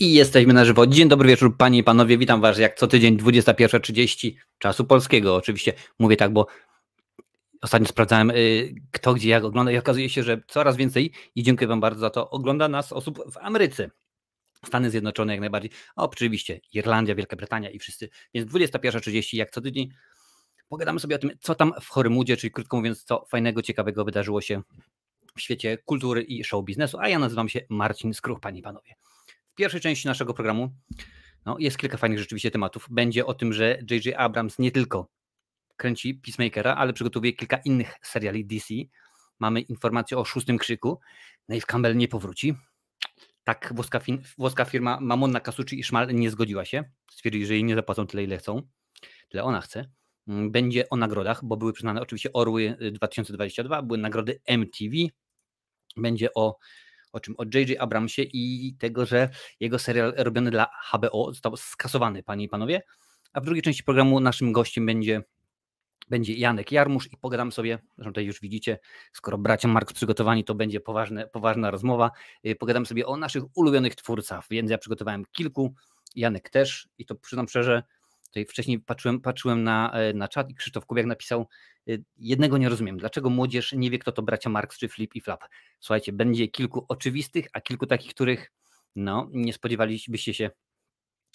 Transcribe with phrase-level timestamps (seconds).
[0.00, 0.86] I jesteśmy na żywo.
[0.86, 2.18] Dzień dobry wieczór, panie i panowie.
[2.18, 5.34] Witam was jak co tydzień 21.30 czasu polskiego.
[5.34, 6.46] Oczywiście mówię tak, bo
[7.62, 11.68] ostatnio sprawdzałem y, kto gdzie jak ogląda i okazuje się, że coraz więcej i dziękuję
[11.68, 12.30] wam bardzo za to.
[12.30, 13.90] Ogląda nas osób w Ameryce.
[14.66, 15.70] Stany Zjednoczone jak najbardziej.
[15.96, 18.08] oczywiście Irlandia, Wielka Brytania i wszyscy.
[18.34, 19.88] Więc 21.30 jak co tydzień
[20.68, 24.40] pogadamy sobie o tym, co tam w Horymudzie, czyli krótko mówiąc, co fajnego, ciekawego wydarzyło
[24.40, 24.62] się
[25.36, 26.98] w świecie kultury i show biznesu.
[26.98, 28.94] A ja nazywam się Marcin Skruch, panie i panowie
[29.56, 30.70] pierwszej części naszego programu
[31.46, 32.86] no, jest kilka fajnych rzeczywiście tematów.
[32.90, 34.14] Będzie o tym, że J.J.
[34.16, 35.08] Abrams nie tylko
[35.76, 38.74] kręci Peacemakera, ale przygotowuje kilka innych seriali DC.
[39.38, 41.00] Mamy informację o szóstym krzyku.
[41.48, 42.54] Nave Campbell nie powróci.
[43.44, 44.00] Tak włoska,
[44.38, 46.84] włoska firma Mamonna Kasucci i Szmal nie zgodziła się.
[47.10, 48.62] Stwierdzili, że jej nie zapłacą tyle, ile chcą.
[49.28, 49.90] Tyle ona chce.
[50.28, 54.96] Mm, będzie o nagrodach, bo były przyznane oczywiście Orły 2022, były nagrody MTV.
[55.96, 56.58] Będzie o
[57.16, 57.34] o czym?
[57.38, 57.80] O J.J.
[57.80, 59.28] Abramsie i tego, że
[59.60, 62.82] jego serial robiony dla HBO został skasowany, panie i panowie.
[63.32, 65.22] A w drugiej części programu naszym gościem będzie,
[66.10, 68.78] będzie Janek Jarmusz i pogadam sobie, zresztą tutaj już widzicie,
[69.12, 72.10] skoro bracia Mark przygotowani, to będzie poważne, poważna rozmowa.
[72.46, 75.74] Y, pogadam sobie o naszych ulubionych twórcach, więc ja przygotowałem kilku,
[76.16, 77.82] Janek też i to przyznam szczerze,
[78.26, 81.48] Tutaj wcześniej patrzyłem, patrzyłem na, e, na czat i Krzysztof Kubiak napisał,
[81.88, 85.20] y, jednego nie rozumiem, dlaczego młodzież nie wie, kto to bracia Marx czy Flip i
[85.20, 85.44] Flap.
[85.80, 88.52] Słuchajcie, będzie kilku oczywistych, a kilku takich, których
[88.96, 90.50] no, nie spodziewalibyście się,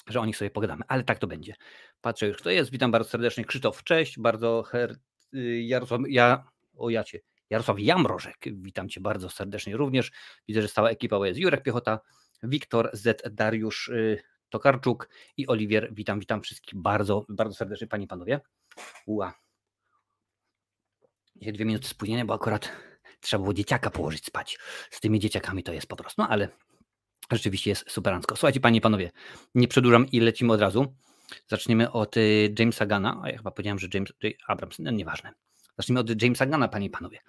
[0.07, 1.53] że o nich sobie pogadamy, ale tak to będzie.
[2.01, 2.71] Patrzę już, kto jest.
[2.71, 3.45] Witam bardzo serdecznie.
[3.45, 4.19] Krzysztof, cześć.
[4.19, 4.99] Bardzo her...
[5.35, 7.19] Y, Jarosław, ja, o jacie,
[7.49, 10.11] Jarosław Jamrożek, witam Cię bardzo serdecznie również.
[10.47, 11.99] Widzę, że stała ekipa jest Jurek Piechota,
[12.43, 15.89] Wiktor Z, Dariusz y, Tokarczuk i Oliwier.
[15.93, 18.39] Witam, witam wszystkich bardzo, bardzo serdecznie, panie i panowie.
[19.05, 19.33] Ua.
[21.35, 22.71] Dzisiaj dwie minuty spóźnienia, bo akurat
[23.21, 24.59] trzeba było dzieciaka położyć spać.
[24.91, 26.49] Z tymi dzieciakami to jest po prostu, no ale
[27.31, 28.35] rzeczywiście jest superancko.
[28.35, 29.11] Słuchajcie, panie i panowie,
[29.55, 30.95] nie przedłużam i lecimy od razu.
[31.47, 34.33] Zaczniemy od y, Jamesa Gana, a ja chyba powiedziałem, że James J.
[34.47, 35.33] Abrams, no nieważne.
[35.77, 37.19] Zacznijmy od Jamesa Gana, panie i panowie.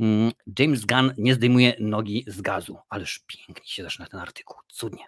[0.00, 5.04] Mm, James Gunn nie zdejmuje nogi z gazu, ależ pięknie się zaczyna ten artykuł, cudnie.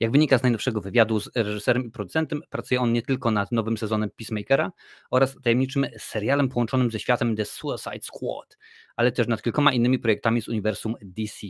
[0.00, 3.78] Jak wynika z najnowszego wywiadu z reżyserem i producentem, pracuje on nie tylko nad nowym
[3.78, 4.72] sezonem Peacemakera
[5.10, 8.58] oraz tajemniczym serialem połączonym ze światem The Suicide Squad,
[8.96, 11.46] ale też nad kilkoma innymi projektami z uniwersum DC.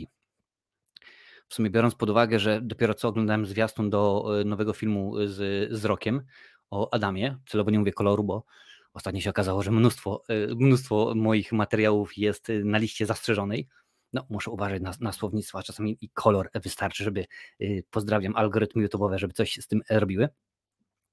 [1.47, 5.71] W sumie biorąc pod uwagę, że dopiero co oglądałem zwiastun do e, nowego filmu z,
[5.73, 6.21] z Rokiem
[6.69, 8.45] o Adamie, celowo nie mówię koloru, bo
[8.93, 13.67] ostatnio się okazało, że mnóstwo, e, mnóstwo moich materiałów jest na liście zastrzeżonej,
[14.15, 17.25] no, muszę uważać na, na słownictwo, a czasami i kolor wystarczy, żeby,
[17.61, 20.29] y, pozdrawiam algorytmy YouTube'owe, żeby coś z tym robiły.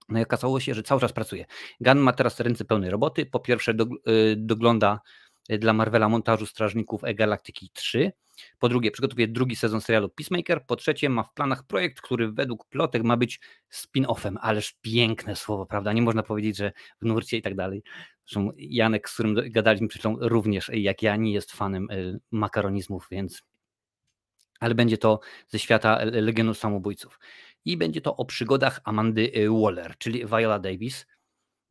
[0.09, 1.47] No i okazało się, że cały czas pracuje.
[1.81, 3.27] Gun ma teraz ręce pełne roboty.
[3.27, 5.01] Po pierwsze do, y, dogląda
[5.49, 8.13] dla Marvela montażu Strażników Galaktyki 3.
[8.59, 10.67] Po drugie, przygotowuje drugi sezon serialu Peacemaker.
[10.67, 13.41] Po trzecie, ma w planach projekt, który według plotek ma być
[13.73, 14.37] spin-offem.
[14.41, 15.93] Ależ piękne słowo, prawda?
[15.93, 17.83] Nie można powiedzieć, że w nurcie i tak dalej.
[18.27, 23.43] Zresztą Janek, z którym gadaliśmy chwilą, również jak ja nie jest fanem e, makaronizmów, więc.
[24.61, 27.21] Ale będzie to ze świata Legionu Samobójców.
[27.65, 29.33] I będzie to o przygodach Amandy
[29.63, 31.07] Waller, czyli Viola Davis.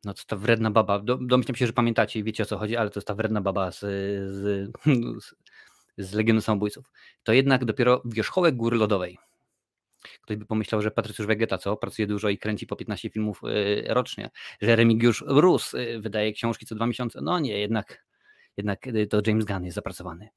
[0.04, 1.02] No to ta wredna baba.
[1.20, 3.70] Domyślam się, że pamiętacie i wiecie o co chodzi, ale to jest ta wredna baba
[3.70, 4.70] z, z,
[5.24, 5.34] z,
[5.98, 6.90] z Legionu Samobójców.
[7.22, 9.18] To jednak dopiero wierzchołek góry lodowej.
[10.22, 13.84] Ktoś by pomyślał, że Patrycjusz Wegeta, co pracuje dużo i kręci po 15 filmów y,
[13.88, 14.30] rocznie,
[14.60, 17.20] że Remigiusz Rus y, wydaje książki co dwa miesiące.
[17.22, 18.04] No nie, jednak,
[18.56, 20.28] jednak y, to James Gunn jest zapracowany.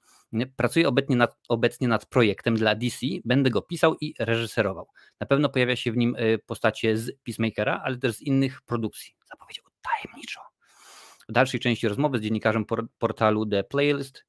[0.56, 4.88] Pracuję obecnie nad, obecnie nad projektem dla DC, będę go pisał i reżyserował.
[5.20, 6.16] Na pewno pojawia się w nim
[6.46, 9.16] postacie z Peacemakera, ale też z innych produkcji.
[9.32, 10.42] Zapowiedział tajemniczo.
[11.30, 12.66] W dalszej części rozmowy z dziennikarzem
[12.98, 14.26] portalu The Playlist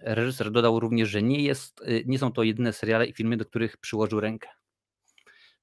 [0.00, 3.76] reżyser dodał również, że nie, jest, nie są to jedyne seriale i filmy, do których
[3.76, 4.48] przyłożył rękę.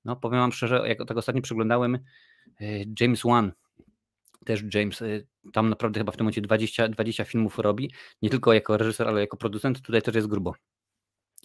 [0.05, 1.99] No, powiem Wam szczerze, jak tak ostatnio przeglądałem
[2.99, 3.51] James Wan,
[4.47, 5.05] też James, e,
[5.53, 7.91] tam naprawdę chyba w tym momencie 20, 20 filmów robi,
[8.21, 10.53] nie tylko jako reżyser, ale jako producent, tutaj też jest grubo.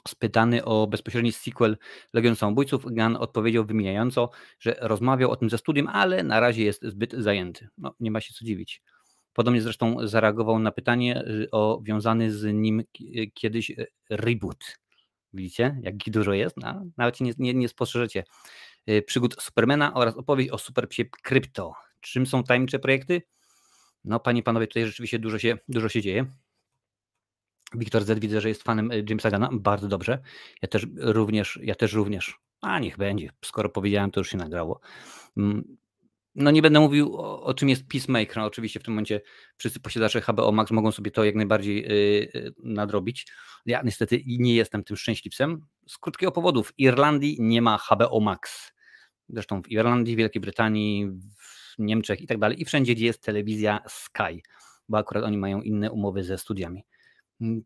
[0.08, 1.76] Spytany o bezpośredni sequel
[2.12, 6.84] Legion Samobójców, Gunn odpowiedział wymieniająco, że rozmawiał o tym ze studiem, ale na razie jest
[6.84, 7.68] zbyt zajęty.
[7.78, 8.82] No, nie ma się co dziwić.
[9.32, 12.82] Podobnie zresztą zareagował na pytanie e, o wiązany z nim
[13.34, 13.72] kiedyś
[14.10, 14.82] reboot
[15.34, 16.56] Widzicie, jak dużo jest?
[16.56, 18.24] No, nawet nie, nie, nie spostrzeżecie.
[18.88, 21.72] Y, przygód Supermana oraz opowieść o superpsie krypto.
[22.02, 23.22] Czym są tajemnicze projekty?
[24.04, 26.26] No, panie i panowie, tutaj rzeczywiście dużo się, dużo się dzieje.
[27.74, 29.48] Wiktor Z widzę, że jest fanem y, Jamesa Gana.
[29.52, 30.18] Bardzo dobrze.
[30.62, 32.38] Ja też również, ja też również.
[32.60, 33.30] A niech będzie.
[33.44, 34.80] Skoro powiedziałem, to już się nagrało.
[35.36, 35.76] Mm,
[36.34, 38.36] no nie będę mówił o, o, czym jest Peacemaker.
[38.36, 39.20] No, oczywiście w tym momencie
[39.56, 43.26] wszyscy posiadacze HBO Max mogą sobie to jak najbardziej yy, nadrobić.
[43.66, 45.66] Ja niestety nie jestem tym szczęśliwcem.
[45.86, 46.62] z krótkiego powodu.
[46.62, 48.72] W Irlandii nie ma HBO Max.
[49.28, 52.62] Zresztą w Irlandii, Wielkiej Brytanii, w Niemczech i tak dalej.
[52.62, 54.42] I wszędzie, gdzie jest telewizja Sky,
[54.88, 56.84] bo akurat oni mają inne umowy ze studiami.
[57.40, 57.62] Mm,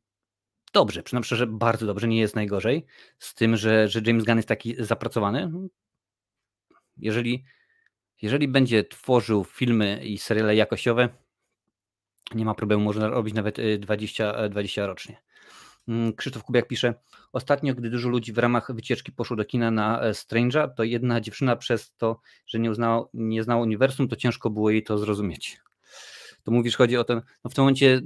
[0.72, 2.86] dobrze, przynajmniej szczerze, bardzo dobrze, nie jest najgorzej.
[3.18, 5.50] Z tym, że, że James Gunn jest taki zapracowany.
[6.96, 7.44] Jeżeli,
[8.22, 11.08] jeżeli będzie tworzył filmy i seriale jakościowe,
[12.34, 15.25] nie ma problemu, można robić nawet 20, 20 y, rocznie.
[15.88, 16.94] Mm, Krzysztof Kubiak pisze,
[17.32, 21.20] ostatnio, gdy dużo ludzi w ramach wycieczki poszło do kina na e, Strange'a, to jedna
[21.20, 25.60] dziewczyna przez to, że nie, uznała, nie znała uniwersum, to ciężko było jej to zrozumieć.
[26.42, 28.00] To mówisz, chodzi o ten, no w tym momencie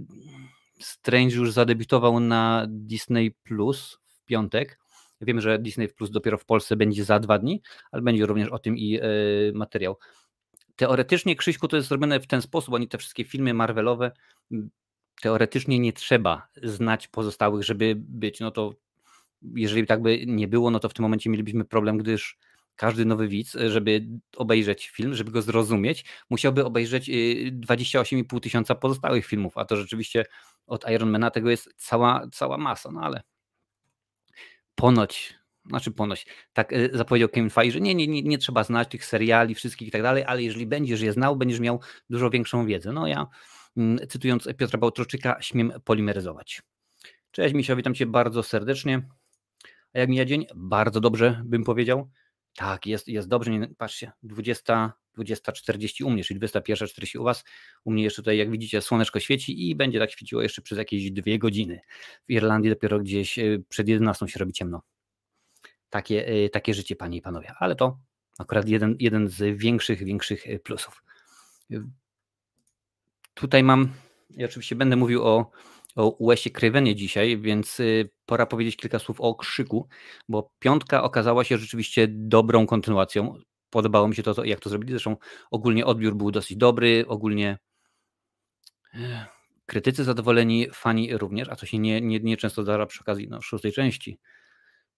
[0.81, 4.81] Strange już zadebiutował na Disney Plus w piątek.
[5.21, 7.63] Wiem, że Disney Plus dopiero w Polsce będzie za dwa dni,
[7.93, 9.99] ale będzie również o tym i yy, materiał.
[10.77, 14.13] Teoretycznie, Krzyśku, to jest zrobione w ten sposób, oni te wszystkie filmy Marvelowe,
[15.21, 18.41] teoretycznie nie trzeba znać pozostałych, żeby być.
[18.41, 18.75] No to
[19.43, 22.39] jeżeli tak by nie było, no to w tym momencie mielibyśmy problem, gdyż
[22.77, 24.07] każdy nowy widz, żeby
[24.37, 30.25] obejrzeć film, żeby go zrozumieć, musiałby obejrzeć 28,5 y, tysiąca pozostałych filmów, a to rzeczywiście
[30.67, 33.23] od Ironmana tego jest cała, cała masa, no ale
[34.75, 35.35] ponoć,
[35.67, 39.05] znaczy ponoć, tak y, zapowiedział Kevin Feige, że nie, nie, nie, nie trzeba znać tych
[39.05, 41.81] seriali wszystkich i tak dalej, ale jeżeli będziesz je znał, będziesz miał
[42.11, 42.93] dużo większą wiedzę.
[42.93, 43.27] No ja
[44.09, 46.63] cytując Piotra Bałtroczyka, śmiem polimeryzować.
[47.31, 49.09] Cześć Misio, witam Cię bardzo serdecznie.
[49.95, 50.47] A jak mija dzień?
[50.55, 52.11] Bardzo dobrze bym powiedział.
[52.57, 53.51] Tak, jest, jest dobrze.
[53.51, 57.45] Nie, patrzcie, 20, 20.40 u mnie, czyli 21.40 u Was.
[57.85, 61.11] U mnie jeszcze tutaj, jak widzicie, słoneczko świeci i będzie tak świeciło jeszcze przez jakieś
[61.11, 61.81] dwie godziny.
[62.29, 64.83] W Irlandii dopiero gdzieś e, przed 11 się robi ciemno.
[65.91, 67.53] Takie, e, takie życie, Panie i Panowie.
[67.59, 67.99] Ale to
[68.39, 71.03] akurat jeden, jeden z większych, większych e, plusów.
[73.41, 73.93] Tutaj mam,
[74.31, 75.51] ja oczywiście będę mówił o
[75.97, 79.89] o Wesie Cravenie dzisiaj, więc y, pora powiedzieć kilka słów o Krzyku,
[80.29, 83.35] bo piątka okazała się rzeczywiście dobrą kontynuacją.
[83.71, 84.93] Podobało mi się to, jak to zrobili.
[84.93, 85.17] Zresztą
[85.51, 87.59] ogólnie odbiór był dosyć dobry, ogólnie
[88.95, 89.27] e,
[89.67, 93.43] krytycy zadowoleni, fani również, a to się nie, nie, nie często zdarza przy okazji no,
[93.43, 94.19] szóstej części.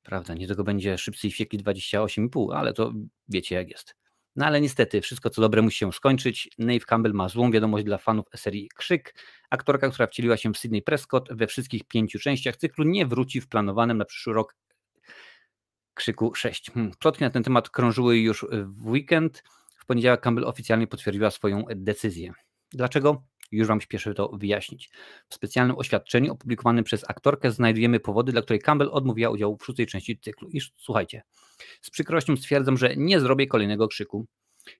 [0.02, 2.92] Prawda, nie tego będzie szybcy i wściekli 28,5, ale to
[3.28, 4.01] wiecie jak jest.
[4.36, 6.50] No ale niestety, wszystko co dobre musi się skończyć.
[6.58, 9.14] Nave Campbell ma złą wiadomość dla fanów serii Krzyk.
[9.50, 13.48] Aktorka, która wcieliła się w Sydney Prescott we wszystkich pięciu częściach cyklu, nie wróci w
[13.48, 14.56] planowanym na przyszły rok
[15.94, 16.70] Krzyku 6.
[16.70, 16.92] Hmm.
[16.98, 19.42] Plotki na ten temat krążyły już w weekend.
[19.76, 22.32] W poniedziałek Campbell oficjalnie potwierdziła swoją decyzję.
[22.72, 23.31] Dlaczego?
[23.52, 24.90] Już Wam śpieszę to wyjaśnić.
[25.28, 29.86] W specjalnym oświadczeniu opublikowanym przez aktorkę znajdujemy powody, dla których Campbell odmówiła udziału w szóstej
[29.86, 30.48] części cyklu.
[30.48, 31.22] I słuchajcie,
[31.82, 34.26] z przykrością stwierdzam, że nie zrobię kolejnego krzyku.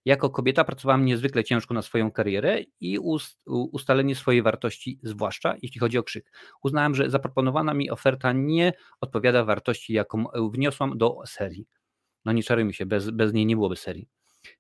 [0.05, 2.99] Jako kobieta pracowałam niezwykle ciężko na swoją karierę i
[3.47, 6.33] ustalenie swojej wartości, zwłaszcza jeśli chodzi o krzyk.
[6.63, 11.67] Uznałem, że zaproponowana mi oferta nie odpowiada wartości, jaką wniosłam do serii.
[12.25, 14.09] No nie czarujmy się, bez, bez niej nie byłoby serii.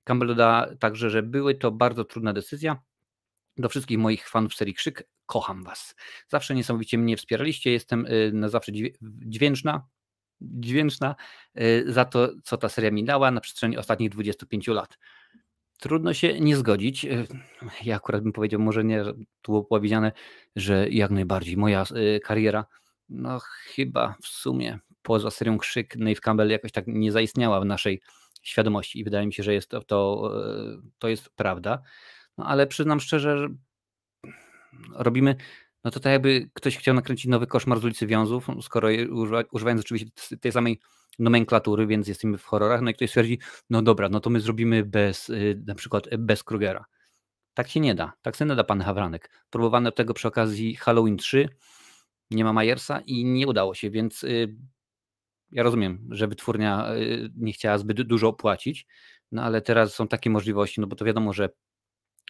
[0.05, 2.81] Campbell doda także, że były to bardzo trudna decyzja,
[3.57, 5.95] do wszystkich moich fanów serii Krzyk, kocham Was.
[6.29, 8.73] Zawsze niesamowicie mnie wspieraliście, jestem y, na zawsze
[9.03, 9.87] dźwięczna,
[10.41, 11.15] dźwięczna
[11.61, 14.99] y, za to, co ta seria mi dała na przestrzeni ostatnich 25 lat.
[15.79, 17.05] Trudno się nie zgodzić.
[17.05, 17.27] Y,
[17.85, 19.05] ja akurat bym powiedział, może nie,
[19.43, 20.13] tu było powiedziane,
[20.57, 21.85] że jak najbardziej moja
[22.25, 22.67] kariera,
[23.09, 23.41] no
[23.75, 28.01] chyba w sumie poza serią Krzyk, Nave Campbell jakoś tak nie zaistniała w naszej
[28.43, 30.31] świadomości i wydaje mi się, że jest to, to,
[30.99, 31.83] to jest prawda.
[32.39, 33.49] No ale przyznam szczerze, że
[34.95, 35.37] robimy,
[35.85, 39.81] no to tak jakby ktoś chciał nakręcić nowy koszmar z ulicy Wiązów, skoro używa, używając
[39.81, 40.81] oczywiście tej samej
[41.19, 43.39] nomenklatury, więc jesteśmy w horrorach, no i ktoś stwierdzi,
[43.71, 46.85] no dobra, no to my zrobimy bez, y, na przykład bez Krugera.
[47.55, 49.31] Tak się nie da, tak się nie da pan Hawranek.
[49.51, 51.49] Próbowano tego przy okazji Halloween 3,
[52.31, 54.57] nie ma Majersa i nie udało się, więc y,
[55.53, 58.87] ja rozumiem, że wytwórnia y, nie chciała zbyt dużo opłacić,
[59.33, 61.49] no ale teraz są takie możliwości, no bo to wiadomo, że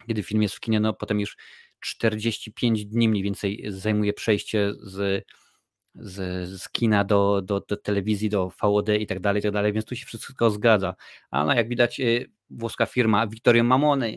[0.06, 1.37] kiedy film jest w kinie, no potem już
[1.80, 5.25] 45 dni mniej więcej zajmuje przejście z,
[5.94, 9.72] z, z kina do, do, do, telewizji, do VOD i tak dalej, i tak dalej,
[9.72, 10.94] więc tu się wszystko zgadza.
[11.30, 14.11] A jak widać, y, włoska firma Vittorio Mamone,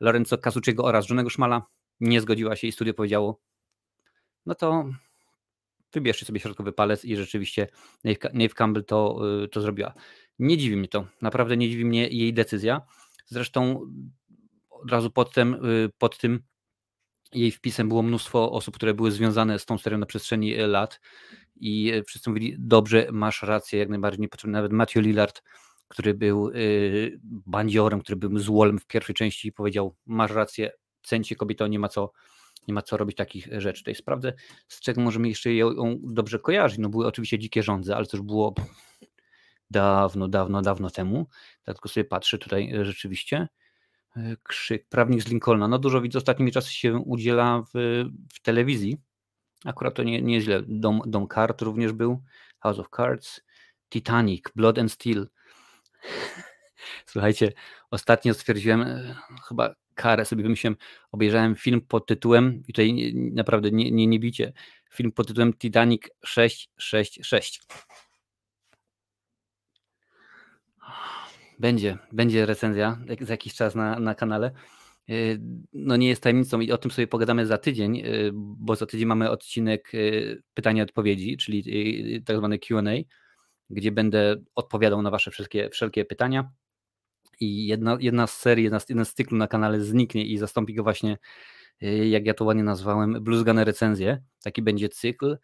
[0.00, 1.62] Lorenzo Casucciego oraz żonego Szmala
[2.00, 3.40] nie zgodziła się i studio powiedziało,
[4.46, 4.84] no to
[5.92, 7.68] wybierzcie sobie środkowy palec i rzeczywiście
[8.34, 9.94] Nave Campbell to, y, to zrobiła.
[10.38, 12.80] Nie dziwi mnie to, naprawdę nie dziwi mnie jej decyzja.
[13.26, 13.80] Zresztą
[14.82, 16.42] od razu pod tym, y, pod tym
[17.34, 21.00] jej wpisem było mnóstwo osób, które były związane z tą serią na przestrzeni e, lat
[21.56, 24.52] i e, wszyscy mówili, dobrze, masz rację, jak najbardziej niepotrzebny.
[24.52, 25.42] Nawet Matthew Lillard,
[25.88, 30.72] który był y, bandziorem, który był złolem w pierwszej części powiedział, masz rację,
[31.02, 32.12] cencie kobieto, nie ma co
[32.68, 33.80] nie ma co robić takich rzeczy.
[33.80, 34.32] Tutaj sprawdzę,
[34.68, 36.78] z czego możemy jeszcze ją dobrze kojarzyć.
[36.78, 38.54] No były oczywiście Dzikie Rządze, ale to już było
[39.70, 41.26] dawno, dawno, dawno temu.
[41.64, 43.48] Tak tylko sobie patrzę tutaj rzeczywiście.
[44.16, 45.68] E, krzyk, prawnik z Lincolna.
[45.68, 48.04] No dużo widzę ostatnimi czasy się udziela w,
[48.34, 48.96] w telewizji.
[49.64, 50.40] Akurat to nie, nie.
[50.66, 52.22] Dom, Dom Card również był.
[52.60, 53.40] House of Cards.
[53.88, 55.28] Titanic, Blood and Steel.
[57.06, 57.52] Słuchajcie,
[57.90, 59.16] ostatnio stwierdziłem, e,
[59.48, 60.76] chyba karę sobie wymyśliłem,
[61.12, 64.52] obejrzałem film pod tytułem, i tutaj naprawdę nie, nie, nie bicie,
[64.90, 67.62] film pod tytułem Titanic 666.
[71.62, 74.50] Będzie, będzie recenzja za jakiś czas na, na kanale.
[75.08, 75.14] E,
[75.72, 78.04] no nie jest tajemnicą i o tym sobie pogadamy za tydzień, e,
[78.34, 79.92] bo za tydzień mamy odcinek
[80.54, 82.92] pytania odpowiedzi, czyli tak zwany Q&A,
[83.70, 86.50] gdzie będę odpowiadał na wasze wszystkie, wszelkie pytania
[87.40, 90.74] i jedna, jedna z serii, jedna z, jeden z cyklu na kanale zniknie i zastąpi
[90.74, 91.18] go właśnie,
[91.82, 94.22] y, jak ja to ładnie nazwałem, bluzgane recenzje.
[94.44, 95.38] Taki będzie cykl.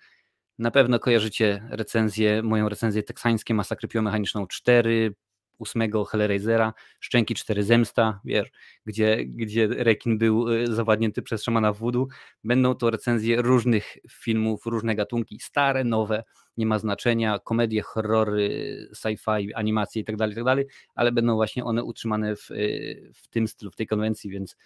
[0.59, 5.15] Na pewno kojarzycie recenzję, moją recenzję teksańskie Masakry Piomechaniczną 4,
[5.59, 8.51] ósmego Hellraisera, Szczęki 4 Zemsta, wiesz,
[8.87, 12.09] gdzie, gdzie rekin był y, zawadnięty przez szamana wudu.
[12.45, 16.25] Będą to recenzje różnych filmów, różne gatunki, stare, nowe,
[16.57, 21.85] nie ma znaczenia, komedie, horrory, sci-fi, animacje itd., tak itd., tak ale będą właśnie one
[21.85, 24.57] utrzymane w, y, w tym stylu, w tej konwencji, więc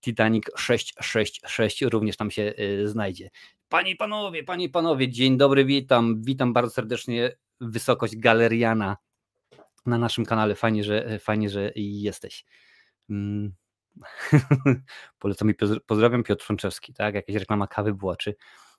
[0.00, 3.30] Titanic 666 również tam się y, znajdzie.
[3.68, 8.96] Panie i panowie, panie i panowie, dzień dobry, witam, witam bardzo serdecznie wysokość galeriana
[9.86, 10.54] na naszym kanale.
[10.54, 12.44] Fajnie, że, fajnie, że jesteś.
[13.10, 13.54] Mm.
[15.18, 15.54] Polecam i
[15.86, 17.14] pozdrawiam Piotr Frączewski, tak?
[17.14, 18.34] Jakaś reklama kawy była, czy,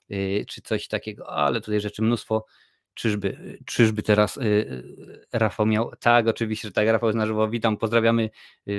[0.08, 2.46] yy, czy coś takiego, ale tutaj rzeczy mnóstwo.
[2.94, 5.92] Czyżby, czyżby teraz yy, Rafał miał.
[6.00, 7.48] Tak, oczywiście, że tak, Rafał jest na żywo.
[7.48, 8.30] Witam, pozdrawiamy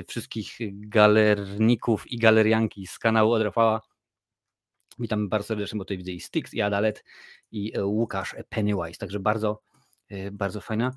[0.08, 3.82] wszystkich galerników i galerianki z kanału od Rafała.
[5.00, 7.04] Witam bardzo serdecznie, bo tutaj widzę i Styx, i Adalet,
[7.52, 9.62] i Łukasz Pennywise, także bardzo,
[10.32, 10.92] bardzo fajna.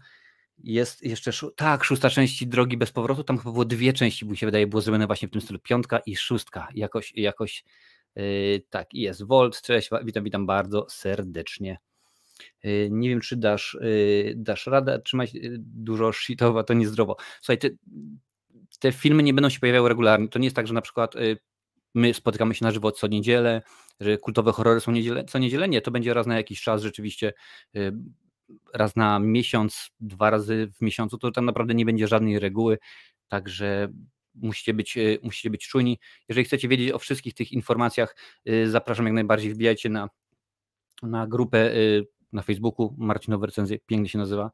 [0.59, 4.47] Jest jeszcze, tak, szósta część Drogi bez powrotu, tam chyba było dwie części, mi się
[4.47, 7.64] wydaje, było zrobione właśnie w tym stylu, piątka i szóstka, jakoś, jakoś
[8.16, 9.23] yy, tak, jest.
[9.23, 11.78] Volt, cześć, witam, witam bardzo serdecznie.
[12.64, 17.16] Yy, nie wiem, czy dasz, yy, dasz radę trzymać y, dużo shitowa, to niezdrowo.
[17.40, 17.68] Słuchaj, te,
[18.78, 21.38] te filmy nie będą się pojawiały regularnie, to nie jest tak, że na przykład y,
[21.94, 23.62] my spotykamy się na żywo co niedzielę,
[24.00, 27.32] że kultowe horrory są niedzielę, co niedzielę, nie, to będzie raz na jakiś czas rzeczywiście
[27.76, 27.92] y,
[28.75, 32.78] raz na miesiąc, dwa razy w miesiącu, to tam naprawdę nie będzie żadnej reguły,
[33.28, 33.88] także
[34.34, 35.99] musicie być, e, musicie być czujni.
[36.28, 40.08] Jeżeli chcecie wiedzieć o wszystkich tych informacjach, e, zapraszam jak najbardziej, wbijajcie na,
[41.02, 41.76] na grupę e,
[42.32, 44.50] na Facebooku, Marcinowe Recenzje, pięknie się nazywa,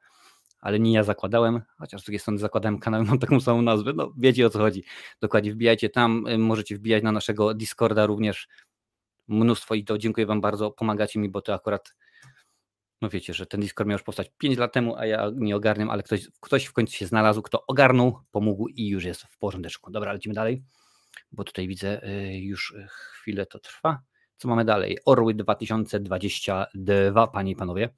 [0.61, 4.13] ale nie ja zakładałem, chociaż z drugiej strony zakładałem kanał, mam taką samą nazwę, no
[4.17, 4.85] wiecie o co chodzi.
[5.21, 8.49] Dokładnie, wbijajcie tam, możecie wbijać na naszego Discorda również,
[9.29, 11.95] mnóstwo i to dziękuję Wam bardzo, pomagacie mi, bo to akurat
[13.03, 15.91] no wiecie, że ten Discord miał już powstać 5 lat temu, a ja nie ogarniam,
[15.91, 19.91] ale ktoś, ktoś w końcu się znalazł, kto ogarnął, pomógł i już jest w porządeczku.
[19.91, 20.63] Dobra, lecimy dalej,
[21.33, 24.03] bo tutaj widzę, y, już chwilę to trwa.
[24.37, 24.99] Co mamy dalej?
[25.05, 27.89] Orły 2022, panie i panowie.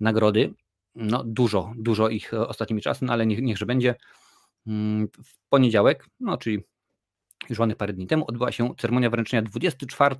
[0.00, 0.54] Nagrody,
[0.94, 3.94] no dużo, dużo ich ostatnimi czasy, no ale niech, niechże będzie.
[4.66, 6.64] Mm, w poniedziałek, no czyli
[7.50, 10.16] już ładnych parę dni temu odbyła się ceremonia wręczenia 24,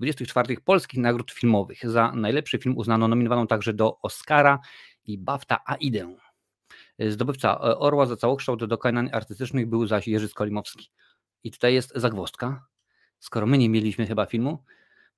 [0.00, 1.90] 24 polskich nagród filmowych.
[1.90, 4.58] Za najlepszy film uznano nominowaną także do Oscara
[5.04, 6.16] i BAFTA Aidę.
[6.98, 10.90] Zdobywca e, Orła za całokształt dokonań artystycznych był zaś Jerzy Skolimowski.
[11.44, 12.66] I tutaj jest zagwozdka.
[13.18, 14.64] Skoro my nie mieliśmy chyba filmu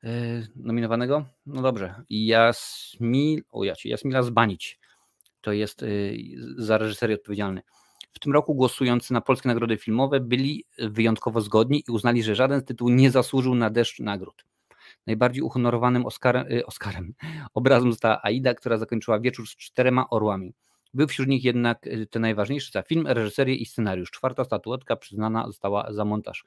[0.02, 0.10] yy,
[0.56, 2.02] nominowanego, no dobrze.
[2.10, 4.80] Jasmil, o ja Jasmila Zbanić
[5.40, 6.16] to jest yy,
[6.56, 7.62] za reżyserię odpowiedzialny.
[8.12, 12.60] W tym roku głosujący na polskie nagrody filmowe byli wyjątkowo zgodni i uznali, że żaden
[12.60, 14.44] z tytułów nie zasłużył na deszcz nagród.
[15.06, 17.14] Najbardziej uhonorowanym Oscarem, y, Oscarem
[17.54, 20.54] obrazem została Aida, która zakończyła wieczór z czterema orłami.
[20.94, 24.10] Był wśród nich jednak y, te najważniejsze za film, reżyserię i scenariusz.
[24.10, 26.44] Czwarta statuetka przyznana została za montaż.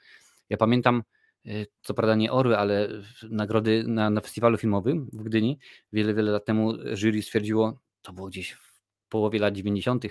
[0.49, 1.03] Ja pamiętam,
[1.45, 2.89] y, co prawda nie orły, ale
[3.29, 5.59] nagrody na, na festiwalu filmowym w Gdyni.
[5.93, 8.79] Wiele, wiele lat temu jury stwierdziło, to było gdzieś w
[9.09, 10.05] połowie lat 90.,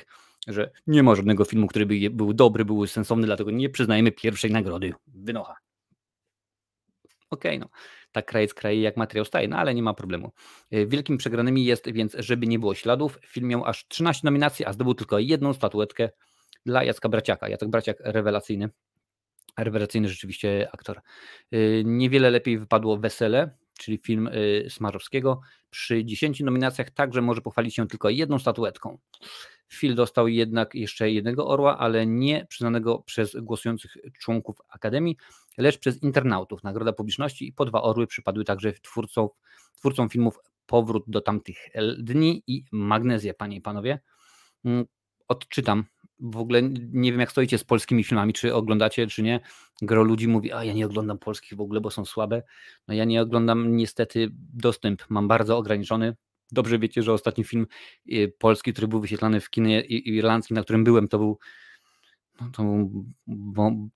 [0.47, 4.51] że nie ma żadnego filmu, który by był dobry, był sensowny, dlatego nie przyznajemy pierwszej
[4.51, 4.93] nagrody.
[5.07, 5.57] Wynocha.
[7.31, 7.69] Okej, okay, no.
[8.13, 10.33] Tak kraj z kraju jak materiał staje, no ale nie ma problemu.
[10.71, 13.19] E, wielkim przegranymi jest więc, żeby nie było śladów.
[13.27, 16.11] Film miał aż 13 nominacji, a zdobył tylko jedną statuetkę
[16.67, 17.49] dla Jacka Braciaka.
[17.49, 18.71] Jacek Braciak rewelacyjny.
[19.59, 21.01] Rewelacyjny rzeczywiście aktor.
[21.53, 25.41] E, niewiele lepiej wypadło Wesele, czyli film e, Smarzowskiego.
[25.73, 28.99] Przy 10 nominacjach także może pochwalić się tylko jedną statuetką.
[29.73, 35.17] Phil dostał jednak jeszcze jednego orła, ale nie przyznanego przez głosujących członków Akademii,
[35.59, 36.63] lecz przez internautów.
[36.63, 39.29] Nagroda publiczności i po dwa orły przypadły także twórcom,
[39.77, 41.57] twórcom filmów Powrót do tamtych
[41.99, 44.01] dni i Magnezja, panie i panowie.
[44.65, 44.85] Mm,
[45.29, 45.85] odczytam.
[46.21, 49.41] W ogóle nie wiem, jak stoicie z polskimi filmami, czy oglądacie, czy nie.
[49.83, 52.43] Gro ludzi mówi, a ja nie oglądam polskich w ogóle, bo są słabe.
[52.89, 56.17] No ja nie oglądam, niestety dostęp mam bardzo ograniczony.
[56.53, 57.67] Dobrze wiecie, że ostatni film
[58.13, 61.39] y, polski, który był wyświetlany w kinie irlandzkim, na którym byłem, to był,
[62.41, 62.63] no to
[63.27, 63.91] był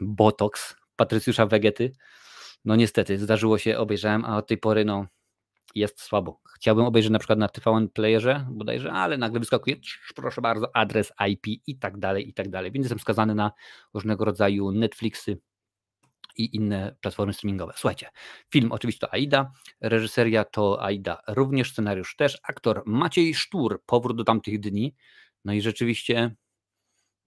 [0.00, 1.92] Botox Patrycjusza Wegety.
[2.64, 5.06] No niestety, zdarzyło się, obejrzałem, a od tej pory no
[5.74, 6.40] jest słabo.
[6.56, 9.76] Chciałbym obejrzeć na przykład na TVN Playerze bodajże, ale nagle wyskakuje,
[10.14, 12.72] proszę bardzo, adres IP i tak dalej, i tak dalej.
[12.72, 13.52] Więc jestem skazany na
[13.94, 15.38] różnego rodzaju Netflixy
[16.36, 17.72] i inne platformy streamingowe.
[17.76, 18.08] Słuchajcie,
[18.52, 24.24] film oczywiście to Aida, reżyseria to Aida również, scenariusz też, aktor Maciej Sztur, powrót do
[24.24, 24.94] tamtych dni.
[25.44, 26.36] No i rzeczywiście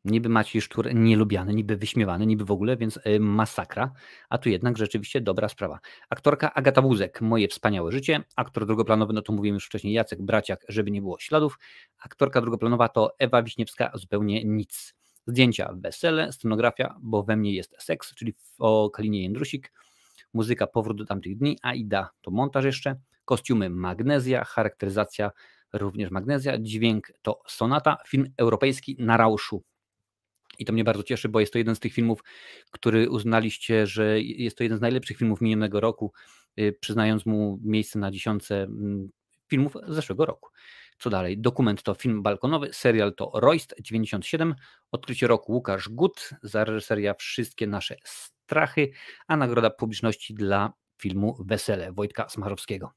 [0.05, 3.91] Niby Maciej Sztur nielubiany, niby wyśmiewany, niby w ogóle, więc y, masakra,
[4.29, 5.79] a tu jednak rzeczywiście dobra sprawa.
[6.09, 8.23] Aktorka Agata Wózek, Moje wspaniałe życie.
[8.35, 11.59] Aktor drugoplanowy, no to mówiłem już wcześniej, Jacek Braciak, żeby nie było śladów.
[11.99, 14.95] Aktorka drugoplanowa to Ewa Wiśniewska, zupełnie nic.
[15.27, 19.71] Zdjęcia, wesele, scenografia, bo we mnie jest seks, czyli o Kalinie Jędrusik.
[20.33, 22.95] Muzyka, powrót do tamtych dni, Aida to montaż jeszcze.
[23.25, 25.31] Kostiumy, magnezja, charakteryzacja,
[25.73, 26.57] również magnezja.
[26.59, 27.97] Dźwięk to sonata.
[28.07, 29.63] Film europejski na rauszu,
[30.59, 32.23] i to mnie bardzo cieszy, bo jest to jeden z tych filmów,
[32.71, 36.13] który uznaliście, że jest to jeden z najlepszych filmów minionego roku,
[36.59, 39.09] y, przyznając mu miejsce na dziesiątce mm,
[39.47, 40.49] filmów zeszłego roku.
[40.99, 41.37] Co dalej?
[41.37, 44.55] Dokument to film balkonowy, serial to Royst 97,
[44.91, 48.91] odkrycie roku Łukasz Gut, za reżyseria Wszystkie nasze strachy,
[49.27, 52.91] a nagroda publiczności dla filmu Wesele Wojtka Smarzowskiego.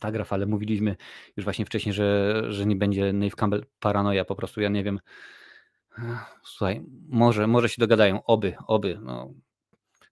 [0.00, 0.96] Tak, Rafale, mówiliśmy
[1.36, 5.00] już właśnie wcześniej, że, że nie będzie Nave Campbell paranoja, po prostu ja nie wiem,
[6.44, 8.98] Słuchaj, może, może się dogadają, oby, oby.
[9.02, 9.34] No,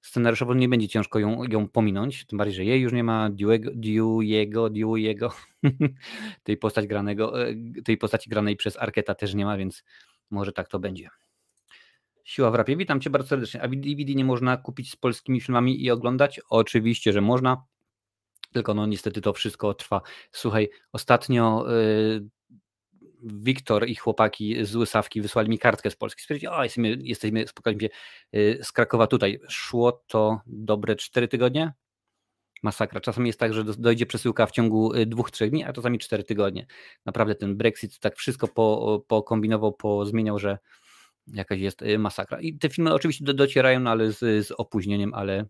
[0.01, 4.71] scenariuszowo nie będzie ciężko ją, ją pominąć, tym bardziej, że jej już nie ma Dewey'ego,
[4.71, 5.31] Dewey'ego,
[6.45, 7.55] tej, postać granego, e,
[7.85, 9.85] tej postaci granej przez Arketa też nie ma, więc
[10.31, 11.09] może tak to będzie.
[12.25, 13.63] Siła w rapie, witam Cię bardzo serdecznie.
[13.63, 16.41] A DVD nie można kupić z polskimi filmami i oglądać?
[16.51, 17.65] Oczywiście, że można,
[18.53, 20.01] tylko no niestety to wszystko trwa.
[20.33, 22.29] Słuchaj, ostatnio yy,
[23.23, 26.23] Wiktor i chłopaki z Łysawki wysłali mi kartkę z Polski.
[26.23, 27.89] Stwierdzili, o jesteśmy, jesteśmy spokojnie
[28.37, 29.41] y, z Krakowa tutaj.
[29.49, 31.73] Szło to dobre 4 tygodnie.
[32.63, 33.01] Masakra.
[33.01, 36.25] Czasem jest tak, że dojdzie przesyłka w ciągu y, dwóch, trzech dni, a czasami 4
[36.25, 36.67] tygodnie.
[37.07, 40.59] Naprawdę ten Brexit tak wszystko po, pokombinował, pozmieniał, że
[41.27, 42.41] jakaś jest y, masakra.
[42.41, 45.47] I te filmy oczywiście docierają, no ale z, z opóźnieniem, ale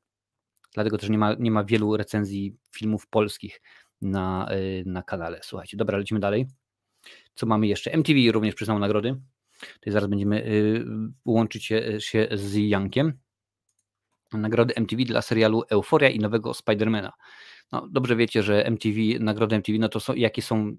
[0.74, 3.60] dlatego też nie ma, nie ma wielu recenzji filmów polskich
[4.00, 4.48] na,
[4.86, 5.40] na kanale.
[5.42, 6.46] Słuchajcie, dobra, lecimy dalej.
[7.34, 7.92] Co mamy jeszcze?
[7.92, 9.20] MTV również przyznał nagrody.
[9.74, 10.84] Tutaj zaraz będziemy y,
[11.24, 13.18] łączyć się, się z Jankiem.
[14.32, 17.12] Nagrody MTV dla serialu Euforia i nowego Spidermana.
[17.72, 20.76] No, dobrze wiecie, że MTV, nagrody MTV, no to są, jakie są,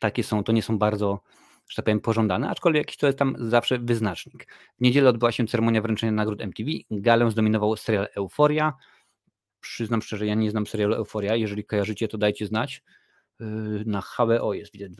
[0.00, 1.20] takie są, to nie są bardzo,
[1.68, 4.46] że tak powiem, pożądane, aczkolwiek jakiś to jest tam zawsze wyznacznik.
[4.78, 6.70] W niedzielę odbyła się ceremonia wręczenia nagród MTV.
[6.90, 8.72] Galę zdominował serial Euforia.
[9.60, 11.36] Przyznam szczerze, ja nie znam serialu Euforia.
[11.36, 12.82] Jeżeli kojarzycie, to dajcie znać
[13.86, 14.90] na HBO jest widać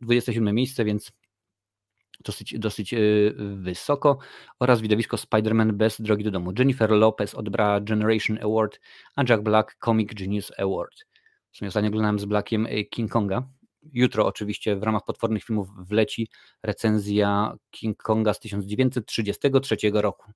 [0.00, 1.12] 27 miejsce, więc
[2.24, 2.98] dosyć, dosyć e,
[3.56, 4.18] wysoko
[4.60, 6.52] oraz widowisko Spider-Man bez drogi do domu.
[6.58, 8.80] Jennifer Lopez odbrała Generation Award,
[9.16, 11.06] a Jack Black Comic Genius Award.
[11.52, 13.48] W sumie ostatnio oglądałem z Blackiem e, King Konga.
[13.92, 16.28] Jutro oczywiście w ramach potwornych filmów wleci
[16.62, 20.32] recenzja King Konga z 1933 roku.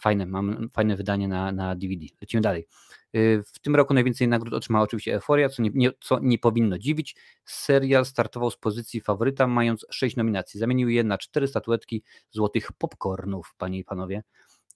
[0.00, 2.06] Fajne, mam fajne wydanie na, na DVD.
[2.20, 2.66] Lecimy dalej.
[3.16, 6.78] Y, w tym roku najwięcej nagród otrzymała oczywiście Euphoria, co nie, nie, co nie powinno
[6.78, 7.16] dziwić.
[7.44, 10.60] Serial startował z pozycji faworyta, mając sześć nominacji.
[10.60, 14.22] Zamienił je na cztery statuetki złotych popcornów, panie i panowie.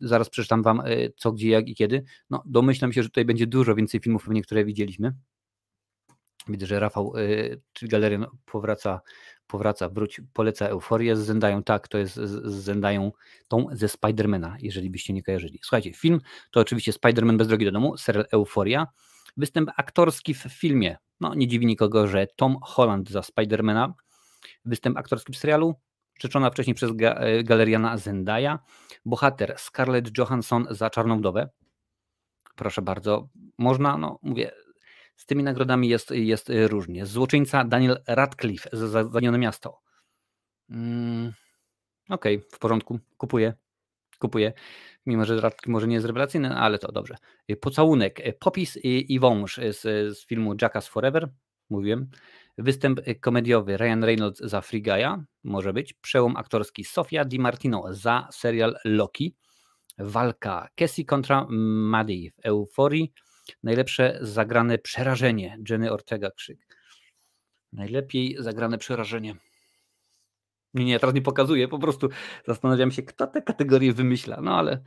[0.00, 2.04] Zaraz przeczytam wam y, co, gdzie, jak i kiedy.
[2.30, 5.12] No, domyślam się, że tutaj będzie dużo więcej filmów, pewnie, które widzieliśmy.
[6.48, 9.00] Widzę, że Rafał, y, czyli Galerian powraca,
[9.52, 11.62] powraca, wróć, poleca Euforię z Zendają.
[11.62, 13.12] Tak, to jest z Zendają,
[13.48, 15.58] tą ze Spidermana, jeżeli byście nie kojarzyli.
[15.62, 18.86] Słuchajcie, film to oczywiście Spiderman bez drogi do domu, serial Euforia.
[19.36, 20.96] Występ aktorski w filmie.
[21.20, 23.94] No, nie dziwi nikogo, że Tom Holland za Spidermana.
[24.64, 25.74] Występ aktorski w serialu,
[26.20, 28.58] rzeczona wcześniej przez ga e, galeriana Zendaya.
[29.04, 31.48] Bohater Scarlett Johansson za Czarną Wdowę.
[32.56, 34.52] Proszę bardzo, można, no mówię,
[35.22, 37.06] z tymi nagrodami jest, jest y, różnie.
[37.06, 39.80] Złoczyńca Daniel Radcliffe za Zanione Miasto.
[40.70, 41.32] Mm,
[42.08, 43.54] Okej, okay, w porządku, kupuję.
[44.18, 44.52] Kupuję.
[45.06, 47.16] Mimo, że Radcliffe może nie jest rewelacyjny, ale to dobrze.
[47.50, 49.80] Y, Pocałunek, y, Popis i, i Wąż z,
[50.18, 51.28] z filmu Jackass Forever.
[51.70, 52.11] mówiłem.
[52.58, 55.92] Występ komediowy Ryan Reynolds za Free Guy'a, może być.
[55.92, 59.37] Przełom aktorski Sofia Di Martino za serial Loki.
[59.98, 63.12] Walka Cassie kontra Maddie w Euforii.
[63.62, 66.59] Najlepsze zagrane przerażenie Jenny Ortega krzyk.
[67.72, 69.35] Najlepiej zagrane przerażenie.
[70.74, 72.09] Nie, nie, teraz nie pokazuję, po prostu
[72.46, 74.40] zastanawiam się, kto te kategorie wymyśla.
[74.40, 74.83] No ale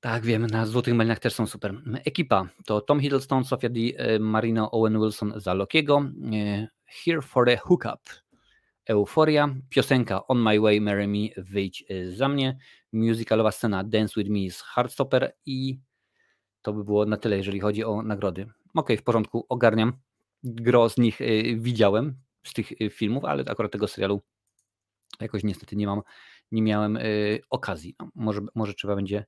[0.00, 1.74] tak, wiem, na Złotych Melinach też są super.
[2.04, 6.68] Ekipa to Tom Hiddleston, Sofia Di e, Marino, Owen Wilson za Lokiego, e,
[7.04, 8.00] Here for the Hookup,
[8.86, 12.58] Euforia, piosenka On My Way, Marry Me, Wyjdź e, za mnie,
[12.92, 15.78] musicalowa scena Dance With Me z Heartstopper i
[16.64, 18.46] to by było na tyle, jeżeli chodzi o nagrody.
[18.74, 19.92] Ok, w porządku, ogarniam.
[20.42, 21.18] Gro z nich
[21.56, 24.22] widziałem, z tych filmów, ale akurat tego serialu
[25.20, 26.02] jakoś niestety nie mam,
[26.52, 26.98] nie miałem
[27.50, 27.96] okazji.
[28.00, 29.24] No, może, może trzeba będzie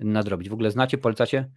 [0.00, 0.48] nadrobić.
[0.48, 1.50] W ogóle znacie, polecacie?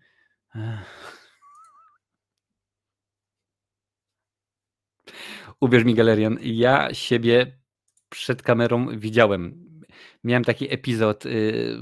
[5.59, 7.59] Uwierz mi, Galerian, ja siebie
[8.09, 9.68] przed kamerą widziałem.
[10.23, 11.29] Miałem taki epizod y,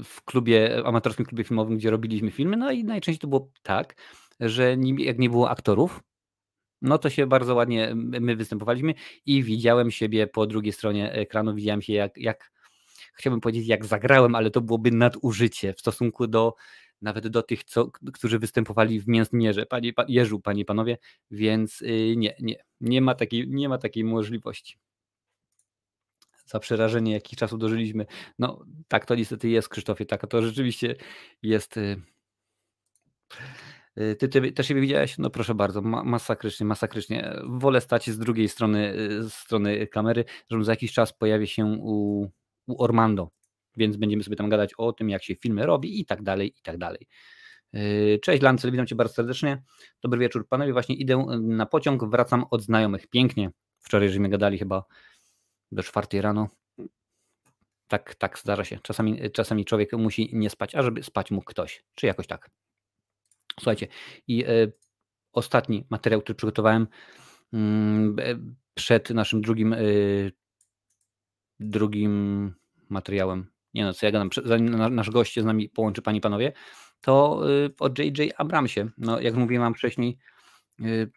[0.04, 3.94] w klubie, amatorskim klubie filmowym, gdzie robiliśmy filmy, no i najczęściej to było tak,
[4.40, 6.00] że jak nie było aktorów,
[6.82, 8.94] no to się bardzo ładnie my występowaliśmy
[9.26, 12.52] i widziałem siebie po drugiej stronie ekranu, widziałem się jak, jak
[13.14, 16.54] chciałbym powiedzieć, jak zagrałem, ale to byłoby nadużycie w stosunku do
[17.02, 20.98] nawet do tych, co, którzy występowali w Mięsmierze, panie, pan, Jeżu, panie i panowie,
[21.30, 24.78] więc yy, nie, nie, nie ma takiej, nie ma takiej możliwości.
[26.48, 28.06] Za przerażenie, jakich czasu dożyliśmy.
[28.38, 30.94] No, tak to niestety jest, Krzysztofie, tak to rzeczywiście
[31.42, 31.76] jest.
[31.76, 31.96] Yy...
[34.18, 35.18] Ty, ty też siebie widziałeś?
[35.18, 37.32] No proszę bardzo, ma, masakrycznie, masakrycznie.
[37.48, 42.28] Wolę stać z drugiej strony, z strony kamery, że za jakiś czas pojawi się u
[42.68, 43.30] u Ormando,
[43.76, 46.62] więc będziemy sobie tam gadać o tym, jak się filmy robi i tak dalej, i
[46.62, 47.06] tak dalej.
[48.22, 49.62] Cześć Lancel, witam Cię bardzo serdecznie.
[50.02, 53.06] Dobry wieczór panowie, właśnie idę na pociąg, wracam od znajomych.
[53.06, 53.50] Pięknie.
[53.78, 54.84] Wczoraj żeśmy gadali chyba
[55.72, 56.48] do czwartej rano.
[57.88, 58.78] Tak, tak zdarza się.
[58.82, 62.50] Czasami, czasami człowiek musi nie spać, a żeby spać mógł ktoś, czy jakoś tak.
[63.60, 63.88] Słuchajcie,
[64.26, 64.72] i y,
[65.32, 66.86] ostatni materiał, który przygotowałem
[67.54, 67.58] y,
[68.74, 70.32] przed naszym drugim y,
[71.60, 72.54] drugim
[72.88, 76.52] materiałem, nie no, co ja gadam, zanim nasz gość z nami połączy, panie panowie,
[77.00, 78.34] to y, o J.J.
[78.36, 78.88] Abramsie.
[78.98, 80.18] No, jak mówiłem wcześniej,
[80.80, 81.10] y,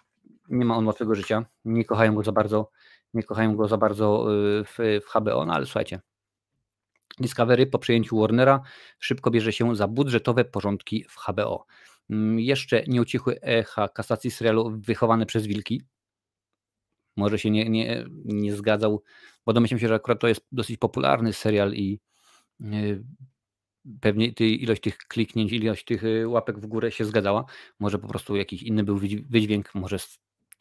[0.50, 2.72] nie ma on łatwego życia, nie kochają go za bardzo,
[3.14, 6.00] nie kochają go za bardzo y, w, w HBO, no ale słuchajcie,
[7.20, 8.62] Discovery po przejęciu Warnera
[9.00, 11.66] szybko bierze się za budżetowe porządki w HBO.
[12.10, 15.82] Mm, jeszcze nie ucichły echa kasacji serialu Wychowane przez Wilki.
[17.18, 19.04] Może się nie, nie, nie zgadzał
[19.46, 22.00] bo domyślam się, że akurat to jest dosyć popularny serial i
[22.62, 23.04] y,
[24.02, 27.46] pewnie ilość tych kliknięć, ilość tych y, łapek w górę się zgadzała.
[27.80, 28.98] Może po prostu jakiś inny był
[29.30, 29.98] wydźwięk, może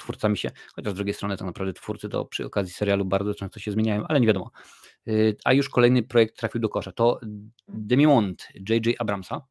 [0.01, 3.61] twórcami się, chociaż z drugiej strony tak naprawdę twórcy to przy okazji serialu bardzo często
[3.61, 4.51] się zmieniają, ale nie wiadomo.
[5.09, 6.93] Y, a już kolejny projekt trafił do kosza.
[6.93, 7.21] To
[7.69, 8.97] Demimont J.J.
[8.99, 9.47] Abramsa.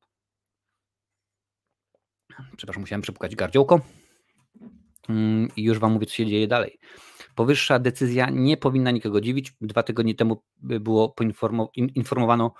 [2.57, 3.81] Przepraszam, musiałem przepukać gardziołko.
[5.09, 6.79] Mm, I już Wam mówię, co się dzieje dalej.
[7.35, 9.53] Powyższa decyzja nie powinna nikogo dziwić.
[9.61, 11.15] Dwa tygodnie temu było
[11.95, 12.53] informowano,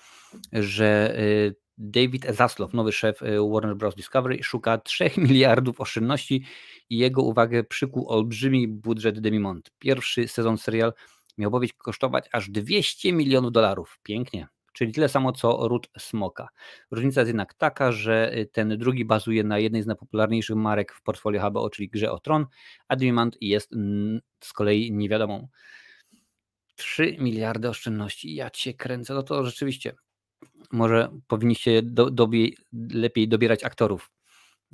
[0.53, 3.95] że y, David Zaslow, nowy szef y, Warner Bros.
[3.95, 6.43] Discovery, szuka 3 miliardów oszczędności
[6.89, 9.71] i jego uwagę przykuł olbrzymi budżet Demimont.
[9.79, 10.93] Pierwszy sezon serial
[11.37, 13.99] miał bowiem kosztować aż 200 milionów dolarów.
[14.03, 16.49] Pięknie czyli tyle samo co ród smoka.
[16.91, 21.01] Różnica jest jednak taka, że y, ten drugi bazuje na jednej z najpopularniejszych marek w
[21.01, 22.45] portfolio HBO, czyli Grze o Tron,
[22.87, 23.71] a Diamond jest
[24.43, 25.47] z kolei niewiadomą.
[26.75, 29.93] 3 miliardy oszczędności, ja cię kręcę, no to rzeczywiście
[30.71, 32.29] może powinniście do,
[32.73, 34.11] lepiej dobierać aktorów.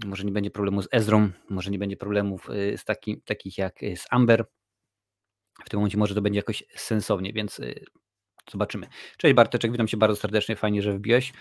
[0.06, 3.84] Może nie będzie problemu z Ezrą, może nie będzie problemów y, z taki, takich jak
[3.84, 4.45] y, z Amber.
[5.65, 7.62] W tym momencie może to będzie jakoś sensownie, więc
[8.51, 8.88] Zobaczymy.
[9.17, 11.34] Cześć Barteczek, witam Cię bardzo serdecznie, fajnie, że wbiłeś.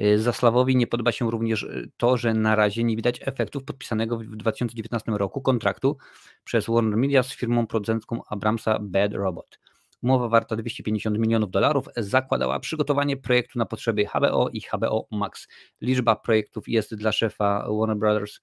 [0.00, 4.18] Y, Zaslawowi nie podoba się również y, to, że na razie nie widać efektów podpisanego
[4.18, 5.96] w 2019 roku kontraktu
[6.44, 9.58] przez Warner Media z firmą producencką Abramsa Bad Robot.
[10.02, 15.48] Umowa warta 250 milionów dolarów zakładała przygotowanie projektu na potrzeby HBO i HBO Max.
[15.80, 18.40] Liczba projektów jest dla szefa Warner Brothers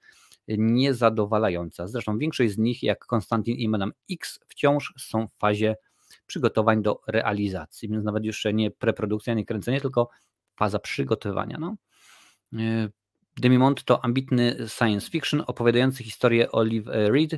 [0.48, 1.88] niezadowalająca.
[1.88, 5.76] Zresztą większość z nich, jak Konstantin i Madame X, wciąż są w fazie
[6.28, 10.10] przygotowań do realizacji, więc nawet jeszcze nie preprodukcja, nie kręcenie, tylko
[10.56, 11.58] faza przygotowania.
[11.60, 11.76] No.
[12.54, 12.90] E,
[13.38, 17.32] Demimont to ambitny science fiction opowiadający historię Olive Reed,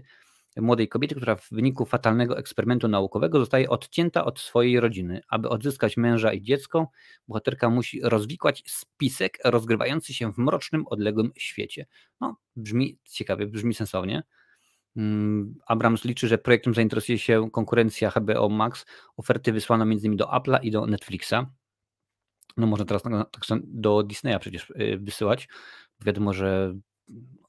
[0.62, 5.22] młodej kobiety, która w wyniku fatalnego eksperymentu naukowego zostaje odcięta od swojej rodziny.
[5.30, 6.92] Aby odzyskać męża i dziecko,
[7.28, 11.86] bohaterka musi rozwikłać spisek rozgrywający się w mrocznym, odległym świecie.
[12.22, 14.24] No, brzmi ciekawie, brzmi sensownie.
[14.96, 18.86] Mm, Abrams liczy, że projektem zainteresuje się konkurencja HBO Max.
[19.18, 20.16] Oferty wysłano m.in.
[20.16, 21.34] do Apple'a i do Netflixa.
[22.58, 25.48] No można teraz także do Disneya przecież y, wysyłać.
[26.06, 26.74] Wiadomo, że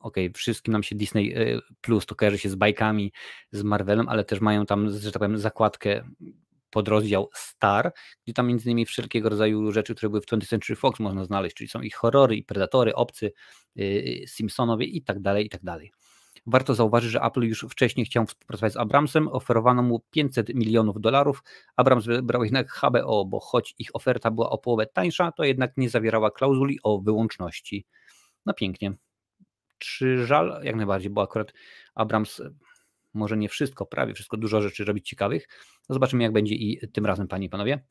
[0.01, 3.13] okej, okay, wszystkim nam się Disney y, Plus to kojarzy się z bajkami,
[3.53, 6.05] z Marvelem, ale też mają tam, że tak powiem, zakładkę
[6.71, 7.93] podrozdział Star,
[8.25, 11.57] gdzie tam między innymi wszelkiego rodzaju rzeczy, które były w 20th Century Fox można znaleźć,
[11.57, 13.33] czyli są i horrory, i predatory, obcy,
[13.75, 15.93] yy, Simpsonowie i tak dalej, i tak dalej.
[16.47, 21.43] Warto zauważyć, że Apple już wcześniej chciał współpracować z Abramsem, oferowano mu 500 milionów dolarów.
[21.77, 25.91] Abrams wybrał jednak HBO, bo choć ich oferta była o połowę tańsza, to jednak nie
[25.91, 27.87] zawierała klauzuli o wyłączności.
[28.47, 28.93] No pięknie.
[29.79, 30.61] Czy żal?
[30.63, 31.53] Jak najbardziej, bo akurat
[31.95, 32.43] Abrams
[33.15, 35.49] może nie wszystko, prawie wszystko, dużo rzeczy robić ciekawych.
[35.89, 37.85] No zobaczymy, jak będzie i tym razem, panie i panowie.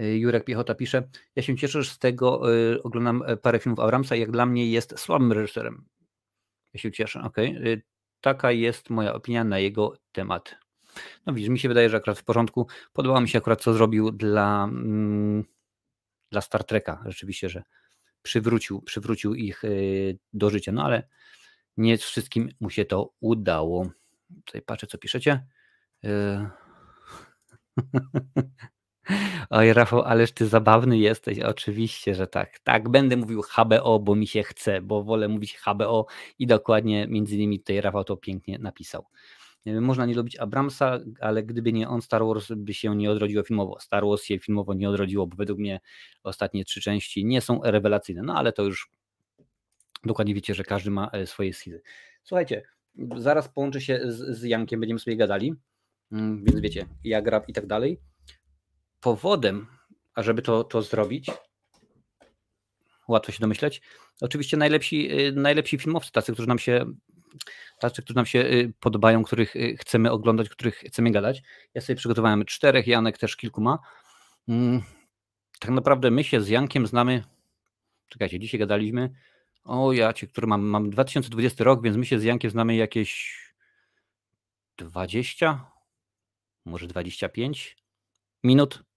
[0.00, 3.80] Y, Jurek Piechota pisze, ja się cieszę, że z tego y, oglądam e, parę filmów
[3.80, 5.84] Abramsa, jak dla mnie jest słabym reżyserem.
[6.72, 7.36] Ja się cieszę, ok.
[8.20, 10.56] Taka jest moja opinia na jego temat.
[11.26, 12.66] No widzisz, mi się wydaje, że akurat w porządku.
[12.92, 15.44] Podobało mi się akurat, co zrobił dla, mm,
[16.32, 17.02] dla Star Treka.
[17.06, 17.62] Rzeczywiście, że
[18.28, 20.72] przywrócił, przywrócił ich y, do życia.
[20.72, 21.08] No ale
[21.76, 23.90] nie wszystkim mu się to udało.
[24.44, 25.46] Tutaj patrzę, co piszecie.
[26.02, 26.48] Yy.
[29.50, 31.38] Oj, Rafał, ależ ty zabawny jesteś.
[31.38, 32.58] Oczywiście, że tak.
[32.58, 36.06] Tak, będę mówił HBO, bo mi się chce, bo wolę mówić HBO
[36.38, 39.06] i dokładnie między innymi tutaj Rafał to pięknie napisał.
[39.66, 43.80] Można nie lubić Abramsa, ale gdyby nie on, Star Wars by się nie odrodziło filmowo.
[43.80, 45.80] Star Wars się filmowo nie odrodziło, bo według mnie
[46.22, 48.90] ostatnie trzy części nie są rewelacyjne, no ale to już
[50.04, 51.82] dokładnie wiecie, że każdy ma e, swoje schizy.
[52.22, 52.62] Słuchajcie,
[53.16, 55.54] zaraz połączę się z, z Jankiem, będziemy sobie gadali,
[56.12, 58.00] mm, więc wiecie, ja grab i tak dalej.
[59.00, 59.66] Powodem,
[60.14, 61.30] ażeby to, to zrobić,
[63.08, 63.82] łatwo się domyśleć,
[64.20, 66.86] oczywiście najlepsi, e, najlepsi filmowcy, tacy, którzy nam się
[67.78, 68.44] tacy, którzy nam się e,
[68.80, 71.42] podobają, których chcemy oglądać, których chcemy gadać.
[71.74, 73.78] Ja sobie przygotowałem czterech, Janek też kilkuma.
[74.48, 74.82] Mm,
[75.60, 77.24] tak naprawdę my się z Jankiem znamy,
[78.08, 79.10] czekajcie, dzisiaj gadaliśmy,
[79.64, 83.38] o ja cię, który mam, mam 2020 rok, więc my się z Jankiem znamy jakieś
[84.78, 85.70] 20,
[86.64, 87.76] może 25
[88.44, 88.87] minut.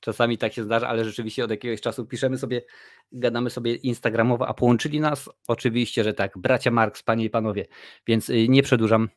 [0.00, 2.62] Czasami tak się zdarza, ale rzeczywiście od jakiegoś czasu piszemy sobie,
[3.12, 7.66] gadamy sobie instagramowo, a połączyli nas oczywiście, że tak, bracia Marks, panie i panowie,
[8.06, 9.08] więc y, nie przedłużam,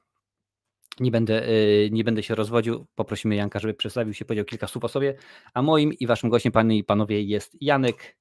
[1.00, 2.86] nie będę, y, nie będę się rozwodził.
[2.96, 5.16] Poprosimy Janka, żeby przedstawił się, powiedział kilka słów o sobie.
[5.54, 8.18] A moim i waszym gościem, panie i panowie, jest Janek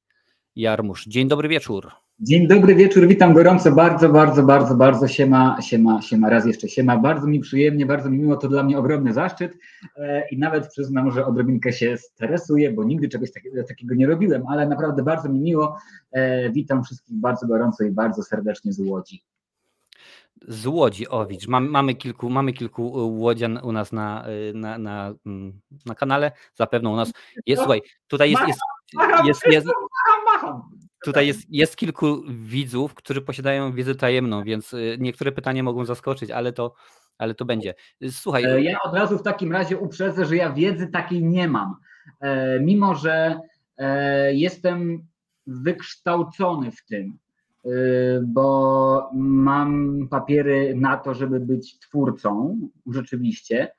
[0.56, 1.04] Jarmusz.
[1.06, 1.92] Dzień dobry wieczór.
[2.20, 6.96] Dzień dobry wieczór, witam gorąco, bardzo, bardzo, bardzo, bardzo siema, siema, siema, raz jeszcze siema,
[6.96, 9.58] bardzo mi przyjemnie, bardzo mi miło, to dla mnie ogromny zaszczyt.
[9.96, 14.46] E, i nawet przyznam, że odrobinkę się stresuję, bo nigdy czegoś takiego, takiego nie robiłem,
[14.46, 15.76] ale naprawdę bardzo mi miło,
[16.12, 19.22] e, witam wszystkich bardzo gorąco i bardzo serdecznie z Łodzi.
[20.48, 22.82] Z Łodzi, o widzisz, mamy, mamy, kilku, mamy kilku
[23.20, 27.12] łodzian u nas na, na, na, mm, na kanale, zapewne u nas.
[27.46, 28.60] Jest, słuchaj, tutaj jest, jest,
[29.24, 29.68] jest, jest, jest
[31.04, 36.30] Tutaj jest, jest kilku widzów, którzy posiadają wiedzę tajemną, więc y, niektóre pytania mogą zaskoczyć,
[36.30, 36.74] ale to,
[37.18, 37.74] ale to będzie.
[38.10, 38.44] Słuchaj.
[38.44, 41.76] E, ja od razu w takim razie uprzedzę, że ja wiedzy takiej nie mam.
[42.20, 43.40] E, mimo, że
[43.78, 45.06] e, jestem
[45.46, 47.18] wykształcony w tym,
[48.22, 53.72] bo mam papiery na to, żeby być twórcą, rzeczywiście.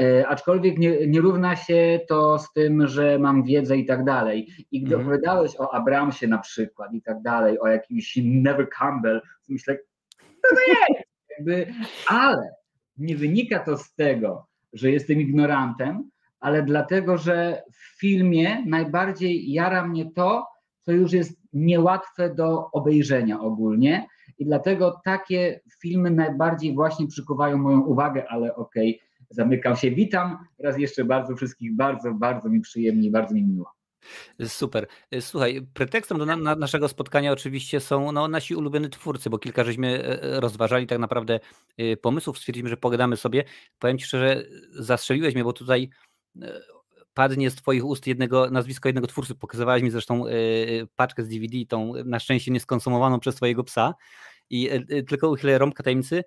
[0.00, 4.48] E, aczkolwiek nie, nie, równa się to z tym, że mam wiedzę i tak dalej.
[4.70, 5.02] I gdy mhm.
[5.02, 9.78] opowiadałeś o Abramsie na przykład i tak dalej, o jakimś Never Campbell, to myślę,
[10.18, 11.08] co to jest?
[11.30, 11.66] Jakby,
[12.06, 12.50] ale
[12.98, 19.86] nie wynika to z tego, że jestem ignorantem, ale dlatego, że w filmie najbardziej jara
[19.86, 20.46] mnie to,
[20.82, 24.06] co już jest niełatwe do obejrzenia ogólnie.
[24.38, 29.90] I dlatego takie filmy najbardziej właśnie przykuwają moją uwagę, ale okej, okay, zamykam się.
[29.90, 33.74] Witam raz jeszcze bardzo wszystkich, bardzo, bardzo mi przyjemnie, bardzo mi miło.
[34.46, 34.86] Super.
[35.20, 39.64] Słuchaj, pretekstem do na, na naszego spotkania oczywiście są no, nasi ulubieni twórcy, bo kilka
[39.64, 41.40] żeśmy e, e, rozważali tak naprawdę
[41.78, 43.44] e, pomysłów, stwierdziliśmy, że pogadamy sobie.
[43.78, 45.90] Powiem Ci szczerze, zastrzeliłeś mnie, bo tutaj
[47.14, 49.34] padnie z Twoich ust jednego, nazwisko jednego twórcy.
[49.34, 50.24] Pokazywałeś mi zresztą
[50.96, 53.94] paczkę z DVD, tą na szczęście nieskonsumowaną przez Twojego psa.
[54.50, 54.70] I
[55.08, 56.24] tylko uchylę rąbka tajemnicy.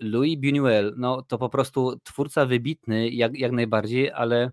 [0.00, 4.50] Louis Buñuel, no to po prostu twórca wybitny jak, jak najbardziej, ale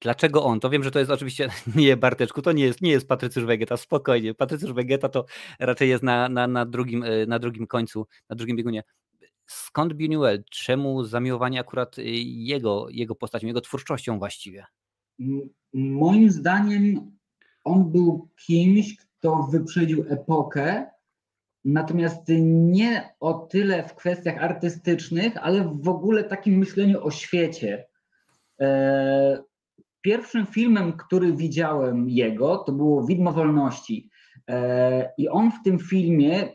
[0.00, 0.60] dlaczego on?
[0.60, 3.76] To wiem, że to jest oczywiście, nie Barteczku, to nie jest, nie jest Patrycjusz Wegeta,
[3.76, 4.34] spokojnie.
[4.34, 5.24] Patrycjusz Wegeta to
[5.58, 8.82] raczej jest na, na, na, drugim, e, na drugim końcu, na drugim biegunie.
[9.46, 10.42] Skąd Buñuel?
[10.50, 14.66] Czemu zamiłowanie akurat e, jego, jego postacią, jego twórczością właściwie?
[15.72, 17.16] Moim zdaniem
[17.64, 20.90] on był kimś, kto wyprzedził epokę
[21.64, 27.86] Natomiast nie o tyle w kwestiach artystycznych, ale w ogóle takim myśleniu o świecie.
[28.60, 29.42] E,
[30.00, 34.10] pierwszym filmem, który widziałem jego, to było Widmo Wolności.
[34.48, 36.48] E, I on w tym filmie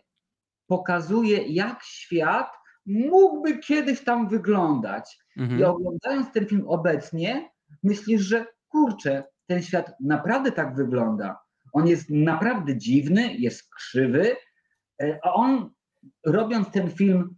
[0.68, 2.50] pokazuje, jak świat
[2.86, 5.18] mógłby kiedyś tam wyglądać.
[5.38, 5.60] Mhm.
[5.60, 7.50] I oglądając ten film obecnie,
[7.84, 11.40] myślisz, że kurczę, ten świat naprawdę tak wygląda.
[11.74, 14.36] On jest naprawdę dziwny, jest krzywy,
[15.24, 15.70] a on
[16.26, 17.36] robiąc ten film,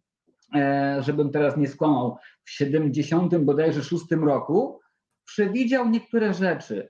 [0.56, 4.80] e, żebym teraz nie skłamał, w 70 bodajże 6 roku,
[5.26, 6.90] przewidział niektóre rzeczy.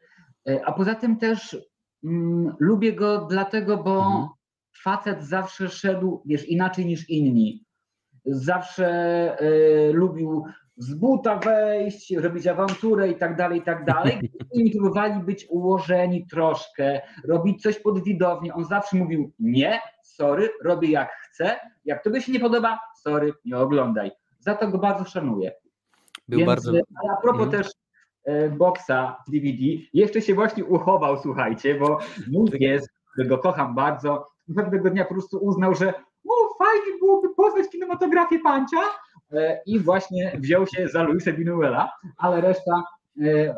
[0.50, 1.58] E, a poza tym też
[2.04, 4.28] mm, lubię go dlatego, bo mhm.
[4.84, 7.66] facet zawsze szedł, wiesz, inaczej niż inni.
[8.26, 10.46] Zawsze y, lubił
[10.78, 14.20] z buta wejść, robić awanturę i tak dalej, i tak dalej.
[14.54, 18.54] Inni próbowali być ułożeni troszkę, robić coś pod widownię.
[18.54, 19.80] On zawsze mówił nie,
[20.20, 21.60] sorry, robię jak chcę.
[21.86, 24.12] Jak tobie się nie podoba, sorry, nie oglądaj.
[24.40, 25.52] Za to go bardzo szanuję.
[26.28, 26.72] Był Więc, bardzo...
[27.12, 27.64] A propos mhm.
[27.64, 27.72] też
[28.26, 32.00] e, boksa DVD, jeszcze się właśnie uchował, słuchajcie, bo
[32.32, 35.94] mój jest, którego kocham bardzo, pewnego dnia po prostu uznał, że
[36.30, 38.78] o, fajnie byłoby poznać kinematografię pancia
[39.32, 42.84] e, i właśnie wziął się za Luisa Binuela, ale reszta
[43.22, 43.56] e, e,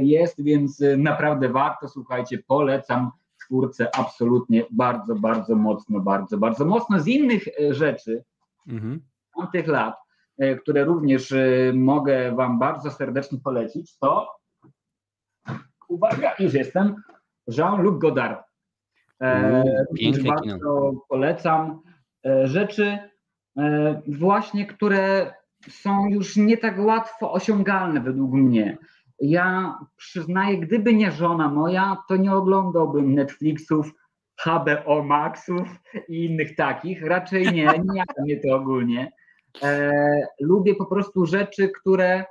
[0.00, 3.10] jest, więc naprawdę warto, słuchajcie, polecam
[3.52, 7.00] twórcę absolutnie bardzo, bardzo mocno, bardzo, bardzo mocno.
[7.00, 8.24] Z innych rzeczy
[8.68, 9.00] mhm.
[9.36, 9.94] tamtych lat,
[10.62, 11.34] które również
[11.74, 14.28] mogę Wam bardzo serdecznie polecić, to
[15.88, 16.96] uwaga, już jestem,
[17.58, 18.44] Jean-Luc Godard.
[19.94, 20.92] Pięknie bardzo kino.
[21.08, 21.80] polecam.
[22.26, 22.98] E, rzeczy
[23.58, 25.34] e, właśnie, które
[25.68, 28.78] są już nie tak łatwo osiągalne według mnie.
[29.22, 33.92] Ja przyznaję, gdyby nie żona moja, to nie oglądałbym Netflixów,
[34.44, 35.68] HBO Maxów
[36.08, 37.02] i innych takich.
[37.02, 39.12] Raczej nie, nie jak mnie to ogólnie.
[39.62, 39.92] E,
[40.40, 42.24] lubię po prostu rzeczy, które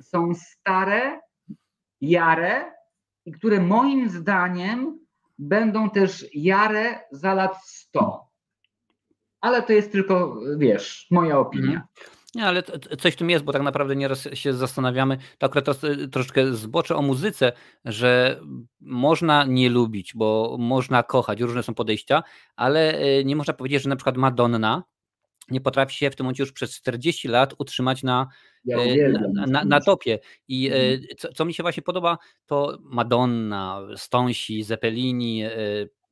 [0.00, 1.20] są stare,
[2.00, 2.72] jare
[3.26, 4.98] i które moim zdaniem
[5.38, 8.34] będą też jare za lat 100
[9.44, 11.86] ale to jest tylko, wiesz, moja opinia.
[12.34, 12.62] Nie, ale
[13.00, 15.80] coś w tym jest, bo tak naprawdę nieraz się zastanawiamy, to akurat
[16.12, 17.52] troszeczkę zboczę o muzyce,
[17.84, 18.40] że
[18.80, 22.22] można nie lubić, bo można kochać, różne są podejścia,
[22.56, 24.84] ale e, nie można powiedzieć, że na przykład Madonna
[25.50, 28.28] nie potrafi się w tym momencie już przez 40 lat utrzymać na,
[28.64, 30.18] ja e, na, na, na, topie.
[30.48, 31.00] I mhm.
[31.18, 35.42] co, co, mi się właśnie podoba, to Madonna, Stonsi, Zeppelini,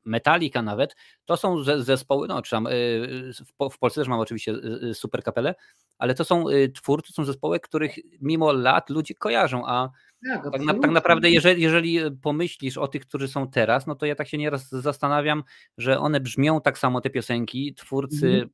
[0.05, 3.33] Metallica nawet, to są zespoły, no czy tam y,
[3.71, 5.55] w Polsce też mam oczywiście y, y, super kapelę,
[5.97, 9.89] ale to są twórcy, są zespoły, których mimo lat ludzie kojarzą, a
[10.27, 14.05] tak, tak, na, tak, naprawdę jeżeli, jeżeli pomyślisz o tych, którzy są teraz, no to
[14.05, 15.43] ja tak się nieraz zastanawiam,
[15.77, 18.49] że one brzmią tak samo te piosenki, twórcy mhm.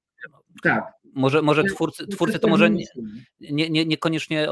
[0.64, 1.00] tak.
[1.14, 2.86] Może, może twórcy, twórcy to może nie,
[3.40, 4.48] nie, nie, niekoniecznie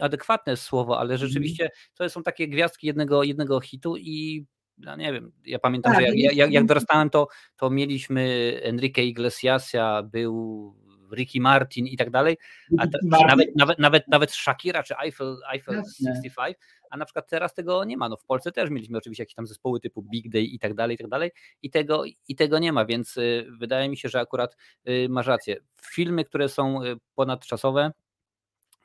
[0.00, 1.28] adekwatne słowo, ale mhm.
[1.28, 4.46] rzeczywiście to są takie gwiazdki jednego, jednego hitu i
[4.78, 8.98] ja nie wiem, ja pamiętam, tak, że jak, jak, jak dorastałem, to, to mieliśmy Enrique
[8.98, 10.74] Iglesiasa, był
[11.12, 12.36] Ricky Martin i tak dalej,
[12.78, 16.56] a te, nawet, nawet, nawet, nawet Shakira czy Eiffel, Eiffel 65,
[16.90, 18.08] a na przykład teraz tego nie ma.
[18.08, 20.94] No w Polsce też mieliśmy oczywiście jakieś tam zespoły typu Big Day i tak dalej,
[20.94, 21.30] i tak dalej
[21.62, 24.56] i tego, i tego nie ma, więc y, wydaje mi się, że akurat
[24.88, 25.56] y, masz rację.
[25.82, 27.92] Filmy, które są y, ponadczasowe,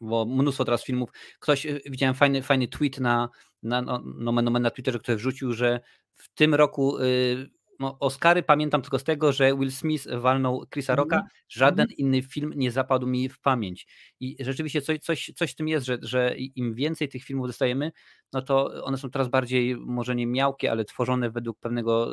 [0.02, 1.10] bo mnóstwo teraz filmów.
[1.40, 3.30] Ktoś, widziałem fajny, fajny tweet na,
[3.68, 5.80] na, no, no, no, na Twitterze, który wrzucił, że
[6.16, 7.50] w tym roku y,
[7.80, 11.32] no, Oscary pamiętam tylko z tego, że Will Smith walnął Chrisa Rocka, mm -hmm.
[11.50, 12.00] żaden mm -hmm.
[12.00, 13.88] inny film nie zapadł mi w pamięć.
[14.20, 17.92] I rzeczywiście coś, coś, coś w tym jest, że, że im więcej tych filmów dostajemy,
[18.34, 22.12] no to one są coraz bardziej, może nie miałkie, ale tworzone według pewnego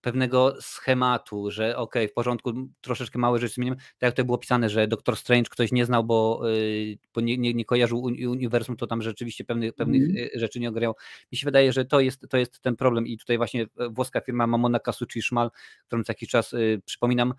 [0.00, 4.68] pewnego schematu, że ok, w porządku, troszeczkę małe rzeczy zmienimy, tak jak to było pisane,
[4.68, 8.86] że Doktor Strange ktoś nie znał, bo, y, bo nie, nie, nie, kojarzył uniwersum, to
[8.86, 10.28] tam rzeczywiście pewnych, pewnych mm.
[10.34, 10.94] rzeczy nie ograł.
[11.32, 14.20] Mi się wydaje, że to jest, to jest ten problem i tutaj właśnie e, włoska
[14.20, 15.50] firma Mamona Kasuchi Szmal,
[15.86, 17.34] którą co jakiś czas y, przypominam,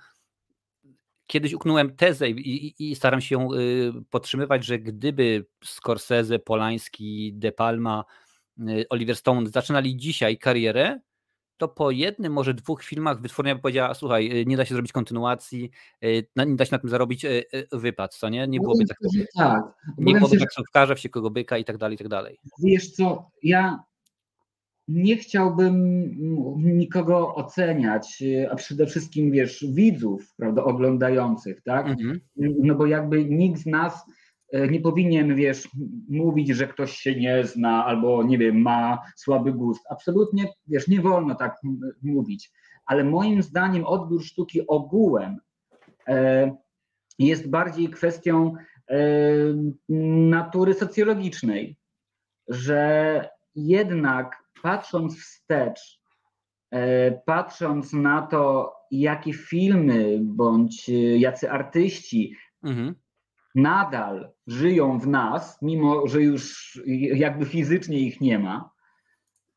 [1.28, 7.34] kiedyś uknąłem tezę i, i, i, staram się ją y, podtrzymywać, że gdyby Scorsese, Polański,
[7.34, 8.04] De Palma,
[8.90, 11.00] Oliver Stone zaczynali dzisiaj karierę,
[11.62, 14.92] to po jednym, może dwóch filmach wytwórnia by powiedziała, słuchaj, y, nie da się zrobić
[14.92, 15.72] kontynuacji,
[16.04, 18.48] y, nie da się na tym zarobić y, wypad, co nie?
[18.48, 18.98] Nie no byłoby tak,
[19.38, 19.64] tak.
[19.98, 22.38] nie byłoby taksówkarza, wściekłego byka i tak dalej, i tak dalej.
[22.64, 23.80] Wiesz co, ja
[24.88, 26.06] nie chciałbym
[26.58, 31.88] nikogo oceniać, a przede wszystkim, wiesz, widzów, prawda, oglądających, tak?
[31.88, 32.20] Mhm.
[32.36, 34.06] No bo jakby nikt z nas
[34.70, 35.70] nie powinien, wiesz,
[36.10, 39.84] mówić, że ktoś się nie zna albo, nie wiem, ma słaby gust.
[39.90, 41.58] Absolutnie, wiesz, nie wolno tak
[42.04, 42.52] mówić.
[42.86, 45.38] ale moim zdaniem odbiór sztuki ogółem
[46.08, 46.52] e,
[47.20, 48.54] jest bardziej kwestią
[48.90, 48.96] e,
[50.30, 51.78] natury socjologicznej,
[52.48, 56.02] że jednak patrząc wstecz,
[56.72, 62.96] e, patrząc na to, jakie filmy bądź jacy artyści mhm.
[63.56, 66.80] Nadal żyją w nas, mimo że już
[67.14, 68.72] jakby fizycznie ich nie ma,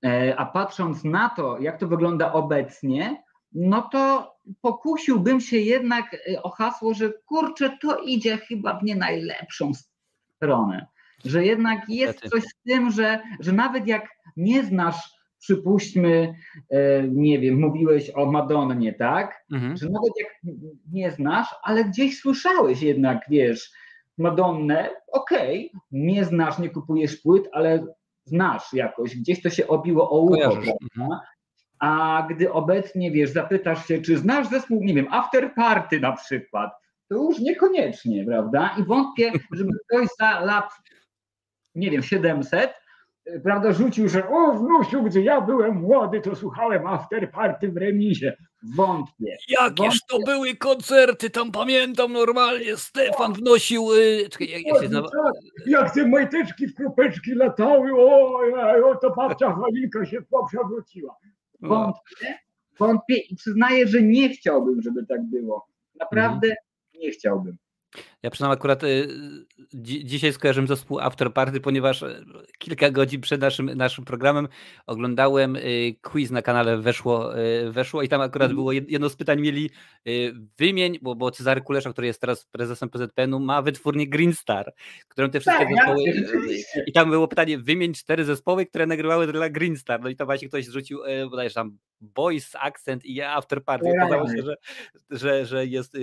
[0.05, 3.23] E, a patrząc na to, jak to wygląda obecnie,
[3.53, 8.97] no to pokusiłbym się jednak e, o hasło, że kurczę, to idzie chyba w nie
[8.97, 9.73] najlepszą
[10.37, 10.87] stronę.
[11.25, 16.35] Że jednak jest coś w tym, że, że nawet jak nie znasz, przypuśćmy,
[16.71, 19.45] e, nie wiem, mówiłeś o Madonnie, tak?
[19.53, 19.77] Mhm.
[19.77, 20.55] Że nawet jak
[20.93, 23.73] nie znasz, ale gdzieś słyszałeś jednak, wiesz,
[24.19, 27.87] Madonnę, okej, okay, nie znasz, nie kupujesz płyt, ale
[28.25, 30.57] znasz jakoś, gdzieś to się obiło o ucho,
[30.97, 31.21] mhm.
[31.79, 36.73] A gdy obecnie, wiesz, zapytasz się, czy znasz zespół, nie wiem, After Party na przykład,
[37.09, 38.75] to już niekoniecznie, prawda?
[38.79, 40.71] I wątpię, żeby ktoś za lat,
[41.75, 42.75] nie wiem, 700
[43.43, 48.37] prawda, rzucił, że o wnusiu, gdy ja byłem młody, to słuchałem after party w remizie.
[48.77, 49.37] Wątpię.
[49.49, 50.07] Jakież Wątpię.
[50.09, 53.95] to były koncerty, tam pamiętam normalnie, Stefan wnosił...
[53.95, 55.03] Yy, czekaj, jak, jak, się
[55.67, 58.41] jak te majteczki w kropeczki latały, o,
[58.91, 60.19] o to babcia Halinka się
[60.49, 61.17] przewróciła.
[61.61, 62.39] Wątpię,
[62.79, 65.67] wątpię i przyznaję, że nie chciałbym, żeby tak było.
[66.01, 66.57] Naprawdę mhm.
[66.95, 67.57] nie chciałbym.
[68.23, 69.09] Ja przynajmniej akurat y,
[69.75, 72.25] dzi dzisiaj skojarzyłem zespół After Party, ponieważ y,
[72.59, 74.49] kilka godzin przed naszym, naszym programem
[74.87, 78.57] oglądałem y, quiz na kanale Weszło, y, weszło i tam akurat mm.
[78.57, 79.71] było jedno z pytań mieli
[80.09, 84.75] y, wymień, bo, bo Cezary Kulesza, który jest teraz prezesem PZPN-u, ma wytwórnię Green Star,
[85.09, 86.03] którą te wszystkie tak, zespoły...
[86.05, 90.01] Ja, I tam było pytanie, wymień cztery zespoły, które nagrywały dla Green Star.
[90.01, 90.99] No i to właśnie ktoś zrzucił
[91.31, 93.91] bodajże tam Boys, Accent i After Party.
[93.91, 94.57] Okazało się, że,
[95.11, 95.97] że, że jest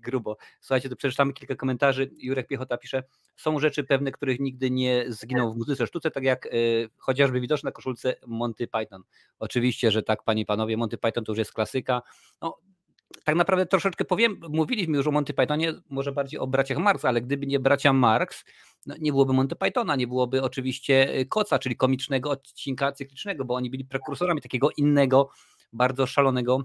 [0.00, 0.36] grubo.
[0.60, 2.10] Słuchajcie, to przeczytamy kilka komentarzy.
[2.18, 3.02] Jurek Piechota pisze,
[3.36, 7.68] są rzeczy pewne, których nigdy nie zginą w muzyce sztuce, tak jak y, chociażby widoczne
[7.68, 9.02] na koszulce Monty Python.
[9.38, 12.02] Oczywiście, że tak, panie i panowie, Monty Python to już jest klasyka.
[12.42, 12.58] No,
[13.24, 17.20] tak naprawdę troszeczkę powiem, mówiliśmy już o Monty Pythonie, może bardziej o braciach Marx, ale
[17.20, 18.44] gdyby nie bracia Marx,
[18.86, 23.54] no nie byłoby Monty Pythona, nie byłoby oczywiście y, Koca, czyli komicznego odcinka cyklicznego, bo
[23.54, 25.30] oni byli prekursorami takiego innego,
[25.72, 26.62] bardzo szalonego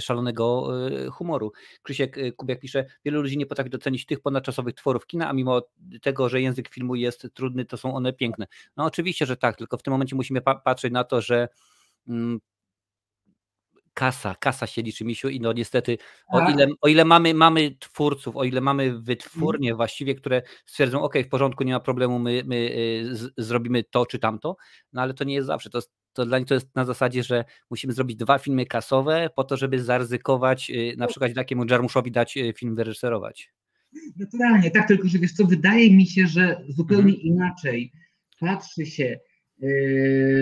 [0.00, 1.52] szalonego e, humoru.
[1.82, 5.62] Krzysiek e, Kubiak pisze, wielu ludzi nie potrafi docenić tych ponadczasowych tworów kina, a mimo
[6.02, 8.46] tego, że język filmu jest trudny, to są one piękne.
[8.76, 11.48] No oczywiście, że tak, tylko w tym momencie musimy pa patrzeć na to, że
[12.08, 12.40] mm,
[13.94, 16.54] kasa, kasa się liczy, misiu i no niestety o tak.
[16.54, 19.76] ile, o ile mamy, mamy twórców, o ile mamy wytwórnie mm.
[19.76, 24.06] właściwie, które stwierdzą, ok, w porządku, nie ma problemu, my, my y, z, zrobimy to
[24.06, 24.56] czy tamto,
[24.92, 25.80] no ale to nie jest zawsze, to,
[26.12, 29.56] to dla nich to jest na zasadzie, że musimy zrobić dwa filmy kasowe po to,
[29.56, 33.52] żeby zaryzykować, y, na przykład takiemu Jarmuszowi dać y, film wyreżyserować.
[34.16, 37.20] Naturalnie, tak, tylko że wiesz co, wydaje mi się, że zupełnie mhm.
[37.20, 37.92] inaczej
[38.40, 39.18] patrzy się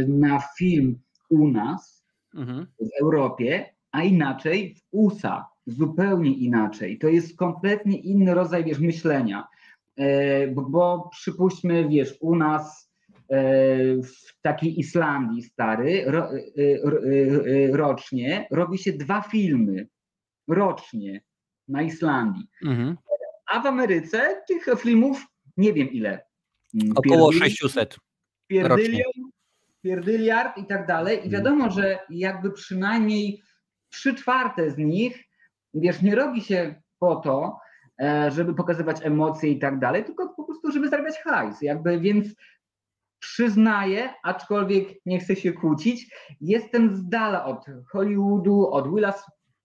[0.08, 1.00] na film
[1.30, 2.01] u nas,
[2.34, 2.66] mhm.
[2.80, 6.98] w Europie, a inaczej w USA, zupełnie inaczej.
[6.98, 9.48] To jest kompletnie inny rodzaj wiesz, myślenia.
[9.96, 12.92] E, bo, bo przypuśćmy, wiesz, u nas
[13.28, 13.38] e,
[14.02, 19.88] w takiej Islandii stary ro, e, rocznie robi się dwa filmy
[20.48, 21.20] rocznie
[21.68, 22.46] na Islandii.
[22.64, 22.96] Mhm.
[23.52, 25.26] A w Ameryce tych filmów
[25.56, 26.24] nie wiem ile.
[26.94, 27.96] Około 600.
[28.46, 29.30] Pierdylion,
[29.82, 31.16] pierdyliard i tak dalej.
[31.16, 31.30] I mhm.
[31.32, 33.42] wiadomo, że jakby przynajmniej
[33.90, 35.24] trzy czwarte z nich,
[35.74, 37.58] wiesz, nie robi się po to,
[38.02, 41.62] e, żeby pokazywać emocje i tak dalej, tylko po prostu, żeby zarabiać hajs.
[41.62, 42.26] Jakby, więc
[43.18, 49.14] przyznaję, aczkolwiek nie chcę się kłócić, jestem z dala od Hollywoodu, od Willa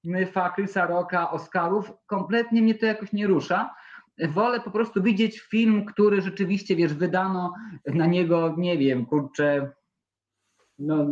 [0.04, 1.92] Smitha, Chrisa Rocka, Oscarów.
[2.06, 3.76] Kompletnie mnie to jakoś nie rusza.
[4.30, 7.54] Wolę po prostu widzieć film, który rzeczywiście, wiesz, wydano
[7.86, 9.72] na niego, nie wiem, kurczę,
[10.80, 11.08] no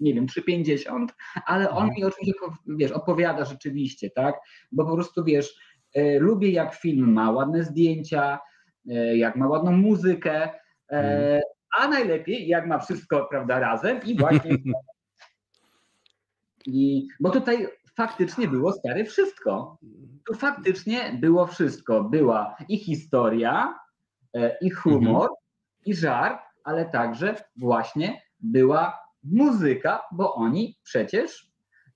[0.00, 1.06] nie wiem, 3,50,
[1.46, 1.94] ale on mhm.
[1.96, 4.34] mi oczywiście, wiesz, opowiada rzeczywiście, tak,
[4.72, 5.54] bo po prostu, wiesz,
[5.96, 8.40] y, lubię jak film ma ładne zdjęcia,
[8.90, 10.48] y, jak ma ładną muzykę,
[10.92, 11.40] y,
[11.78, 14.50] a najlepiej jak ma wszystko, prawda, razem i właśnie
[16.66, 19.78] I, bo tutaj faktycznie było stare wszystko.
[20.26, 22.04] Tu faktycznie było wszystko.
[22.04, 23.78] Była i historia,
[24.60, 25.36] i humor, mhm.
[25.86, 31.52] i żart, ale także właśnie była muzyka, bo oni przecież,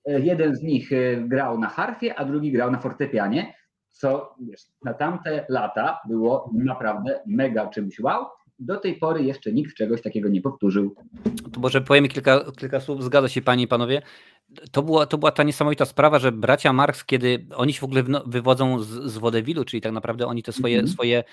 [0.09, 3.55] e, jeden z nich e, grał na harfie, a drugi grał na fortepianie,
[3.91, 8.27] co wiesz, na tamte lata było naprawdę mega czymś wow.
[8.59, 10.95] Do tej pory jeszcze nikt czegoś takiego nie powtórzył.
[11.53, 13.05] To może powiemy kilka, kilka słów.
[13.05, 14.03] Zgadza się Panie i Panowie.
[14.73, 18.03] to była, to była ta niesamowita sprawa, że bracia Marx, kiedy oni się w ogóle
[18.27, 20.93] wywodzą z, z Wodewilu, czyli tak naprawdę oni te swoje, mm -hmm.
[20.93, 21.25] swoje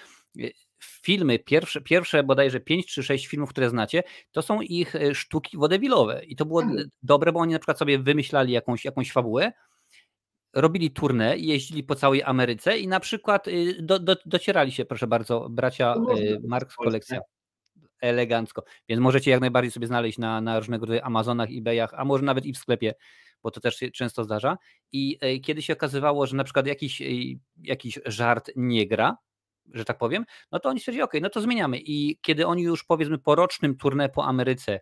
[0.83, 5.57] filmy, pierwsze, pierwsze bodajże pięć czy sześć filmów, które znacie, to są ich e, sztuki
[5.57, 6.23] wodewilowe.
[6.25, 6.89] I to było mm.
[7.03, 9.51] dobre, bo oni na przykład sobie wymyślali jakąś, jakąś fabułę,
[10.53, 15.07] robili turnę jeździli po całej Ameryce i na przykład y, do, do, docierali się, proszę
[15.07, 17.19] bardzo, bracia y, Marx kolekcja
[18.01, 18.63] elegancko.
[18.89, 22.45] Więc możecie jak najbardziej sobie znaleźć na, na różnego rodzaju Amazonach, eBayach, a może nawet
[22.45, 22.93] i w sklepie,
[23.43, 24.57] bo to też się często zdarza.
[24.91, 27.05] I e, kiedy się okazywało, że na przykład jakiś, e,
[27.57, 29.17] jakiś żart nie gra,
[29.71, 31.79] że tak powiem, no to oni stwierdzili, ok, no to zmieniamy.
[31.79, 34.79] I kiedy oni już powiedzmy po rocznym tournée po Ameryce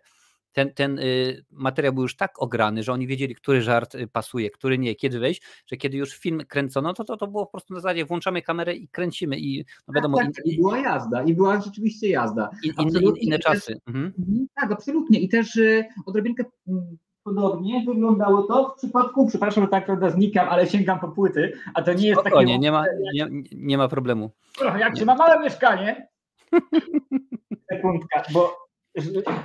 [0.52, 4.50] ten, ten y, materiał był już tak ograny, że oni wiedzieli, który żart y, pasuje,
[4.50, 7.74] który nie, kiedy wejść, że kiedy już film kręcono, to to, to było po prostu
[7.74, 10.18] na zasadzie włączamy kamerę i kręcimy i no wiadomo.
[10.18, 12.50] Tak, tak, i, była jazda i była rzeczywiście jazda.
[12.64, 13.80] I, inne, inne czasy.
[13.86, 14.12] Mhm.
[14.54, 19.86] Tak, absolutnie i też y, odrobinkę mm, podobnie wyglądało to w przypadku, przepraszam, że tak
[19.86, 22.44] prawda znikam, ale sięgam po płyty, a to nie jest takie...
[22.44, 24.30] Nie, nie ma, nie, nie ma problemu.
[24.78, 26.08] Jak się ma małe mieszkanie,
[27.72, 28.62] sekundka, bo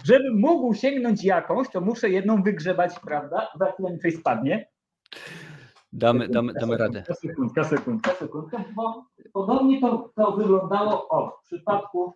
[0.03, 3.47] żebym mógł sięgnąć jakąś, to muszę jedną wygrzebać, prawda?
[3.59, 4.67] Za chwilę coś spadnie.
[5.93, 7.03] Damy, damy, damy radę.
[7.21, 12.13] Sekundka, sekundka, sekundka, bo podobnie to, to wyglądało o, w przypadku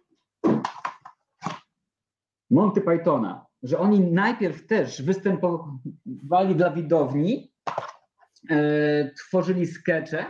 [2.50, 7.52] Monty Pythona, że oni najpierw też występowali dla widowni,
[8.50, 10.26] e, tworzyli skecze,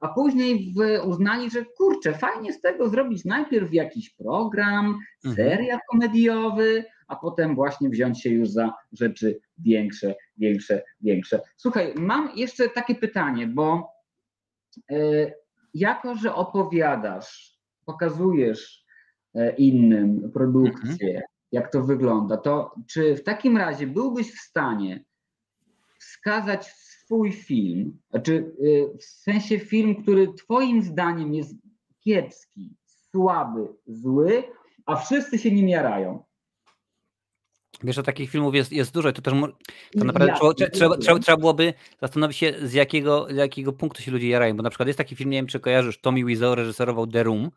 [0.00, 0.74] a później
[1.04, 5.34] uznali, że kurczę, fajnie z tego zrobić najpierw jakiś program, mhm.
[5.34, 11.40] serial komediowy, a potem właśnie wziąć się już za rzeczy większe, większe, większe.
[11.56, 13.92] Słuchaj, mam jeszcze takie pytanie, bo
[14.92, 15.32] y,
[15.74, 18.84] jako, że opowiadasz, pokazujesz
[19.36, 21.35] y, innym produkcję, mhm.
[21.52, 25.04] Jak to wygląda, to czy w takim razie byłbyś w stanie
[25.98, 28.52] wskazać swój film, znaczy
[29.00, 31.54] w sensie film, który twoim zdaniem jest
[32.00, 32.74] kiepski,
[33.10, 34.44] słaby, zły,
[34.86, 36.24] a wszyscy się nim jarają.
[37.82, 39.34] Wiesz, że takich filmów jest, jest dużo i to też
[39.98, 44.02] to naprawdę ja, trzeba, trzeba, trzeba, trzeba, byłoby zastanowić się, z jakiego, z jakiego punktu
[44.02, 46.54] się ludzie jarają, bo na przykład jest taki film, nie wiem czy kojarzysz, Tommy Wiseau
[46.54, 47.50] reżyserował The Room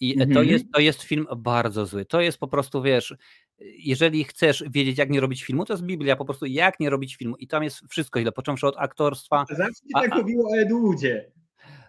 [0.00, 0.34] i mm -hmm.
[0.34, 2.04] to, jest, to jest film bardzo zły.
[2.04, 3.16] To jest po prostu, wiesz,
[3.60, 7.16] jeżeli chcesz wiedzieć, jak nie robić filmu, to jest Biblia, po prostu jak nie robić
[7.16, 7.36] filmu.
[7.36, 9.44] I tam jest wszystko źle, począwszy od aktorstwa.
[9.50, 11.30] Zawsze a, tak mówiło o Edwoodzie.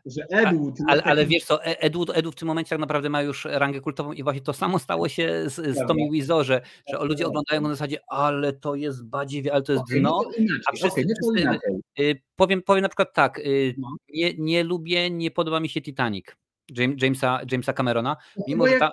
[0.05, 0.75] Że Edward.
[0.87, 3.81] Ale, ale wiesz co, e, Edward, Edward w tym momencie tak naprawdę ma już rangę
[3.81, 7.61] kultową i właśnie to samo stało się z, z Tommy Wiseau, że, że ludzie oglądają
[7.61, 10.21] na zasadzie, ale to jest badziewie, ale to jest okay, dno.
[10.39, 11.59] No a wszyscy, okay, no
[11.99, 13.87] y, powiem, powiem na przykład tak, y, no.
[14.13, 16.25] nie, nie lubię, nie podoba mi się Titanic.
[16.73, 18.17] Jamesa, Jamesa Camerona,
[18.47, 18.91] mimo że, ta,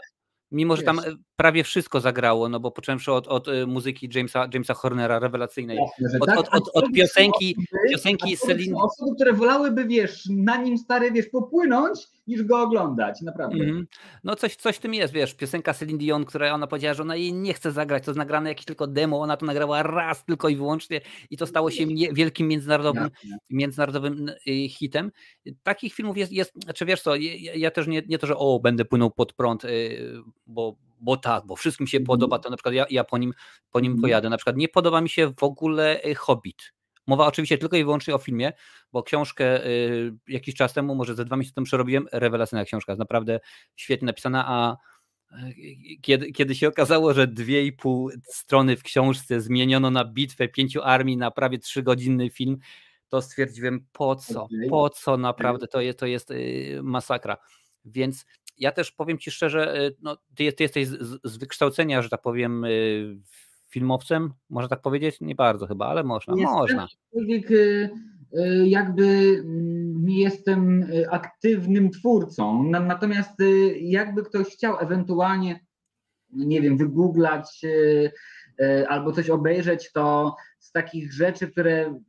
[0.50, 1.00] mimo że tam
[1.36, 5.78] prawie wszystko zagrało, no bo począwszy od, od y, muzyki Jamesa, Jamesa Hornera rewelacyjnej,
[6.20, 7.56] od, tak, od, od, od piosenki,
[7.90, 8.76] piosenki Celine.
[8.76, 13.64] Osoby, które wolałyby, wiesz, na nim stary, wiesz, popłynąć, niż go oglądać, naprawdę.
[13.64, 13.86] Mm.
[14.24, 17.16] No coś, coś w tym jest, wiesz, piosenka Celine Dion, która ona powiedziała, że ona
[17.16, 20.48] jej nie chce zagrać, to jest nagrane jakieś tylko demo, ona to nagrała raz tylko
[20.48, 23.10] i wyłącznie i to stało się wielkim międzynarodowym,
[23.50, 25.12] międzynarodowym y, hitem.
[25.62, 28.60] Takich filmów jest, jest znaczy wiesz co, ja, ja też nie, nie to, że o,
[28.60, 32.42] będę płynął pod prąd, y, bo bo tak, bo wszystkim się podoba, mhm.
[32.42, 33.32] to na przykład ja, ja po nim,
[33.70, 34.02] po nim mhm.
[34.02, 34.30] pojadę.
[34.30, 36.72] Na przykład nie podoba mi się w ogóle y, Hobbit.
[37.06, 38.52] Mowa oczywiście tylko i wyłącznie o filmie,
[38.92, 42.98] bo książkę y, jakiś czas temu, może ze dwa miesiące temu przerobiłem, rewelacyjna książka, jest
[42.98, 43.40] naprawdę
[43.76, 44.76] świetnie napisana, a
[45.32, 45.54] y,
[46.02, 50.82] kiedy, kiedy się okazało, że dwie i pół strony w książce zmieniono na bitwę pięciu
[50.82, 52.58] armii na prawie trzygodzinny film,
[53.08, 56.32] to stwierdziłem po co, po co naprawdę, to jest, to jest
[56.82, 57.36] masakra.
[57.86, 58.26] Więc
[58.58, 62.22] ja też powiem Ci szczerze, y, no, ty, ty jesteś z, z, wykształcenia, że tak
[62.22, 63.18] powiem, y,
[63.68, 65.20] filmowcem, można tak powiedzieć?
[65.20, 66.34] Nie bardzo chyba, ale można.
[66.36, 66.88] Jestem można.
[67.12, 67.90] Człowiek, y,
[68.64, 69.04] jakby
[69.44, 73.32] mm, nie jestem aktywnym twórcą, natomiast
[73.80, 75.60] jakby ktoś chciał ewentualnie,
[76.32, 77.60] nie wiem, wygooglać
[78.88, 82.00] albo coś obejrzeć, to z takich rzeczy, które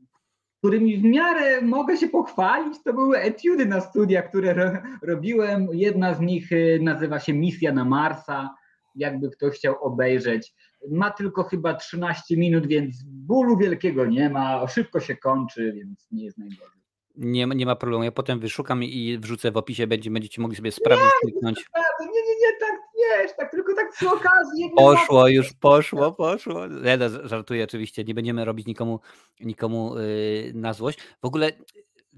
[0.57, 5.67] którymi w miarę mogę się pochwalić, to były etiudy na studiach, które ro, robiłem.
[5.71, 8.55] Jedna z nich y, nazywa się Misja na Marsa,
[8.95, 10.53] jakby ktoś chciał obejrzeć.
[10.91, 16.25] Ma tylko chyba 13 minut, więc bólu wielkiego nie ma, szybko się kończy, więc nie
[16.25, 16.77] jest najgorzej.
[17.15, 18.03] Nie, nie ma problemu.
[18.03, 21.65] Ja potem wyszukam i wrzucę w opisie, będzie, będziecie mogli sobie sprawdzić, kliknąć.
[21.75, 24.71] Nie, nie, nie, nie, tak, wiesz, tak tylko tak przy okazji.
[24.75, 26.65] Poszło, już poszło, poszło.
[26.83, 28.99] Ja żartuję oczywiście, nie będziemy robić nikomu,
[29.39, 30.99] nikomu yy, na złość.
[31.21, 31.51] W ogóle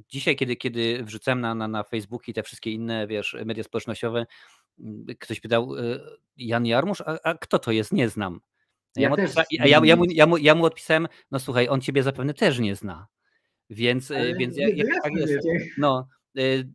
[0.10, 4.26] dzisiaj, kiedy, kiedy wrzucałem na, na, na Facebook i te wszystkie inne, wiesz, media społecznościowe,
[5.20, 6.02] ktoś pytał, yy,
[6.38, 7.92] Jan Jarmusz, a, a kto to jest?
[7.92, 8.40] Nie znam.
[8.96, 11.68] Ja, ja, mu, też, ja, ja, ja, mu, ja, mu, ja mu odpisałem, no słuchaj,
[11.68, 13.08] on ciebie zapewne też nie zna.
[13.70, 16.08] Więc, Ale więc nie, jak jasne, tak jest, no,
[16.38, 16.70] y,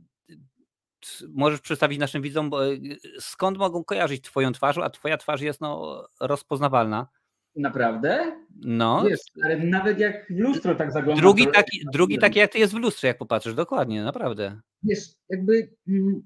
[1.35, 6.05] możesz przedstawić naszym widzom, y, skąd mogą kojarzyć twoją twarz, a twoja twarz jest no,
[6.21, 7.09] rozpoznawalna.
[7.57, 8.37] Naprawdę?
[8.57, 9.05] No.
[9.09, 11.23] Wiesz, ale nawet jak w lustro tak zaglądam.
[11.23, 14.61] Drugi to- taki, drugi taki jak ty jest w lustrze, jak popatrzysz, dokładnie, naprawdę.
[14.83, 15.71] Wiesz, jakby.
[15.89, 16.23] Mm,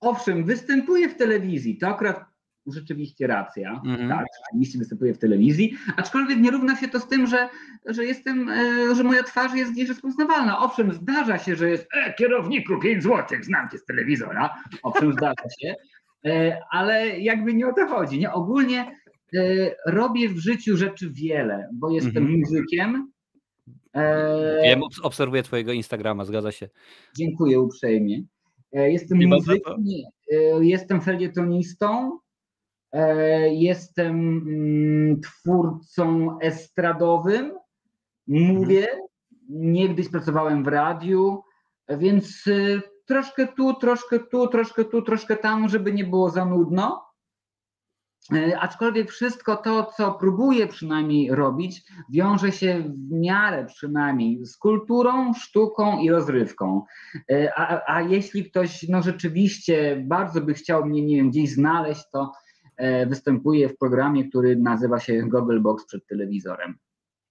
[0.00, 1.78] owszem, występuje w telewizji.
[1.78, 2.24] To akurat
[2.72, 3.80] rzeczywiście racja.
[3.86, 4.08] Mhm.
[4.08, 5.74] Tak, rzeczywiście występuje w telewizji.
[5.96, 7.48] Aczkolwiek nie równa się to z tym, że,
[7.86, 10.58] że jestem, e, że moja twarz jest gdzieś rozpoznawalna.
[10.58, 14.54] Owszem, zdarza się, że jest e, kierowniku 5 złotych, znam cię z telewizora.
[14.82, 15.74] Owszem, zdarza się.
[16.26, 18.18] E, ale jakby nie o to chodzi.
[18.18, 18.32] Nie?
[18.32, 18.80] Ogólnie
[19.34, 19.40] e,
[19.86, 22.38] robię w życiu rzeczy wiele, bo jestem Mhm.
[22.40, 23.10] muzykiem.
[23.94, 26.68] E, Wiem, obs- obserwuję twojego Instagrama, zgadza się.
[27.16, 28.22] Dziękuję uprzejmie.
[28.72, 29.84] Jestem muzykiem,
[30.60, 32.18] jestem felietonistą,
[33.50, 37.52] jestem mm, twórcą estradowym,
[38.26, 38.86] mówię,
[39.48, 41.42] niegdyś pracowałem w radiu,
[41.88, 47.08] więc e, troszkę tu, troszkę tu, troszkę tu, troszkę tam, żeby nie było za nudno.
[48.32, 51.82] E, Aczkolwiek wszystko to, co próbuję przynajmniej robić,
[52.12, 56.82] wiąże się w miarę przynajmniej z kulturą, sztuką i rozrywką.
[57.30, 62.04] E, A, a jeśli ktoś no, rzeczywiście bardzo by chciał mnie nie wiem, gdzieś znaleźć,
[62.12, 62.32] to
[62.78, 66.78] e, występuję w programie, który nazywa się Google Box przed telewizorem.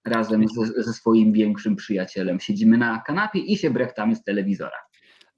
[0.08, 2.40] Razem ze, ze swoim większym przyjacielem.
[2.40, 4.87] Siedzimy na kanapie i się brechtamy z telewizora.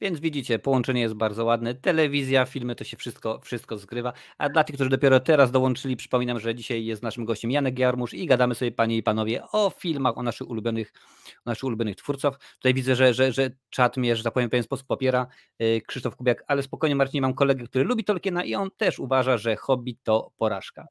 [0.01, 1.75] Więc widzicie, połączenie jest bardzo ładne.
[1.75, 4.13] Telewizja, filmy, to się wszystko, wszystko zgrywa.
[4.37, 8.13] A dla tych, którzy dopiero teraz dołączyli, przypominam, że dzisiaj jest naszym gościem Janek Jarmusz
[8.13, 10.93] i gadamy sobie, panie i panowie, o filmach, o naszych ulubionych,
[11.45, 12.35] o naszych ulubionych twórców.
[12.55, 15.27] Tutaj widzę, że, że, że czat mnie, że tak powiem, w pewien sposób popiera.
[15.59, 19.37] Yy, Krzysztof Kubiak, ale spokojnie, Marcin, mam kolegę, który lubi Tolkiena i on też uważa,
[19.37, 20.87] że Hobbit to porażka.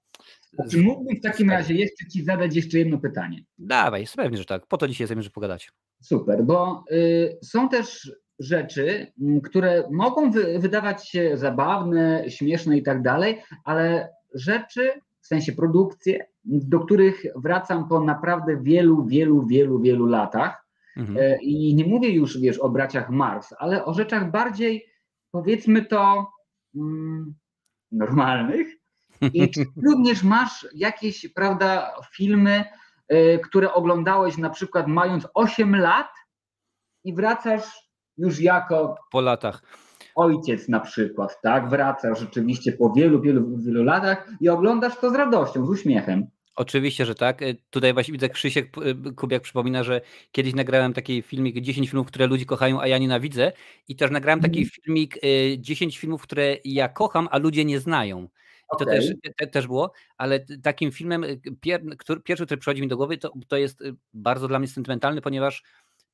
[0.71, 3.45] Czy mógłbym w takim razie jeszcze Ci zadać jeszcze jedno pytanie?
[3.59, 4.67] Dawaj, pewnie, że tak.
[4.67, 5.71] Po to dzisiaj jesteśmy, żeby pogadać.
[6.03, 9.13] Super, bo y, są też rzeczy,
[9.45, 16.27] które mogą wy, wydawać się zabawne, śmieszne i tak dalej, ale rzeczy, w sensie produkcje,
[16.45, 20.65] do których wracam po naprawdę wielu, wielu, wielu, wielu latach.
[20.97, 21.19] Mhm.
[21.19, 24.87] E, I nie mówię już, wiesz, o braciach Marx, ale o rzeczach bardziej,
[25.31, 26.33] powiedzmy to,
[26.75, 27.35] mm,
[27.93, 28.69] normalnych.
[29.33, 32.65] I czy również masz jakieś, prawda, filmy,
[33.13, 36.11] y, które oglądałeś na przykład mając 8 lat
[37.05, 37.88] i wracasz
[38.19, 39.63] już jako Po latach.
[40.15, 41.69] ojciec na przykład, tak?
[41.69, 46.27] Wracasz rzeczywiście po wielu, wielu, wielu latach i oglądasz to z radością, z uśmiechem.
[46.57, 47.43] Oczywiście, że tak.
[47.43, 50.01] Y, Tutaj właśnie widzę Krzysiek y, Kubiak przypomina, że
[50.33, 53.53] kiedyś nagrałem taki filmik 10 filmów, które ludzie kochają, a ja nienawidzę.
[53.89, 54.71] I też nagrałem taki Mhm.
[54.85, 58.29] filmik y, 10 filmów, które ja kocham, a ludzie nie znają.
[58.75, 61.25] I to też, te, też było, ale takim filmem,
[61.61, 63.83] pier, który, pierwszy, który przychodzi mi do głowy, to, to jest
[64.15, 65.63] bardzo dla mnie sentymentalny, ponieważ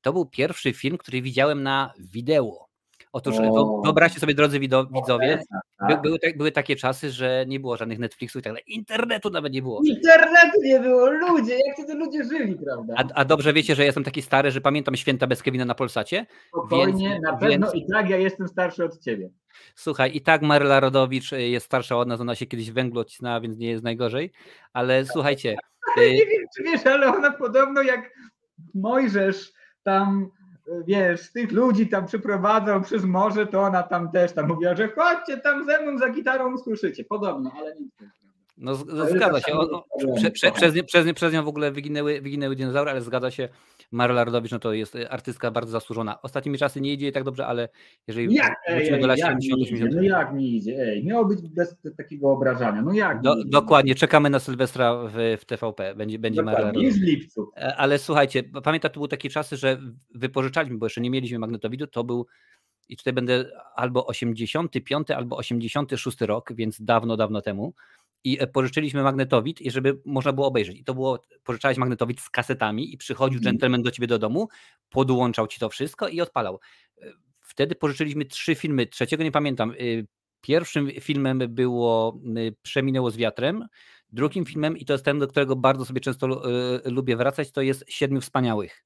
[0.05, 2.65] to był pierwszy film, który widziałem na wideo.
[3.11, 3.81] Otóż O.
[3.83, 5.39] wyobraźcie sobie, drodzy widzowie,
[5.79, 5.87] Tak.
[5.87, 8.63] by, były, tak- były takie czasy, że nie było żadnych Netflixów i tak dalej.
[8.67, 9.81] Internetu nawet nie było.
[9.85, 12.93] Internetu nie było, ludzie, jak wtedy ludzie żyli, prawda?
[12.97, 16.25] A, a dobrze wiecie, że jestem taki stary, że pamiętam święta bez Kevina na Polsacie?
[16.47, 19.29] Spokojnie, więc- na pewno więc- i tak ja jestem starszy od ciebie.
[19.75, 23.41] Słuchaj, i tak Maryla Rodowicz y, jest starsza od nas, ona się kiedyś węglu odcisnęła,
[23.41, 24.31] więc nie jest najgorzej,
[24.73, 25.55] ale słuchajcie,
[25.97, 28.11] y, Nie wiem, czy wiesz, ale ona podobno jak
[28.73, 29.51] Mojżesz
[29.85, 30.29] tam,
[30.87, 35.37] wiesz, tych ludzi tam przyprowadzał przez morze, to ona tam też tam mówiła, że chodźcie
[35.37, 37.03] tam ze mną za gitarą usłyszycie.
[37.03, 37.89] Podobno, ale wiem.
[38.57, 41.33] No zgadza tak się, samo o, o, problemy, prze, prze, przez, nie, przez, nie, przez
[41.33, 43.49] nią w ogóle wyginęły, wyginęły dinozaury, ale zgadza się,
[43.91, 46.21] Maryla Rodowicz no to jest y, artystka bardzo zasłużona.
[46.21, 47.69] Ostatnimi czasy nie idzie jej tak dobrze, ale
[48.07, 49.95] jeżeli Jak, wrócimy do lat jak nie 70 idzie?
[49.95, 50.77] No jak nie idzie?
[50.79, 52.81] Ej, miało być bez takiego obrażania.
[52.81, 56.93] No jak do, dokładnie, czekamy na Sylwestra w, w TVP, będzie, będzie Dokładnie, Rodowicz.
[56.93, 57.51] w lipcu.
[57.57, 59.77] E, Ale słuchajcie, pamiętam, to były takie czasy, że
[60.15, 62.25] wypożyczaliśmy, bo jeszcze nie mieliśmy magnetowidu, to był
[62.89, 63.45] i tutaj będę
[63.75, 67.73] albo 85, albo 86 rok, więc dawno, dawno temu.
[68.25, 70.77] I e, pożyczyliśmy magnetowid, żeby można było obejrzeć.
[70.79, 73.53] I to było, pożyczałeś magnetowid z kasetami i przychodził Mhm.
[73.53, 74.47] gentleman do ciebie do domu,
[74.89, 76.59] podłączał ci to wszystko i odpalał.
[77.01, 77.11] E,
[77.41, 79.71] Wtedy pożyczyliśmy trzy filmy, trzeciego nie pamiętam.
[79.71, 80.07] Y,
[80.41, 82.19] Pierwszym filmem było
[82.61, 83.65] Przeminęło z wiatrem,
[84.11, 86.41] drugim filmem, i to jest ten, do którego bardzo sobie często lu-
[86.85, 88.85] lubię wracać, to jest Siedmiu Wspaniałych.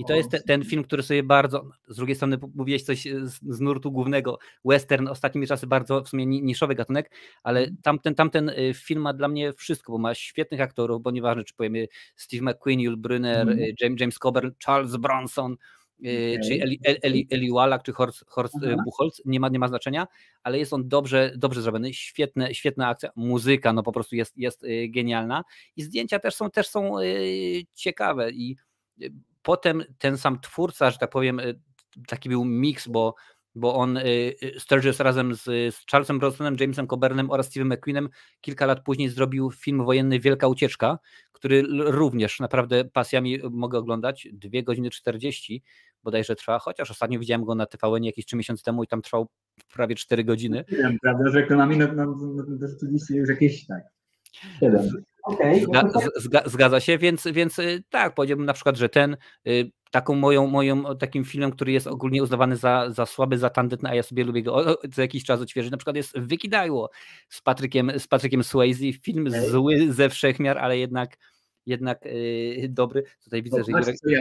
[0.00, 3.38] I to jest te, ten film, który sobie bardzo, z drugiej strony mówiłeś coś z,
[3.42, 7.10] z nurtu głównego, western, ostatnimi czasy bardzo w sumie ni- niszowy gatunek,
[7.42, 11.44] ale tamten, tamten y, film ma dla mnie wszystko, bo ma świetnych aktorów, bo nieważne
[11.44, 13.58] czy powiemy Steve McQueen, Yul Brynner, Mhm.
[13.58, 16.40] y, James, James Coburn, Charles Bronson, okay.
[16.48, 18.54] czy Eli, Eli, Eli Wallach, czy Horst, Horst
[18.84, 20.06] Buchholz, nie ma, nie ma znaczenia,
[20.42, 24.64] ale jest on dobrze, dobrze zrobiony, świetne, świetna akcja, muzyka no po prostu jest, jest
[24.88, 25.44] genialna
[25.76, 26.94] i zdjęcia też są, też są
[27.74, 28.56] ciekawe i
[29.42, 31.40] potem ten sam twórca, że tak powiem,
[32.06, 33.14] taki był miks, bo
[33.54, 38.08] bo on y, y, Sturges razem z, z Charlesem Brosnanem, Jamesem Coburnem oraz Steve'em McQueenem
[38.40, 40.98] kilka lat później zrobił film wojenny Wielka Ucieczka,
[41.32, 44.28] który również naprawdę pasjami mogę oglądać.
[44.32, 45.62] Dwie godziny 40
[46.02, 49.28] bodajże trwa, chociaż ostatnio widziałem go na TVN jakieś trzy miesiące temu i tam trwał
[49.74, 50.64] prawie 4 godziny.
[50.68, 53.82] Wiem, prawda, że ekonomii no, no, no, no, rzeczywiście już jakieś tak.
[54.60, 55.02] 7.
[55.22, 55.60] Okay.
[55.60, 59.16] Zga, zga, zgadza się, więc, więc y, tak, powiedziałbym na przykład, że ten
[59.92, 63.94] taką moją, moją takim filmem, który jest ogólnie uznawany za, za słaby, za tandetny, a
[63.94, 65.70] ja sobie lubię go co jakiś czas odświeżyć.
[65.70, 66.90] Na przykład jest Wykidajło
[67.28, 69.50] z Patrykiem, z Patrykiem Swayze, film okay.
[69.50, 71.16] zły ze wszechmiar, ale jednak,
[71.66, 73.04] jednak yy, dobry.
[73.24, 74.20] Tutaj widzę, że Jurek, ja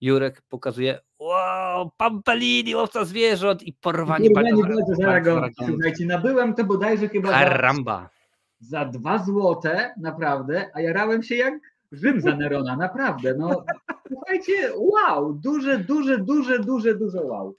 [0.00, 4.48] Jurek pokazuje wow, Pampalini, łowca zwierząt i porwanie pana.
[5.66, 8.10] Słuchajcie, nabyłem to bodajże chyba Karamba.
[8.60, 11.54] Za, dwa złote, naprawdę, a jarałem się jak
[11.92, 13.34] Rzym za Nerona, naprawdę.
[13.38, 13.64] No,
[14.08, 17.54] słuchajcie, wow, duże, duże, duże, duże, duże wow.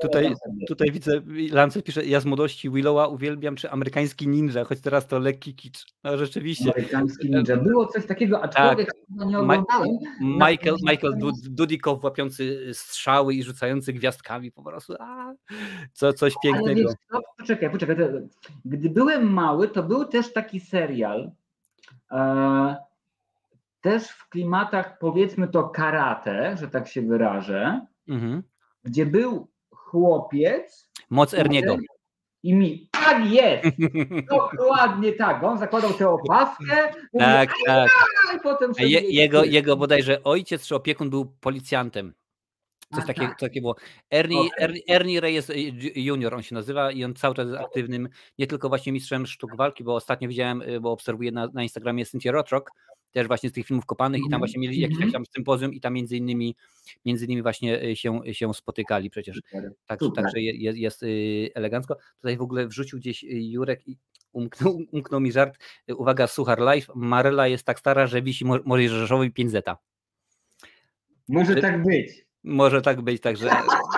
[0.00, 0.34] Tutaj,
[0.68, 1.20] tutaj widzę,
[1.52, 5.86] Lance pisze, ja z młodości Willowa uwielbiam, czy amerykański ninja, choć teraz to lekki kicz.
[6.04, 6.72] No rzeczywiście.
[6.74, 7.56] Amerykański ninja.
[7.56, 9.28] Było coś takiego, aczkolwiek tak.
[9.28, 9.88] nie oglądałem.
[10.20, 14.94] Michael, Michael Dudikow łapiący strzały i rzucający gwiazdkami po prostu.
[15.00, 15.34] A,
[15.92, 16.80] co, coś pięknego.
[16.80, 17.96] Wiesz, no, poczekaj, poczekaj.
[18.64, 21.30] Gdy byłem mały, to był też taki serial,
[22.10, 22.76] e,
[23.86, 28.42] też w klimatach, powiedzmy to karate, że tak się wyrażę, mhm.
[28.84, 30.90] gdzie był chłopiec.
[31.10, 31.76] Moc Erniego.
[32.42, 33.76] I mi, tak jest,
[34.30, 35.42] dokładnie tak.
[35.42, 36.92] On zakładał tę opaskę.
[37.18, 37.90] Tak, mówi, tak.
[38.36, 42.14] I potem Je, jego, jego bodajże ojciec czy opiekun był policjantem.
[42.94, 43.40] Coś A, takiego, tak.
[43.40, 43.76] takiego było.
[44.10, 44.50] Ernie, okay.
[44.58, 45.52] Ernie, Ernie Reyes
[45.94, 48.08] Junior on się nazywa i on cały czas jest aktywnym,
[48.38, 52.06] nie tylko właśnie mistrzem sztuk walki, bo ostatnio widziałem, y, bo obserwuję na, na Instagramie
[52.06, 52.70] Cynthia Rotrock,
[53.16, 55.12] też właśnie z tych filmów kopanych i tam mhm, właśnie mieli jakiś mhm.
[55.12, 56.56] tam sympozjum i tam między innymi,
[57.04, 59.40] między innymi właśnie y, się, się spotykali przecież.
[59.86, 61.96] Także, także jest, jest y, elegancko.
[62.16, 63.96] Tutaj w ogóle wrzucił gdzieś Jurek i
[64.32, 65.58] umknął, umknął mi żart.
[65.96, 66.86] Uwaga, Suchar Live.
[66.94, 69.76] Maryla jest tak stara, że wisi Mojżeszowi 5 zeta.
[71.28, 72.26] Może tak być.
[72.44, 73.50] Może tak być, także.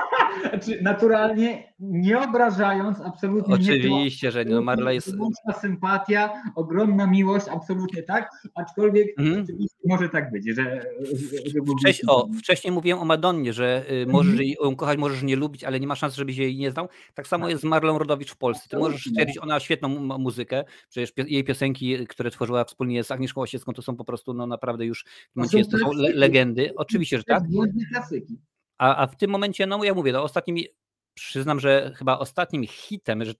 [0.51, 4.33] Znaczy, naturalnie nie obrażając, absolutnie Oczywiście, nie.
[4.33, 5.17] że no Marla jest.
[5.61, 9.47] sympatia, ogromna miłość, absolutnie tak, aczkolwiek mhm.
[9.85, 10.83] może tak być, że.
[11.47, 14.49] że Wcześ, o, wcześniej mówiłem o Madonnie, że y, możesz mhm.
[14.49, 16.89] ją kochać, możesz nie lubić, ale nie ma szans, żebyś jej nie znał.
[17.15, 17.51] Tak samo tak.
[17.51, 18.69] jest z Marlą Rodowicz w Polsce.
[18.69, 19.89] Ty możesz stwierdzić, ona ma świetną
[20.19, 24.47] muzykę, przecież jej piosenki, które tworzyła wspólnie z Agnieszką Osiecką, to są po prostu no,
[24.47, 26.73] naprawdę już to są, to są le legendy.
[26.77, 27.43] Oczywiście, że tak.
[27.93, 28.39] Klasyki.
[28.79, 30.59] A, a w tym momencie, no ja mówię, no ostatnim,
[31.15, 33.35] przyznam, że chyba ostatnim hitem, że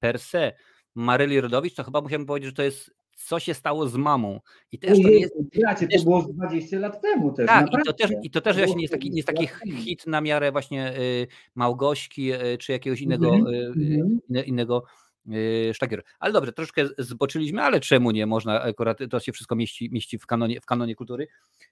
[0.00, 0.52] per se
[0.94, 4.40] Maryli Rodowicz, to chyba musiałbym powiedzieć, że to jest co się stało z mamą.
[4.72, 7.46] I też to, jest, Bracie, to było 20 lat temu też.
[7.46, 10.06] Tak, i to też, i to też właśnie nie jest taki, nie jest taki hit
[10.06, 14.36] na miarę właśnie y, Małgośki y, czy jakiegoś innego, mm -hmm.
[14.36, 14.84] y, innego
[15.28, 16.02] y, sztagier.
[16.18, 18.26] Ale dobrze, troszkę zboczyliśmy, ale czemu nie?
[18.26, 21.28] Można akurat, to się wszystko mieści, mieści w, kanonie, w kanonie kultury.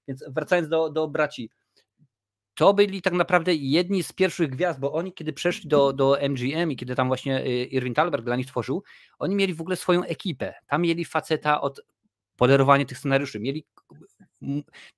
[0.09, 1.51] Więc wracając do, do braci,
[2.55, 6.71] to byli tak naprawdę jedni z pierwszych gwiazd, bo oni kiedy przeszli do, do MGM
[6.71, 8.83] i kiedy tam właśnie y, Irwin Talbert dla nich tworzył,
[9.19, 10.55] oni mieli w ogóle swoją ekipę.
[10.67, 11.81] Tam mieli faceta od
[12.37, 13.67] polerowania tych scenariuszy, mieli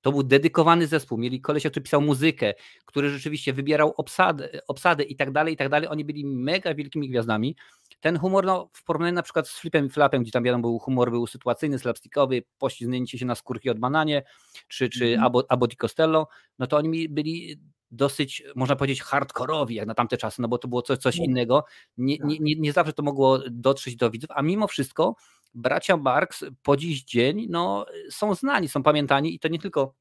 [0.00, 5.16] to był dedykowany zespół, mieli kolesia, który pisał muzykę, który rzeczywiście wybierał obsadę, obsadę i
[5.16, 5.88] tak dalej, i tak dalej.
[5.88, 7.56] Oni byli mega wielkimi gwiazdami.
[8.00, 10.78] Ten humor, no, w porównaniu na przykład z Flipem i Flapem, gdzie tam wiadomo, był
[10.78, 14.22] humor był sytuacyjny, slapstickowy, poślizgnięcie się na skórki od bananie,
[14.68, 15.32] czy, czy mm.
[15.48, 16.28] Abo, di Costello,
[16.58, 17.56] no to oni byli
[17.94, 21.64] dosyć, można powiedzieć, hardkorowi jak na tamte czasy, no bo to było coś, coś innego.
[21.96, 22.28] Nie, tak.
[22.28, 25.16] nie, nie, zawsze to mogło dotrzeć do widzów, a mimo wszystko
[25.54, 29.94] bracia Marks po dziś dzień no, są znani, są pamiętani i to nie tylko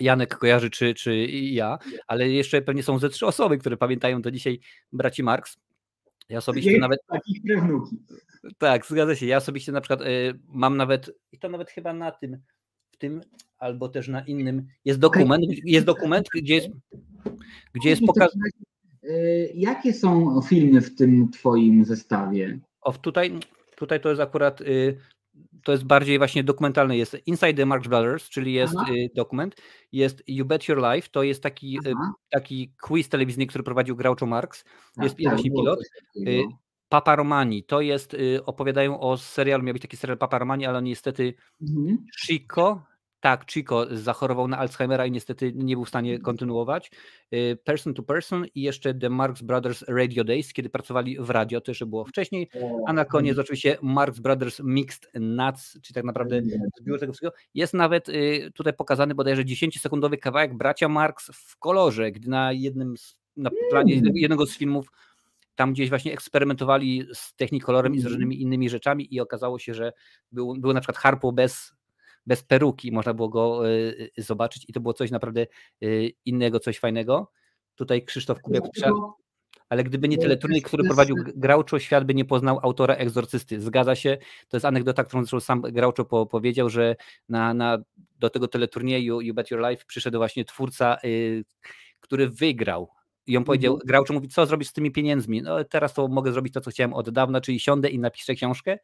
[0.00, 4.30] Janek kojarzy, czy, czy ja, ale jeszcze pewnie są ze trzy osoby, które pamiętają do
[4.30, 4.60] dzisiaj
[4.92, 5.56] braci Marks.
[6.28, 7.00] Ja osobiście Jest nawet.
[7.06, 7.96] Takich prewnuki.
[8.58, 9.26] Tak, zgadza się.
[9.26, 12.42] Ja osobiście na przykład y, mam nawet, i to nawet chyba na tym,
[12.96, 13.20] w tym,
[13.58, 16.68] albo też na innym, jest dokument, jest dokument, gdzie jest,
[17.72, 18.36] gdzie jest pokaz.
[19.04, 22.58] Y, jakie są filmy w tym twoim zestawie?
[22.80, 23.38] O, tutaj,
[23.76, 24.98] tutaj to jest akurat y,
[25.64, 26.96] to jest bardziej właśnie dokumentalny.
[26.96, 28.92] Jest Inside the Marx Brothers, czyli jest Aha.
[28.92, 29.56] Y, dokument.
[29.92, 31.78] Jest You Bet Your Life, to jest taki,
[32.30, 34.64] taki quiz telewizyjny, który prowadził Groucho Marx.
[34.94, 35.78] Tak, jest tak, właśnie pilot.
[36.88, 41.34] Papa Romani, to jest, opowiadają o serialu, miał być taki serial Papa Romani, ale niestety
[41.62, 41.98] mhm.
[42.26, 42.82] Chico,
[43.20, 46.90] Tak, Chico zachorował na Alzheimera i niestety nie był w stanie kontynuować.
[47.34, 51.60] Y, person to Person i jeszcze The Marx Brothers Radio Days, kiedy pracowali w radio,
[51.60, 52.48] to jeszcze było wcześniej.
[52.86, 56.42] A na koniec oczywiście Marx Brothers Mixed Nuts, czyli tak naprawdę
[56.80, 57.32] zbiór tego wszystkiego.
[57.54, 62.96] Jest nawet y, tutaj pokazany bodajże 10-sekundowy kawałek Bracia Marx w kolorze, gdy na jednym
[62.96, 64.16] z, na planie mm.
[64.16, 64.90] jednego z filmów
[65.56, 68.12] tam gdzieś właśnie eksperymentowali z technikolorem i z mm.
[68.12, 69.92] różnymi innymi rzeczami i okazało się, że
[70.32, 71.72] był, był na przykład harpo bez
[72.26, 75.46] bez peruki można było go y, y, zobaczyć i to było coś naprawdę
[75.82, 77.30] y, innego, coś fajnego.
[77.74, 78.64] Tutaj Krzysztof Kubiak
[79.68, 83.60] ale gdyby nie teleturniej, który prowadził Grauczo, świat by nie poznał autora Egzorcysty.
[83.60, 86.96] Zgadza się, to jest anegdota, którą zresztą sam Grauczo po, powiedział, że
[87.28, 87.78] na, na,
[88.18, 91.44] do tego teleturnieju You Bet Your Life przyszedł właśnie twórca, y,
[92.00, 92.88] który wygrał.
[93.26, 93.86] I on powiedział, mhm.
[93.86, 95.42] Grauczo mówi, co zrobić z tymi pieniędzmi?
[95.42, 98.78] No teraz to mogę zrobić to, co chciałem od dawna, czyli siądę i napiszę książkę,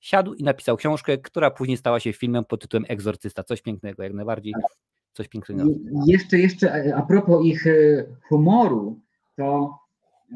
[0.00, 3.42] siadł i napisał książkę, która później stała się filmem pod tytułem Egzorcysta.
[3.42, 4.54] Coś pięknego, jak najbardziej.
[5.12, 5.64] Coś pięknego.
[6.06, 9.00] Jeszcze, jeszcze a propos ich e, humoru,
[9.36, 9.78] to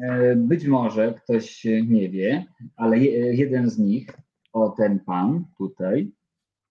[0.03, 2.45] e, być może ktoś nie wie,
[2.75, 4.07] ale jeden z nich,
[4.53, 6.11] o ten pan tutaj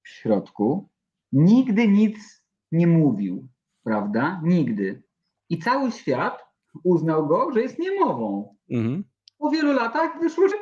[0.03, 0.89] w środku,
[1.33, 3.49] nigdy nic nie mówił,
[3.85, 4.41] prawda?
[4.45, 5.03] Nigdy.
[5.49, 6.50] I cały świat
[6.85, 8.57] uznał go, że jest niemową.
[8.71, 9.05] Mhm.
[9.39, 10.55] Po wielu latach wyszło, że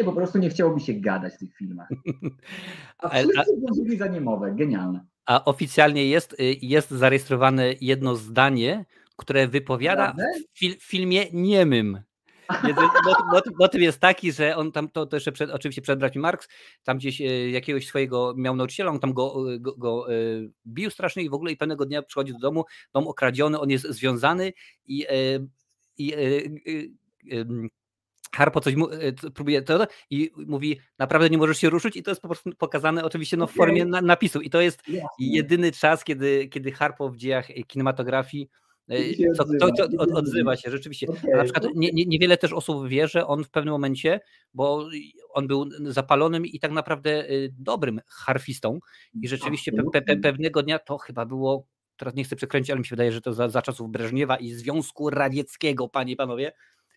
[0.00, 1.88] i po prostu nie chciałoby się gadać w tych filmach.
[2.98, 4.54] A wszyscy włożyli za niemowę.
[4.54, 5.06] Genialne.
[5.26, 8.84] A oficjalnie jest, y, jest zarejestrowane jedno zdanie,
[9.16, 10.14] które wypowiada
[10.54, 12.00] w fil, filmie niemym.
[13.58, 16.48] Motyw jest taki, że on tam, to, to jeszcze przed, oczywiście przed braćmi Marx,
[16.84, 20.06] tam gdzieś y, jakiegoś swojego miał nauczyciela, on tam go, y, go, go
[20.66, 23.86] bił strasznie i w ogóle i pewnego dnia przychodzi do domu, dom okradziony, on jest
[23.86, 24.52] związany
[24.86, 25.06] i,
[25.98, 26.14] i,
[26.66, 26.90] i
[28.34, 31.96] Harpo coś mu, e, próbuje to i mówi, naprawdę nie możesz się ruszyć?
[31.96, 34.40] I to jest po prostu pokazane oczywiście no, w formie na, napisu.
[34.40, 34.82] I to jest
[35.18, 38.48] jedyny czas, kiedy, kiedy Harpo w dziejach kinematografii
[38.88, 41.06] e, to, to, to, odzywa się rzeczywiście.
[41.08, 41.36] Okay.
[41.36, 44.20] Na przykład nie, nie, niewiele też osób wie, że on w pewnym momencie,
[44.54, 44.88] bo
[45.30, 48.78] on był zapalonym i tak naprawdę e, dobrym harfistą
[49.22, 51.66] i rzeczywiście pe, pe, pewnego dnia to chyba było,
[51.96, 54.50] teraz nie chcę przekręcić, ale mi się wydaje, że to za, za czasów Breżniewa i
[54.50, 56.52] Związku Radzieckiego, panie i panowie,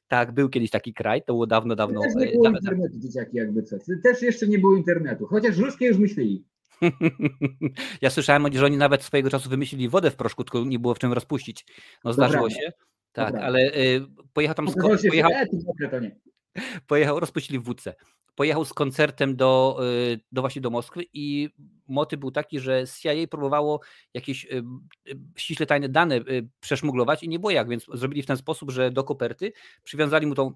[0.08, 2.02] tak, był kiedyś taki kraj, to było dawno, dawno.
[2.02, 3.82] Też nie było dawno, internetu, dzieciaki, jakby coś.
[4.04, 6.46] Też jeszcze nie było internetu, chociaż ruskie już myśleli.
[8.02, 11.00] ja słyszałem, że oni nawet swojego czasu wymyślili wodę w proszku, tylko nie było w
[11.00, 11.66] czym rozpuścić.
[12.04, 12.72] No zdarzyło się.
[13.12, 14.74] Tak, ale y, pojechał tam z
[15.10, 15.32] pojechał,
[16.88, 17.96] pojechał, rozpuścili w wódce
[18.42, 19.80] pojechał z koncertem do,
[20.14, 21.50] y, do właśnie do Moskwy i
[21.88, 23.80] motyw był taki, że CIA próbowało
[24.14, 24.64] jakieś y,
[25.10, 26.20] y, ściśle tajne dane
[26.60, 29.52] przeszmuglować i nie było jak, więc zrobili w ten sposób, że do koperty
[29.84, 30.52] przywiązali mu tą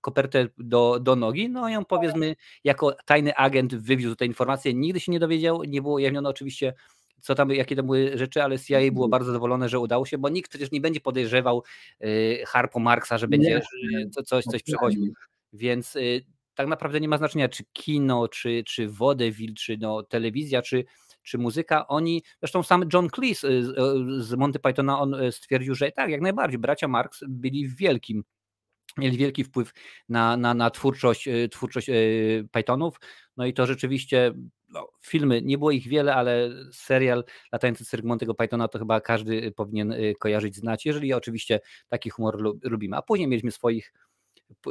[0.00, 5.00] kopertę do, do nogi, no i on powiedzmy jako tajny agent wywiózł te informacje, nigdy
[5.00, 6.74] się nie dowiedział, nie było ujawnione oczywiście
[7.20, 9.10] co tam, jakie to były rzeczy, ale CIA było mhm.
[9.10, 11.62] bardzo zadowolone, że udało się, bo nikt przecież nie będzie podejrzewał
[12.46, 13.60] Harpo Marksa, że będzie
[14.24, 15.12] coś, coś przechodził.
[15.52, 15.96] Więc
[16.54, 20.84] tak naprawdę nie ma znaczenia, czy kino, czy, czy vodevil, czy no, telewizja, czy,
[21.22, 23.74] czy muzyka, oni, zresztą sam John Cleese y, z,
[24.26, 28.24] z Monty Pythona, on y, stwierdził, że tak, jak najbardziej, bracia Marx byli wielkim
[28.98, 29.72] mieli wielki wpływ
[30.08, 31.90] na, na, na twórczość, y, twórczość
[32.50, 33.00] Pythonów.
[33.36, 34.34] No i to rzeczywiście
[34.68, 39.52] no, filmy, nie było ich wiele, ale serial Latający cyrk Monty'ego Pythona to chyba każdy
[39.52, 42.96] powinien kojarzyć, znać, jeżeli oczywiście taki humor lubimy.
[42.96, 43.92] A później mieliśmy swoich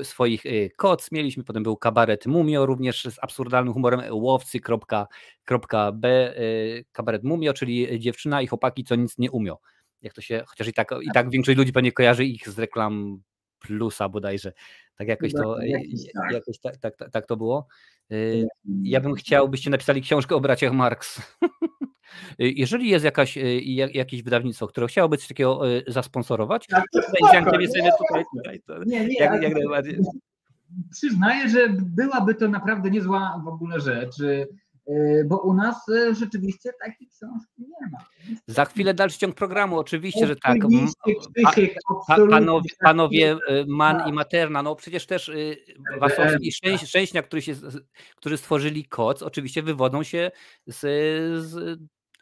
[0.04, 6.08] swoich y, koc mieliśmy, potem był kabaret Mumio, również z absurdalnym humorem łowcy.b,
[6.38, 9.56] y, kabaret Mumio, czyli dziewczyna i chłopaki, co nic nie umią.
[10.02, 13.22] Jak to się, chociaż i tak, i tak większość ludzi pewnie kojarzy ich z reklam
[13.60, 14.54] plusa bodajże.
[14.96, 15.68] Tak jakoś to, tak,
[16.14, 16.32] tak.
[16.32, 17.68] jakoś tak, tak, tak, tak to było.
[18.12, 18.48] Y,
[18.84, 21.22] ja bym chciał, byście napisali książkę o braciach Marx.
[22.42, 23.62] Y, jeżeli jest jakaś, y,
[23.94, 27.02] jakieś wydawnictwo, które chciałoby coś takiego zasponsorować, tak, to
[27.32, 30.00] zainteresujemy tutaj, tutaj to nie, nie, jak, jak najbardziej.
[30.92, 34.16] Przyznaję, że byłaby to naprawdę niezła w ogóle rzecz
[35.26, 35.86] bo u nas
[36.20, 37.98] rzeczywiście takiej książki nie ma.
[38.48, 40.58] Za chwilę dalszy ciąg programu, oczywiście, że tak.
[42.08, 44.08] Pa, panowie, panowie e, Man tak.
[44.08, 45.32] i Materna, no przecież też
[46.00, 47.56] Wasowski i Szczęś, Szczęśnia, którzy, się,
[48.16, 50.32] którzy stworzyli KOC, oczywiście wywodzą się
[50.68, 50.80] z,
[51.44, 51.80] z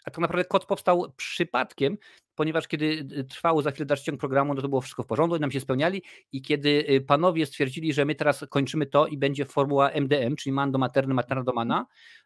[0.10, 1.98] a tak naprawdę KOC powstał przypadkiem,
[2.36, 2.86] ponieważ kiedy
[3.18, 5.60] y, trwało za chwilę dalszy ciąg programu, no to było wszystko w porządku, nam się
[5.60, 10.36] spełniali i kiedy y, panowie stwierdzili, że my teraz kończymy to i będzie formuła MDM,
[10.36, 11.86] czyli man do materny, materna do mana,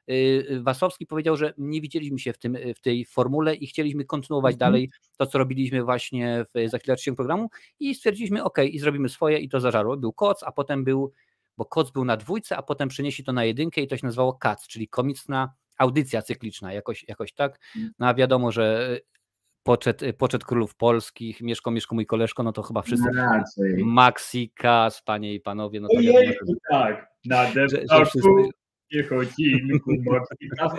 [0.09, 4.53] y, Wasowski powiedział, że nie widzieliśmy się w, tym, w tej formule i chcieliśmy kontynuować
[4.53, 4.71] mhm.
[4.71, 9.09] dalej to, co robiliśmy właśnie w, za chwilę ciąg programu i stwierdziliśmy, ok, i zrobimy
[9.09, 9.97] swoje i to zażarło.
[9.97, 11.11] Był koc, a potem był,
[11.57, 14.33] bo koc był na dwójce, a potem przenieśli to na jedynkę i to się nazywało
[14.33, 17.59] KAC, czyli komiczna audycja cykliczna, jakoś, jakoś tak.
[17.75, 17.91] Mm.
[17.99, 18.97] No a wiadomo, że
[19.63, 23.09] poczet, poczet królów polskich, Mieszko, Mieszko, mój koleżko, no to chyba wszyscy.
[23.13, 23.85] No raczej.
[23.85, 25.79] Maxikas, panie i panowie.
[25.79, 26.37] No to Ojej,
[26.69, 27.77] tak, na deszczu
[28.91, 29.91] piechocinku,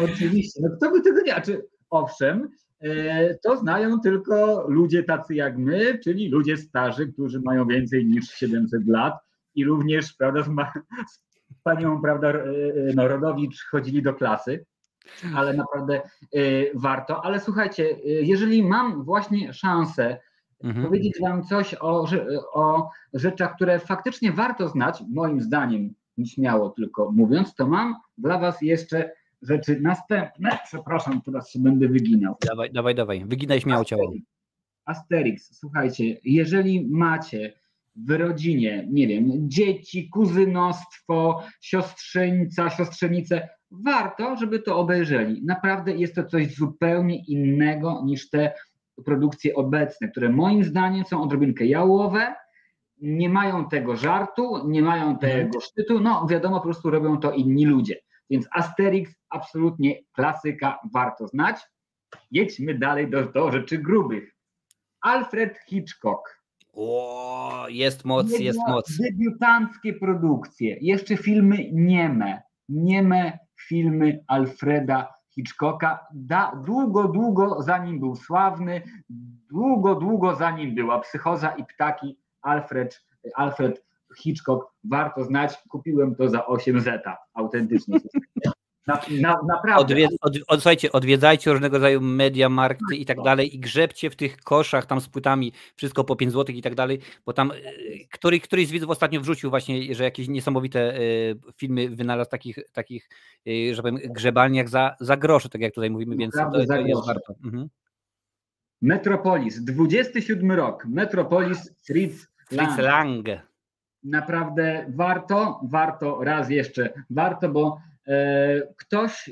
[0.04, 0.60] oczywiście.
[0.62, 2.48] No kto by tego nie, czy owszem,
[2.80, 8.28] e, to znają tylko ludzie tacy jak my, czyli ludzie starzy, którzy mają więcej niż
[8.30, 9.14] 700 lat
[9.54, 10.46] i również, prawda, z,
[11.56, 14.64] z panią, prawda, e, e, Narodowicz chodzili do klasy
[15.36, 16.02] ale naprawdę
[16.34, 17.24] y, warto.
[17.24, 20.18] Ale słuchajcie, y, jeżeli mam właśnie szansę
[20.64, 20.86] mhm.
[20.86, 22.06] powiedzieć Wam coś o,
[22.52, 25.94] o rzeczach, które faktycznie warto znać, moim zdaniem,
[26.26, 29.10] śmiało tylko mówiąc, to mam dla Was jeszcze
[29.42, 30.58] rzeczy następne.
[30.64, 32.36] Przepraszam, teraz się będę wyginał.
[32.46, 33.24] Dawaj, dawaj, dawaj.
[33.24, 34.12] Wyginaj śmiało ciało.
[34.84, 37.54] Asterix, słuchajcie, jeżeli macie
[37.96, 45.42] w rodzinie, nie wiem, dzieci, kuzynostwo, siostrzeńca, siostrzenice, warto, żeby to obejrzeli.
[45.44, 48.52] Naprawdę jest to coś zupełnie innego niż te
[49.04, 52.34] produkcje obecne, które moim zdaniem są odrobinkę jałowe,
[52.98, 55.18] nie mają tego żartu, nie mają mhm.
[55.18, 58.00] tego szczytu, no wiadomo, po prostu robią to inni ludzie.
[58.30, 61.56] Więc Asterix absolutnie klasyka, warto znać.
[62.30, 64.34] Jedźmy dalej do, do rzeczy grubych.
[65.00, 66.44] Alfred Hitchcock.
[66.72, 68.98] O, jest moc, Jego jest moc.
[68.98, 76.06] Debiutanckie produkcje, jeszcze filmy nieme, nieme filmy Alfreda Hitchcocka.
[76.14, 78.82] Da, długo, długo zanim był sławny,
[79.50, 83.84] długo, długo zanim była psychoza i ptaki, Alfred, Alfred
[84.18, 85.58] Hitchcock warto znać.
[85.68, 88.00] Kupiłem to za 8 zeta, autentycznie.
[88.86, 89.82] Na, na, naprawdę.
[89.82, 94.16] Odwied, od, od, słuchajcie, odwiedzajcie różnego rodzaju media, markty i tak dalej i grzebcie w
[94.16, 97.54] tych koszach tam z płytami, wszystko po 5 zł i tak dalej, bo tam e,
[98.10, 103.08] który, któryś z widzów ostatnio wrzucił właśnie, że jakieś niesamowite y, filmy wynalazł takich, takich
[103.48, 107.06] y, że powiem, grzebalniach za, za grosze, tak jak tutaj mówimy, więc to, to jest
[107.06, 107.34] warto.
[107.44, 107.68] Mhm.
[108.82, 112.72] Metropolis, 27 rok, Metropolis Fritz Lang.
[112.72, 113.26] Fritz Lang.
[114.02, 117.93] Naprawdę warto, warto, raz jeszcze warto, bo E,
[118.76, 119.30] ktoś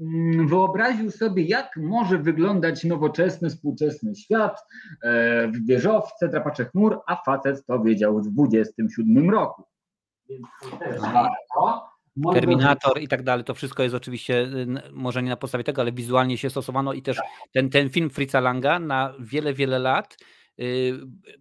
[0.00, 4.66] mm, wyobraził sobie, jak może wyglądać nowoczesny, współczesny świat
[5.02, 9.62] e, w wieżowce, drapacze chmur, a facet to wiedział w 27 roku.
[10.28, 11.92] Więc to też warto.
[12.32, 14.48] Terminator i tak dalej, to wszystko jest oczywiście,
[14.92, 17.26] może nie na podstawie tego, ale wizualnie się stosowano i też tak.
[17.52, 20.16] ten, ten film Fritza Langa na wiele, wiele lat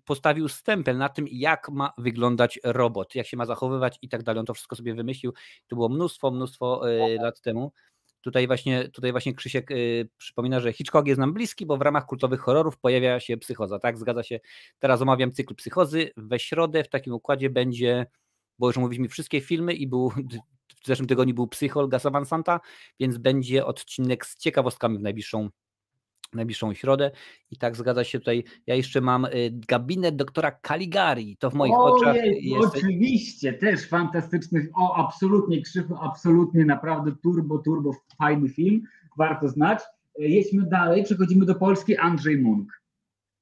[0.06, 4.40] postawił stempel na tym, jak ma wyglądać robot, jak się ma zachowywać i tak dalej.
[4.40, 5.34] On to wszystko sobie wymyślił.
[5.68, 7.72] To było mnóstwo, mnóstwo y, lat temu.
[8.22, 12.06] Tutaj właśnie, tutaj właśnie Krzysiek y, przypomina, że Hitchcock jest nam bliski, bo w ramach
[12.06, 13.80] kultowych horrorów pojawia się psychoza.
[13.80, 14.40] Tak, zgadza się.
[14.80, 16.12] Teraz omawiam cykl psychozy.
[16.18, 18.06] We środę w takim układzie będzie,
[18.60, 20.12] bo już mówiliśmy wszystkie filmy i był
[20.84, 22.60] w zeszłym tygodniu był Psychol Gasa Van Santa,
[23.00, 25.50] więc będzie odcinek z ciekawostkami w najbliższą
[26.34, 27.12] najbliższą środę.
[27.52, 28.44] I tak zgadza się tutaj.
[28.68, 29.30] Ja jeszcze mam y,
[29.68, 31.38] gabinet doktora Caligari.
[31.38, 32.76] To w moich Ojej, oczach jest.
[32.76, 34.68] Oczywiście, też fantastyczny.
[34.74, 38.82] O, absolutnie Krzychu, absolutnie naprawdę turbo, turbo fajny film.
[39.18, 39.80] Warto znać.
[40.20, 41.04] E, jedźmy dalej.
[41.04, 41.98] Przechodzimy do Polski.
[41.98, 42.82] Andrzej Munk.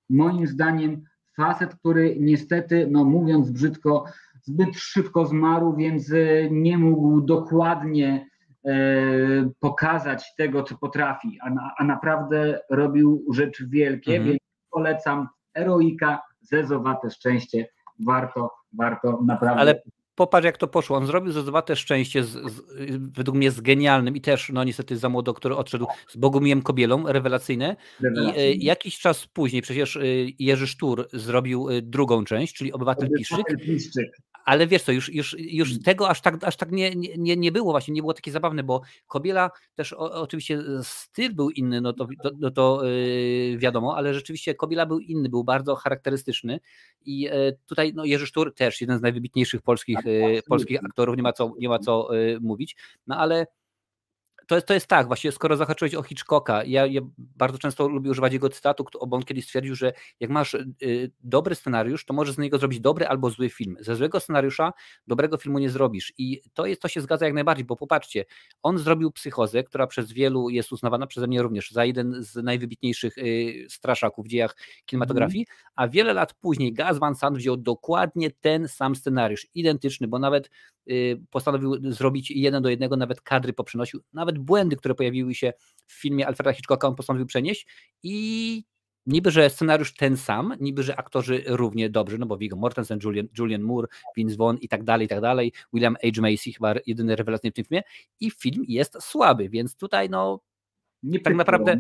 [0.10, 1.04] Moim zdaniem
[1.36, 4.06] facet, który niestety, no mówiąc brzydko,
[4.44, 8.29] zbyt szybko zmarł, więc e, nie mógł dokładnie
[9.60, 14.30] pokazać tego, co potrafi, a, na, a naprawdę robił rzeczy wielkie, mhm.
[14.30, 14.40] więc
[14.72, 17.68] polecam Eroika, Zezowate Szczęście,
[18.00, 19.62] warto, warto naprawdę.
[19.62, 19.82] Ale
[20.16, 22.62] popatrz jak to poszło, on zrobił Zezowate Szczęście z, z,
[23.18, 27.04] według mnie z genialnym i też no niestety za młodo, który odszedł z Bogumiłem Kobielą,
[27.08, 27.76] rewelacyjne.
[28.02, 30.02] I e, jakiś czas później przecież e,
[30.40, 33.46] Jerzy Sztur zrobił e, drugą część, czyli Obywatel Piszczyk,
[34.50, 35.84] ale wiesz co, już, już, już mm.
[35.84, 38.82] tego aż tak, aż tak nie, nie, nie było właśnie, nie było takie zabawne, bo
[39.08, 44.14] Kobiela też o, oczywiście styl był inny, no to, to, no to yy, wiadomo, ale
[44.14, 46.60] rzeczywiście Kobiela był inny, był bardzo charakterystyczny
[47.06, 51.24] i yy, tutaj no, Jerzy Sztur też jeden z najwybitniejszych polskich, yy, polskich aktorów, nie
[51.24, 52.10] ma co, nie ma co
[52.42, 52.76] mówić,
[53.08, 53.48] no ale
[54.50, 58.12] to jest, to jest tak, właśnie skoro zahaczyłeś o Hitchcocka, ja, ja, bardzo często lubię
[58.12, 62.36] używać jego cytatu, bo on kiedyś stwierdził, że jak masz y, dobry scenariusz, to możesz
[62.36, 63.78] z niego zrobić dobry albo zły film.
[63.80, 64.74] Ze złego scenariusza
[65.08, 68.26] dobrego filmu nie zrobisz i to, jest, to się zgadza jak najbardziej, bo popatrzcie,
[68.64, 73.18] on zrobił Psychozę, która przez wielu jest uznawana przeze mnie również za jeden z najwybitniejszych
[73.18, 75.72] y, straszaków w dziejach kinematografii, mm.
[75.76, 80.46] a wiele lat później Gaz Van Sant wziął dokładnie ten sam scenariusz, identyczny, bo nawet
[80.48, 80.50] y,
[81.30, 85.54] postanowił zrobić jeden do jednego, nawet kadry poprzenosił, nawet błędy, które pojawiły się
[85.88, 87.68] w filmie Alfreda Hitchcocka, on postanowił przenieść
[88.04, 88.64] i
[89.06, 93.28] niby, że scenariusz ten sam, niby, że aktorzy równie dobrzy, no bo Viggo Mortensen, Julian,
[93.38, 93.88] Julian Moore,
[94.18, 96.22] Vince Vaughn i tak dalej, i tak dalej, William H.
[96.22, 97.84] Macy chyba jedyny rewelacyjny w tym filmie
[98.20, 100.40] i film jest słaby, więc tutaj no
[101.04, 101.80] nie tak naprawdę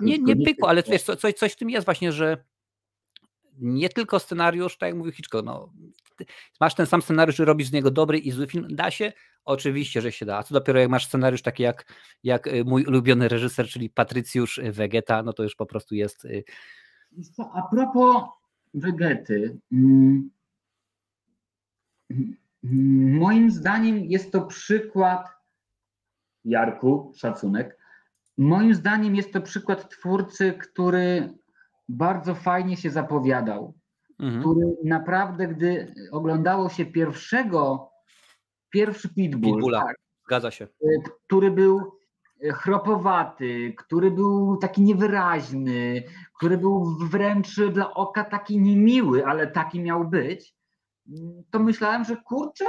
[0.00, 2.44] nie, nie pykło, ale wiesz, coś, coś w tym jest właśnie, że
[3.60, 5.72] nie tylko scenariusz, tak jak mówił Hitchcock, no,
[6.60, 9.12] masz ten sam scenariusz i robisz z niego dobry i zły film, da się?
[9.44, 10.38] Oczywiście, że się da.
[10.38, 14.60] A co dopiero jak masz scenariusz taki jak, jak y, mój ulubiony reżyser, czyli Patrycjusz
[14.72, 16.24] Wegeta, no to już po prostu jest...
[16.24, 16.44] Y,
[17.54, 18.22] a propos
[18.74, 20.30] Wegety, mm,
[22.10, 25.28] mm, moim zdaniem jest to przykład
[26.44, 27.78] Jarku, szacunek,
[28.38, 31.34] moim zdaniem jest to przykład twórcy, który
[31.90, 33.74] bardzo fajnie się zapowiadał,
[34.20, 34.40] mhm.
[34.42, 37.90] który naprawdę, gdy oglądało się pierwszego,
[38.70, 39.80] pierwszy Pitbull, Pitbulla.
[39.80, 41.92] Tak, zgadza się, y, który był
[42.44, 46.02] y, chropowaty, który był taki niewyraźny,
[46.36, 50.54] który był wręcz dla oka taki niemiły, ale taki miał być,
[51.50, 52.64] to myślałem, że kurczę,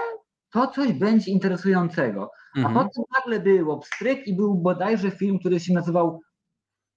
[0.51, 2.31] to coś będzie interesującego.
[2.55, 2.77] Mhm.
[2.77, 6.21] A potem nagle było pstryk i był bodajże film, który się nazywał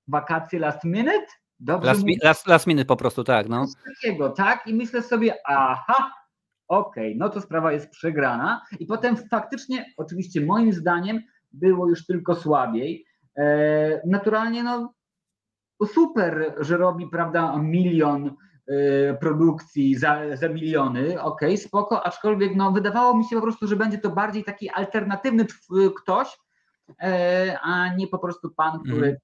[0.09, 1.27] Wakacje Last Minute
[1.61, 3.49] Dobrze last, last, last minute po prostu, tak.
[3.49, 3.67] No.
[3.95, 4.67] takiego, tak?
[4.67, 6.13] I myślę sobie, aha,
[6.69, 8.63] okej, okay, no to sprawa jest przegrana.
[8.81, 11.21] I potem faktycznie, oczywiście moim zdaniem,
[11.53, 13.07] było już tylko słabiej.
[13.37, 14.95] E, naturalnie, no
[15.87, 18.37] super, że robi, prawda, milion
[18.67, 23.67] e, produkcji za, za miliony, okej, okay, spoko, aczkolwiek no, wydawało mi się po prostu,
[23.67, 25.47] że będzie to bardziej taki alternatywny
[26.03, 26.37] ktoś,
[27.03, 29.17] e, a nie po prostu pan, który mm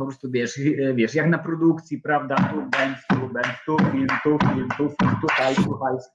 [0.00, 0.60] po prostu wiesz,
[0.94, 5.16] wiesz, jak na produkcji, prawda, tu będ, tu będ, tu film, tu film, tu film,
[5.20, 6.10] tu hajs, tu hajs.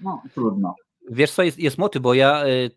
[0.00, 0.74] No, trudno.
[1.10, 2.70] Wiesz co, jest, jest moty, bo ja y,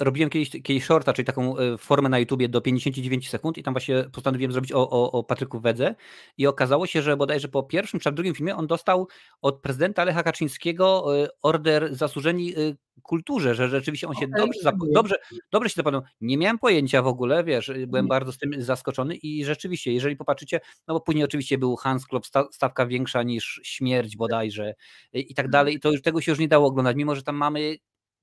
[0.00, 3.74] robiłem kiedyś, kiedyś shorta, czyli taką y, formę na YouTubie do 59 sekund i tam
[3.74, 5.94] właśnie postanowiłem zrobić o, o, o Patryku Wedze
[6.38, 9.08] i okazało się, że bodajże po pierwszym czy drugim filmie on dostał
[9.42, 12.54] od prezydenta Lecha Kaczyńskiego y, order zasłużeni
[13.02, 15.16] kulturze, że rzeczywiście on się okay, dobrze, dobrze,
[15.52, 16.02] dobrze się zapadł.
[16.20, 18.08] Nie miałem pojęcia w ogóle, wiesz, byłem nie.
[18.08, 22.26] bardzo z tym zaskoczony i rzeczywiście, jeżeli popatrzycie, no bo później oczywiście był Hans Klop,
[22.52, 24.74] stawka większa niż śmierć bodajże
[25.12, 27.36] i tak dalej i to już tego się już nie dało oglądać, mimo że tam
[27.36, 27.65] mamy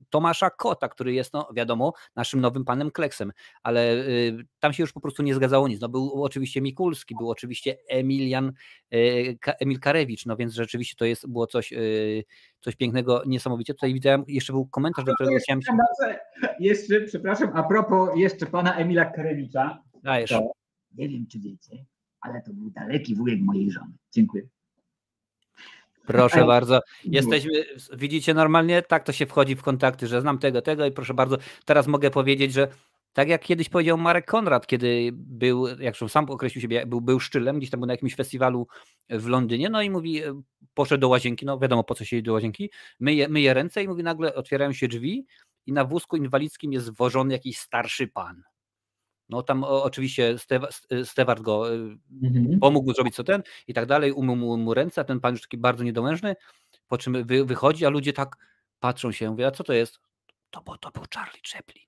[0.09, 3.31] Tomasza Kota, który jest, no wiadomo, naszym nowym panem Kleksem,
[3.63, 5.81] ale y, tam się już po prostu nie zgadzało nic.
[5.81, 8.51] No był oczywiście Mikulski, był oczywiście Emilian,
[8.93, 12.23] y, Emil Karewicz, no więc rzeczywiście to jest, było coś, y,
[12.61, 13.73] coś pięknego, niesamowicie.
[13.73, 15.71] Tutaj widziałem, jeszcze był komentarz, do którego chciałem się...
[16.59, 20.33] Jeszcze, przepraszam, a propos jeszcze pana Emila Karewicza, Dajesz.
[20.97, 21.85] Nie wiem, czy wiecie,
[22.21, 23.93] ale to był daleki wujek mojej żony.
[24.11, 24.43] Dziękuję.
[26.07, 26.79] Proszę bardzo.
[27.05, 27.51] Jesteśmy,
[27.93, 31.37] widzicie normalnie, tak to się wchodzi w kontakty, że znam tego, tego i proszę bardzo,
[31.65, 32.67] teraz mogę powiedzieć, że
[33.13, 37.57] tak jak kiedyś powiedział Marek Konrad, kiedy był, jak sam określił siebie, był, był szczylem,
[37.57, 38.67] gdzieś tam był na jakimś festiwalu
[39.09, 40.41] w Londynie, no i mówi, e,
[40.73, 44.03] poszedł do łazienki, no wiadomo po co się do łazienki, myje, myje ręce i mówi,
[44.03, 45.25] nagle otwierają się drzwi
[45.65, 48.43] i na wózku inwalidzkim jest wożony jakiś starszy pan.
[49.33, 50.35] No tam oczywiście
[51.03, 52.59] Stewart go y, mhm.
[52.59, 55.41] pomógł zrobić co ten i tak dalej, umył mu, mu ręce, a ten pan już
[55.41, 56.35] taki bardzo niedołężny,
[56.87, 58.35] po czym wy, wychodzi, a ludzie tak
[58.79, 59.99] patrzą się, mówią, a co to jest?
[60.49, 61.83] To, bo to był Charlie Chaplin.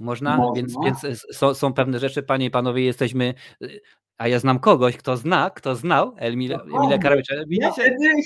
[0.00, 0.36] Można?
[0.36, 0.54] Można.
[0.56, 3.80] Więc, więc są, są, pewne rzeczy, panie i panowie, jesteśmy, y,
[4.18, 7.34] a ja znam kogoś, kto zna, kto znał Emila, Emila Karowicza.
[7.48, 7.72] Ja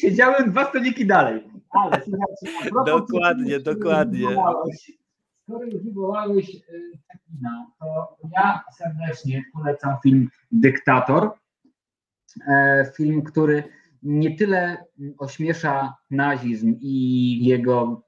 [0.00, 1.42] siedziałem dwa stoliki dalej.
[1.70, 2.02] Ale,
[2.86, 4.28] dokładnie, dokładnie
[5.48, 6.98] skoro już wywołałeś y,
[7.78, 11.30] to ja serdecznie polecam film Dyktator.
[12.48, 13.64] E, film, który
[14.02, 14.84] nie tyle
[15.18, 18.02] ośmiesza nazizm i jego,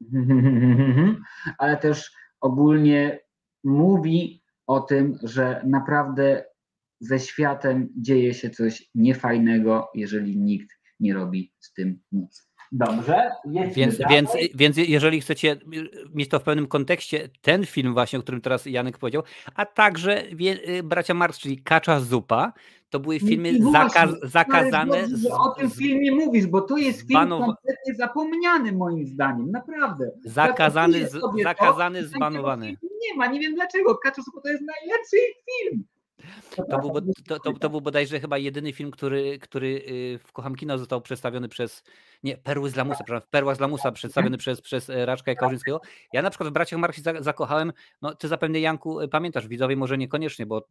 [1.58, 3.20] ale też ogólnie
[3.64, 6.44] mówi o tym, że naprawdę
[7.00, 10.68] ze światem dzieje się coś niefajnego, jeżeli nikt
[11.00, 12.53] nie robi z tym nic.
[12.74, 13.30] Dobrze.
[13.76, 15.56] Więc, więc, więc jeżeli chcecie
[16.14, 19.22] mieć to w pewnym kontekście, ten film właśnie, o którym teraz Janek powiedział,
[19.54, 20.22] a także
[20.68, 22.52] y, bracia Marx, czyli Kacza Zupa,
[22.90, 25.00] to były filmy zakaz, zakazane.
[25.00, 30.10] Dobrze, że o tym filmie mówisz, bo to jest film kompletnie zapomniany moim zdaniem, naprawdę.
[30.24, 32.66] Zakazany, z, zakazany, zbanowany.
[32.82, 33.98] Nie ma, nie wiem dlaczego.
[33.98, 35.84] Kacza Zupa to jest najlepszy film.
[36.56, 40.54] To był, to, to, to był bodajże chyba jedyny film, który, który y, w Kocham
[40.54, 41.82] Kino został przedstawiony przez,
[42.22, 45.80] nie, Perły z Lamusa, przepraszam, Perła z Lamusa przedstawiony przez, przez e, Raczka Kałużyńskiego.
[46.12, 47.72] Ja na przykład w Braciach Marksi zakochałem,
[48.02, 50.66] no ty zapewne Janku y, pamiętasz, widzowie może niekoniecznie, bo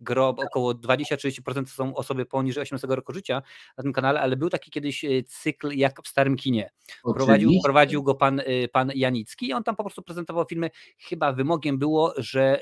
[0.00, 3.42] grob około 20-30% są osoby poniżej 18 roku życia
[3.78, 6.70] na tym kanale, ale był taki kiedyś y, cykl jak w starym kinie.
[7.14, 8.42] Prowadził, prowadził go pan,
[8.72, 10.70] pan Janicki i on tam po prostu prezentował filmy.
[10.98, 12.60] Chyba wymogiem było, że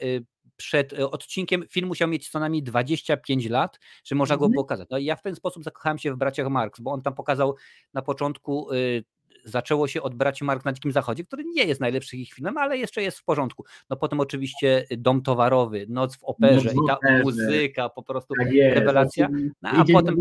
[0.56, 4.54] przed e, odcinkiem film musiał mieć co najmniej 25 lat, że można go Mhm.
[4.56, 4.88] pokazać.
[4.90, 7.56] No i ja w ten sposób zakochałem się w braciach Marx, bo on tam pokazał
[7.94, 9.04] na początku y,
[9.44, 12.78] zaczęło się od braci Mark na Dzikim Zachodzie, który nie jest najlepszym ich filmem, ale
[12.78, 13.64] jeszcze jest w porządku.
[13.90, 17.22] No potem oczywiście Dom Towarowy, Noc w Operze Noc w i ta Operze.
[17.22, 18.78] muzyka, po prostu Tak jest.
[18.78, 19.28] rewelacja.
[19.62, 20.16] No, a potem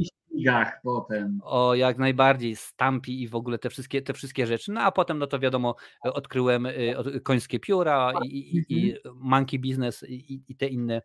[0.84, 1.40] potem.
[1.44, 4.72] o jak najbardziej Stampi i w ogóle te wszystkie, te wszystkie rzeczy.
[4.72, 9.60] No a potem, no to wiadomo, odkryłem y, od- końskie pióra i, i, i monkey
[9.60, 11.02] business i- i te inne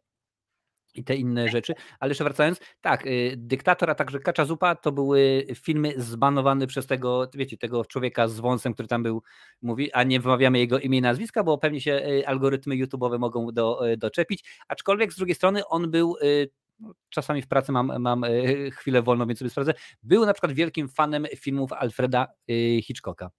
[0.94, 1.74] i te inne rzeczy.
[2.00, 6.86] Ale jeszcze wracając, tak, y, Dyktator, a także Kacza Zupa to były filmy zbanowane przez
[6.86, 9.22] tego, wiecie, tego człowieka z wąsem, który tam był,
[9.62, 13.46] mówi, a nie wymawiamy jego imię i nazwiska, bo pewnie się y, algorytmy YouTube'owe mogą
[13.46, 14.44] do, y, doczepić.
[14.68, 16.16] Aczkolwiek z drugiej strony on był
[16.80, 18.24] no, czasami w pracy mam, mam
[18.72, 19.74] chwilę wolną, więc sobie sprawdzę.
[20.02, 22.26] Był na przykład wielkim fanem filmów Alfreda
[22.82, 23.30] Hitchcocka.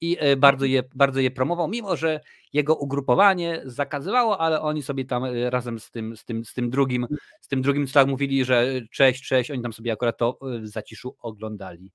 [0.00, 2.20] I y, bardzo je, bardzo je promował, mimo że
[2.52, 6.70] jego ugrupowanie zakazywało, ale oni sobie tam y, razem z tym, z tym, z tym
[6.70, 7.06] drugim,
[7.40, 10.66] z tym drugim, co tak mówili, że cześć, cześć, oni tam sobie akurat to w
[10.66, 11.92] zaciszu oglądali.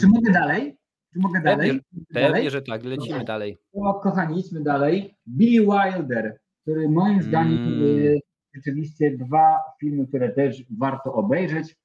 [0.00, 0.76] Czy mogę dalej?
[1.12, 1.80] Czy mogę dalej?
[2.08, 2.50] Pewnie, dalej?
[2.50, 3.58] że tak, lecimy dalej.
[3.72, 5.14] O, kochani, idźmy dalej.
[5.28, 8.18] Billy Wilder, który moim zdaniem Mm.
[8.54, 11.76] rzeczywiście dwa filmy, które też warto obejrzeć.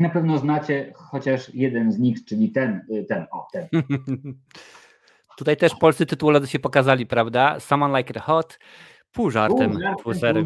[0.00, 3.68] Na pewno znacie chociaż jeden z nich, czyli ten, y, ten, o, ten.
[5.38, 7.60] Tutaj też polscy tytułowcy się pokazali, prawda?
[7.60, 8.58] Someone Like It Hot,
[9.12, 10.44] pół żartem, Pół serio.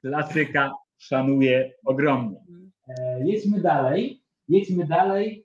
[0.00, 2.40] Klasyka, szanuję ogromnie.
[2.88, 5.44] E, jedźmy dalej, jedźmy dalej.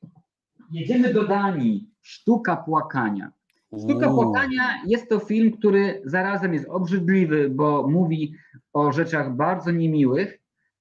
[0.71, 1.89] Jedziemy do Danii.
[2.01, 3.31] Sztuka płakania.
[3.79, 4.23] Sztuka Uuu.
[4.23, 8.33] płakania jest to film, który zarazem jest obrzydliwy, bo mówi
[8.73, 10.39] o rzeczach bardzo niemiłych,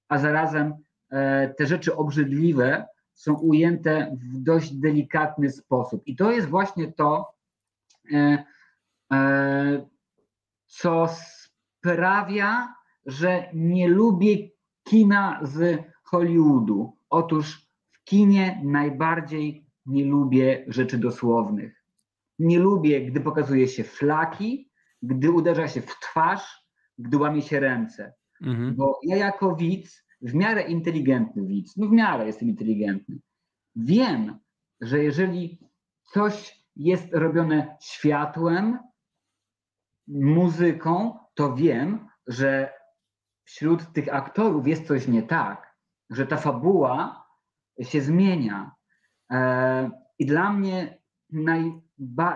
[0.09, 0.73] a zarazem
[1.57, 6.03] te rzeczy obrzydliwe są ujęte w dość delikatny sposób.
[6.05, 7.33] I to jest właśnie to,
[8.13, 8.43] e,
[9.13, 9.87] e,
[10.65, 12.75] co sprawia,
[13.05, 14.49] że nie lubię
[14.83, 16.97] kina z Hollywoodu.
[17.09, 21.83] Otóż w kinie najbardziej nie lubię rzeczy dosłownych.
[22.39, 24.71] Nie lubię, gdy pokazuje się flaki,
[25.01, 26.67] gdy uderza się w twarz,
[26.97, 28.13] gdy łamie się ręce.
[28.41, 28.75] Mhm.
[28.75, 33.19] Bo ja jako widz, w miarę inteligentny widz, no w miarę jestem inteligentny,
[33.75, 34.39] wiem,
[34.81, 35.59] że jeżeli
[36.03, 38.79] coś jest robione światłem,
[40.07, 42.73] muzyką, to wiem, że
[43.43, 45.77] wśród tych aktorów jest coś nie tak,
[46.09, 47.25] że ta fabuła
[47.81, 48.71] się zmienia.
[49.31, 50.97] E, I dla mnie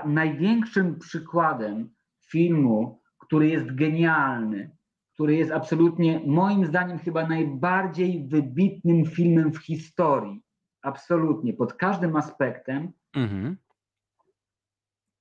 [0.05, 1.93] największym przykładem
[2.27, 4.76] filmu, który jest genialny,
[5.17, 10.41] który jest absolutnie, moim zdaniem, chyba najbardziej wybitnym filmem w historii,
[10.81, 13.57] absolutnie, pod każdym aspektem, Mhm.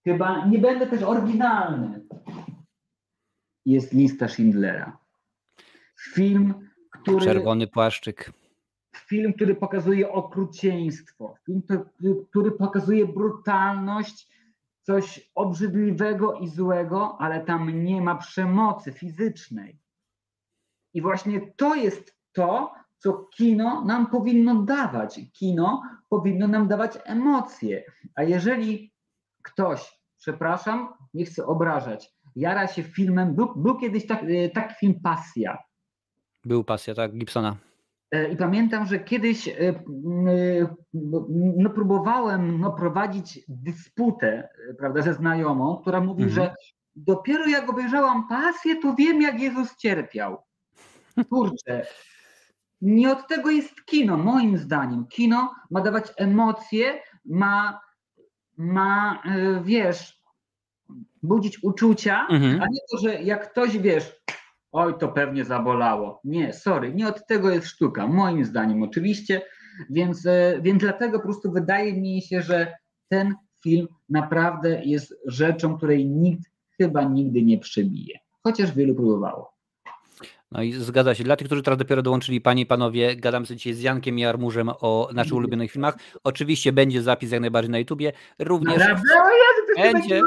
[0.04, 2.00] chyba nie będę też oryginalny,
[3.66, 4.98] jest lista Schindlera.
[6.14, 6.54] Film,
[6.90, 8.32] który Czerwony płaszczyk.
[8.96, 11.84] film, który pokazuje okrucieństwo, film, który-
[12.30, 14.36] który pokazuje brutalność,
[14.82, 19.78] coś obrzydliwego i złego, ale tam nie ma przemocy fizycznej.
[20.96, 25.20] I właśnie to jest to, co kino nam powinno dawać.
[25.32, 27.84] Kino powinno nam dawać emocje.
[28.14, 28.92] A jeżeli
[29.42, 35.00] ktoś, przepraszam, nie chcę obrażać, jara się filmem, był, był kiedyś tak, e, taki film
[35.02, 35.58] Pasja.
[36.44, 37.56] Był pasja, tak, Gibsona.
[38.12, 39.54] E, I pamiętam, że kiedyś e,
[41.56, 44.48] no, próbowałem no, prowadzić dysputę
[44.78, 46.34] prawda, ze znajomą, która mówi, Mhm.
[46.34, 46.54] że
[46.96, 50.45] dopiero jak obejrzałam pasję, to wiem, jak Jezus cierpiał.
[51.30, 51.86] Kurczę,
[52.80, 55.06] nie od tego jest kino, moim zdaniem.
[55.06, 57.80] Kino ma dawać emocje, ma,
[58.56, 60.20] ma e, wiesz,
[61.22, 62.62] budzić uczucia, Mhm.
[62.62, 64.16] a nie to, że jak ktoś, wiesz,
[64.72, 66.20] oj, to pewnie zabolało.
[66.24, 69.42] Nie, sorry, nie od tego jest sztuka, moim zdaniem oczywiście,
[69.90, 72.74] więc, e, więc dlatego po prostu wydaje mi się, że
[73.08, 76.42] ten film naprawdę jest rzeczą, której nikt
[76.80, 79.55] chyba nigdy nie przebije, chociaż wielu próbowało.
[80.56, 81.24] No i zgadza się.
[81.24, 84.68] Dla tych, którzy teraz dopiero dołączyli, panie i panowie, gadam sobie dzisiaj z Jankiem Jarmurzem
[84.68, 85.96] o naszych ulubionych filmach.
[86.24, 88.12] Oczywiście będzie zapis jak najbardziej na YouTubie.
[88.38, 89.02] Również Naprawdę?
[89.76, 90.20] Będzie.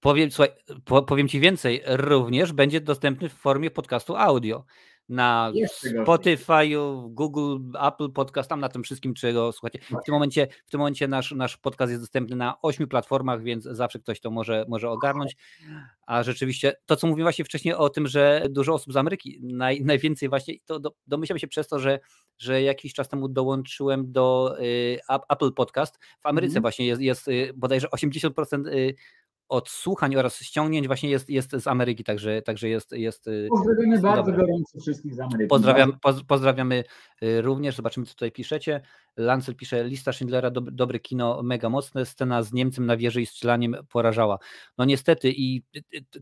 [0.00, 4.64] Powiem, słuchaj, po, powiem Ci więcej, również będzie dostępny w formie podcastu audio
[5.08, 5.52] na.
[6.06, 9.78] Spotify'u, Google, Apple Podcast, tam na tym wszystkim, czego słuchacie.
[9.78, 13.64] W tym momencie, w tym momencie nasz, nasz podcast jest dostępny na ośmiu platformach, więc
[13.64, 15.36] zawsze ktoś to może, może ogarnąć.
[16.06, 19.80] A rzeczywiście to, co mówiłem właśnie wcześniej o tym, że dużo osób z Ameryki, naj,
[19.84, 22.00] najwięcej właśnie, to do, domyślam się przez to, że,
[22.38, 25.98] że jakiś czas temu dołączyłem do y, Ap- Apple Podcast.
[26.20, 26.62] W Ameryce Mhm.
[26.62, 28.94] właśnie jest, jest y, bodajże 80% y,
[29.48, 33.26] odsłuchań oraz ściągnięć właśnie jest, jest z Ameryki, także, także jest, jest.
[33.26, 35.48] Y, pozdrawiamy bardzo gorąco wszystkich z Ameryki.
[35.48, 36.84] Pozdrawiam, poz, pozdrawiamy
[37.22, 37.76] y, również.
[37.76, 38.80] Zobaczymy, co tutaj piszecie.
[39.16, 42.06] Lancel pisze, lista Schindlera, dob, dobre kino, mega mocne.
[42.06, 44.38] Scena z Niemcem na wieży i strzelaniem porażała.
[44.78, 45.62] No niestety, i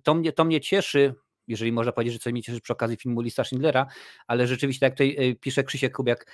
[0.02, 1.14] to mnie, to mnie cieszy,
[1.48, 3.86] jeżeli można powiedzieć, że coś mnie cieszy przy okazji filmu Lista Schindlera,
[4.26, 6.26] ale rzeczywiście, jak tutaj pisze Krzysiek Kubiak,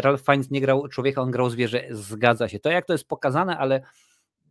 [0.00, 1.84] Ralph Fiennes nie grał człowieka, on grał zwierzę.
[1.90, 2.58] Zgadza się.
[2.58, 3.82] To jak to jest pokazane, ale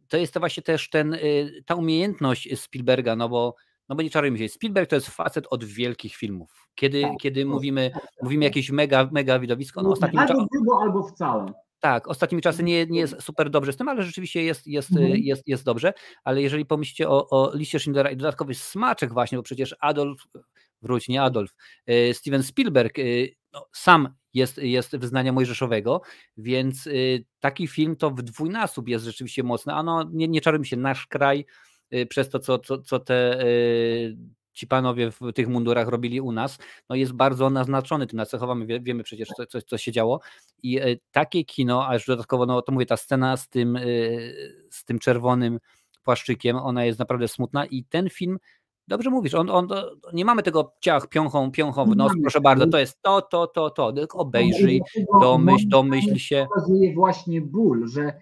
[0.10, 3.56] to jest to właśnie też ten, y, ta umiejętność Spielberga, no bo,
[3.90, 6.70] no bo nie czarujmy się, Spielberg to jest facet od wielkich filmów.
[6.76, 7.92] Kiedy, tak, kiedy mówimy,
[8.24, 10.48] mówimy jakieś mega, mega widowisko, no ostatnimi albo czasy,
[10.82, 11.46] albo wcale.
[11.80, 15.12] Tak, ostatnimi czasy nie, nie jest super dobrze z tym, ale rzeczywiście jest, jest, mhm.
[15.16, 15.94] jest, jest dobrze.
[16.24, 20.22] Ale jeżeli pomyślicie o, o liście Schindlera i dodatkowy smaczek właśnie, bo przecież Adolf,
[20.82, 21.52] wróć, nie Adolf,
[21.90, 26.02] y, Steven Spielberg y, no, sam jest, jest wyznania mojżeszowego,
[26.38, 30.66] więc y, taki film to w dwójnasób jest rzeczywiście mocny, a no nie, nie czarujmy
[30.66, 31.46] się, nasz kraj
[31.94, 34.18] y, przez to, co, co, co te y,
[34.54, 36.58] ci panowie w tych mundurach robili u nas,
[36.90, 40.20] no jest bardzo naznaczony tym nacechowamy, wiemy przecież co, co, co się działo.
[40.64, 40.80] I
[41.12, 43.80] takie kino, a już dodatkowo, no to mówię, ta scena z tym,
[44.70, 45.60] z tym czerwonym
[46.04, 48.38] płaszczykiem, ona jest naprawdę smutna i ten film
[48.88, 49.68] Dobrze mówisz, on, on,
[50.14, 53.70] nie mamy tego ciach, piąchą, piąchą w nos, proszę bardzo, to jest to, to, to,
[53.70, 54.82] to, tylko obejrzyj,
[55.22, 56.48] domyśl, domyśl się.
[56.50, 58.14] pokazuje właśnie ból, że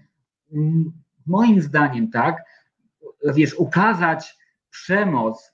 [0.54, 0.92] mm,
[1.28, 2.44] moim zdaniem, tak,
[3.36, 4.36] wiesz, ukazać
[4.70, 5.52] przemoc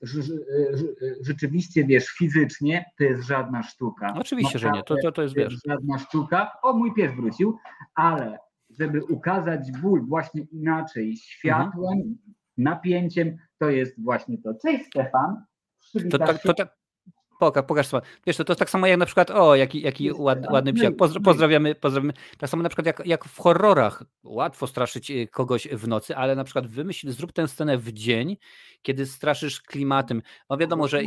[1.21, 4.13] rzeczywiście, wiesz, fizycznie, to jest żadna sztuka.
[4.17, 5.57] Oczywiście, że nie, to, to, to jest, wiesz.
[5.67, 7.57] Żadna sztuka, o, mój pies wrócił,
[7.95, 8.39] ale
[8.69, 12.17] żeby ukazać ból właśnie inaczej, światłem, mhm.
[12.63, 14.53] Napięciem, to jest właśnie to.
[14.53, 15.45] Cześć Stefan.
[16.11, 16.77] To, tak, to, tak,
[17.39, 18.07] pokaż, pokaż sobie.
[18.27, 20.95] Wiesz, to, to tak samo jak na przykład, o, jaki, jaki ładny, ładny psiak.
[20.95, 22.13] Pozdro, pozdrawiamy, pozdrawiamy.
[22.37, 24.03] Tak samo na przykład jak, jak w horrorach.
[24.23, 28.37] Łatwo straszyć y, kogoś w nocy, ale na przykład wymyśl, zrób tę scenę w dzień,
[28.81, 30.21] kiedy straszysz klimatem.
[30.49, 31.01] No wiadomo, że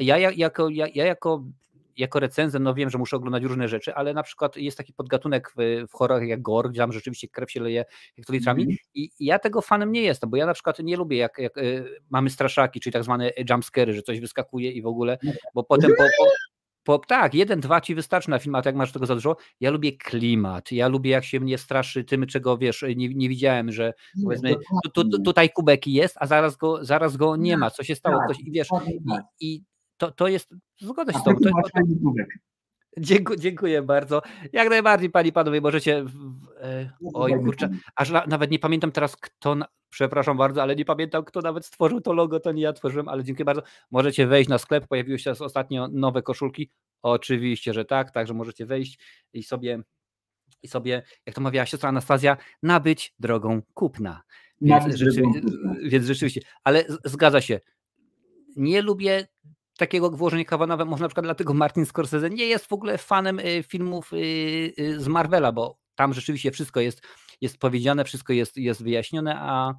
[0.00, 1.44] ja, ja, jako, ja, ja jako
[1.98, 5.52] jako recenzent, no wiem, że muszę oglądać różne rzeczy, ale na przykład jest taki podgatunek
[5.56, 7.84] w, w horrorach jak gore, gdzie tam rzeczywiście krew się leje
[8.16, 8.76] hektolitrami mm.
[8.94, 12.00] i ja tego fanem nie jestem, bo ja na przykład nie lubię, jak, jak y,
[12.10, 15.32] mamy straszaki, czyli tak zwane jumpscary, że coś wyskakuje i w ogóle, no.
[15.54, 16.24] bo potem po, po
[16.88, 19.36] po, tak, jeden, dwa ci wystarczy na film, a tak masz tego za dużo.
[19.60, 23.72] Ja lubię klimat, ja lubię jak się mnie straszy tym, czego wiesz, nie, nie widziałem,
[23.72, 23.94] że
[24.24, 24.54] powiedzmy
[24.94, 28.16] tu, tu, tutaj kubeki jest, a zaraz go, zaraz go nie ma, co się stało,
[28.18, 28.68] tak, ktoś, i wiesz,
[29.40, 29.62] i, i
[29.98, 31.40] to, to jest, zgoda się z tobą.
[31.40, 31.50] To,
[33.00, 34.22] Dziękuję, dziękuję bardzo.
[34.52, 36.04] Jak najbardziej, pani panowie, możecie.
[36.60, 39.54] E, oj, kurczę, aż na, nawet nie pamiętam teraz, kto.
[39.54, 42.40] Na, przepraszam bardzo, ale nie pamiętam, kto nawet stworzył to logo.
[42.40, 43.62] To nie ja tworzyłem, ale dziękuję bardzo.
[43.90, 44.86] Możecie wejść na sklep.
[44.88, 46.70] Pojawiły się ostatnio nowe koszulki.
[47.02, 48.98] Oczywiście, że tak, także możecie wejść
[49.32, 49.82] i sobie,
[50.62, 54.22] i sobie jak to mówiła siostra Anastazja, nabyć drogą kupna.
[54.60, 54.84] Więc,
[55.82, 57.60] więc rzeczywiście, ale zgadza się.
[58.56, 59.26] Nie lubię
[59.78, 63.62] takiego włożenia kawanowe, może na przykład dlatego Martin Scorsese nie jest w ogóle fanem y,
[63.62, 64.16] filmów y,
[64.78, 67.02] y, z Marvela, bo tam rzeczywiście wszystko jest,
[67.40, 69.74] jest powiedziane, wszystko jest, jest wyjaśnione, a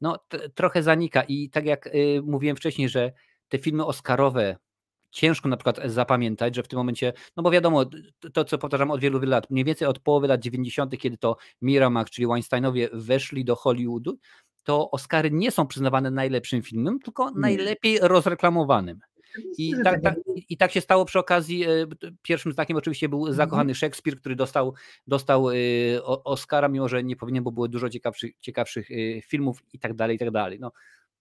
[0.00, 0.18] no,
[0.54, 1.90] trochę zanika i tak jak
[2.22, 3.12] mówiłem wcześniej, że
[3.48, 4.56] te filmy oscarowe
[5.10, 7.84] ciężko na przykład zapamiętać, że w tym momencie, no bo wiadomo,
[8.32, 12.10] to co powtarzam od wielu lat, mniej więcej od połowy lat 90., kiedy to Miramax,
[12.10, 14.18] czyli Weinsteinowie weszli do Hollywoodu,
[14.62, 19.00] to Oscary nie są przyznawane najlepszym filmem, tylko najlepiej rozreklamowanym.
[19.58, 20.14] I tak, tak,
[20.48, 21.64] I tak się stało przy okazji.
[21.64, 21.68] E,
[22.22, 23.36] pierwszym znakiem oczywiście był mhm.
[23.36, 24.74] zakochany Szekspir, który dostał,
[25.06, 25.54] dostał e,
[26.04, 30.16] Oscara, mimo że nie powinien, bo było dużo ciekawszych, ciekawszych e, filmów i tak dalej,
[30.16, 30.58] i tak dalej.
[30.60, 30.72] No,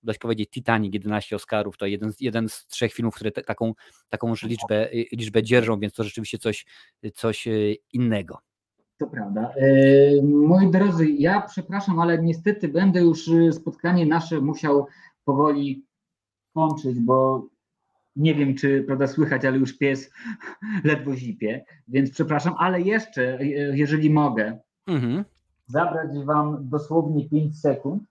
[0.04, 3.74] dość powiedzieć Titanic, 11 Oscarów, to jeden, jeden z trzech filmów, które te, taką,
[4.10, 6.66] taką liczbę, liczbę dzierżą, więc to rzeczywiście coś,
[7.14, 7.48] coś
[7.94, 8.38] innego.
[8.98, 9.54] To prawda.
[10.24, 14.88] moi drodzy, ja przepraszam, ale niestety będę już spotkanie nasze musiał
[15.26, 15.86] powoli
[16.54, 17.48] kończyć, bo
[18.16, 20.12] nie wiem, czy prawda słychać, ale już pies
[20.84, 23.46] ledwo zipie, więc przepraszam, ale jeszcze, e,
[23.78, 25.26] jeżeli mogę, mhm.
[25.68, 28.04] zabrać Wam dosłownie 5 sekund,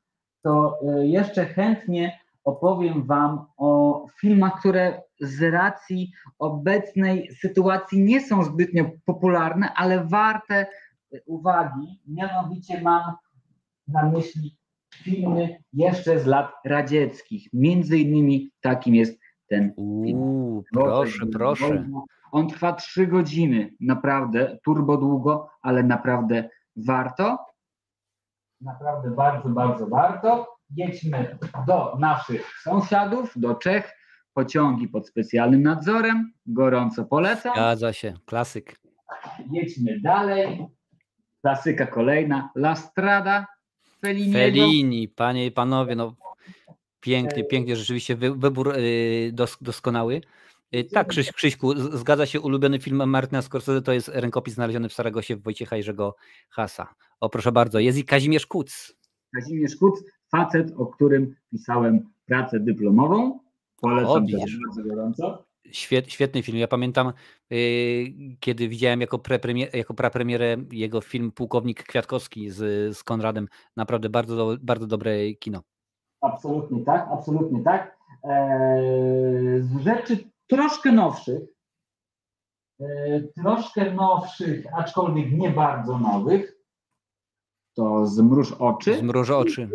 [0.43, 8.45] to e, jeszcze chętnie opowiem Wam o filmach, które z racji obecnej sytuacji nie są
[8.45, 10.67] zbytnio popularne, ale warte
[11.27, 12.01] uwagi.
[12.07, 13.03] Mianowicie mam
[13.89, 14.57] na myśli
[14.95, 17.49] filmy jeszcze z lat radzieckich.
[17.53, 19.22] Między innymi takim jest
[19.53, 21.89] ten Uuu, proszę, proszę.
[22.33, 27.39] On trwa trzy godziny, naprawdę turbo długo, ale naprawdę warto.
[28.61, 30.57] Naprawdę bardzo, bardzo warto.
[30.77, 33.93] Jedźmy do naszych sąsiadów, do Czech.
[34.35, 36.33] Pociągi pod specjalnym nadzorem.
[36.47, 37.53] Gorąco polecam.
[37.55, 38.81] Zgadza się, klasyk.
[39.51, 40.67] Jedźmy dalej.
[41.41, 42.51] Klasyka kolejna.
[42.57, 43.47] La Strada.
[44.01, 46.15] Felini, panie i panowie, no
[47.03, 48.75] Pięknie, pięknie, rzeczywiście wybór
[49.33, 50.21] dos, doskonały.
[50.93, 55.37] Tak, Krzyś, Krzyśku, zgadza się, ulubiony film Martina Scorsese to jest rękopis znaleziony w Saragosie
[55.37, 56.17] w Wojciecha Jerzego
[56.51, 56.95] Hasa.
[57.21, 58.97] O proszę bardzo, jest i Kazimierz Kuc.
[59.35, 63.41] Kazimierz Kuc, facet, o którym pisałem pracę dyplomową.
[63.81, 64.27] Polecam
[64.67, 65.45] bardzo gorąco.
[65.73, 66.59] Świet, świetny film.
[66.59, 67.13] Ja pamiętam,
[67.51, 67.59] yy,
[68.41, 73.49] kiedy widziałem jako, prepremier, jako prapremierę jego film Pułkownik Kwiatkowski z, z Konradem.
[73.77, 75.63] Naprawdę bardzo, bardzo dobre kino.
[76.23, 77.97] Absolutnie tak, absolutnie tak.
[78.25, 81.43] Eee, z rzeczy troszkę nowszych,
[82.81, 86.63] eee, troszkę nowszych, aczkolwiek nie bardzo nowych,
[87.75, 88.99] to Zmruż oczy.
[88.99, 89.69] Zmruż oczy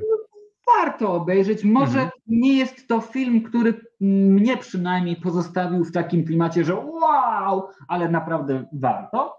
[0.87, 1.63] warto obejrzeć.
[1.63, 2.11] Może mhm.
[2.27, 8.65] nie jest to film, który mnie przynajmniej pozostawił w takim klimacie, że wow, ale naprawdę
[8.73, 9.37] warto.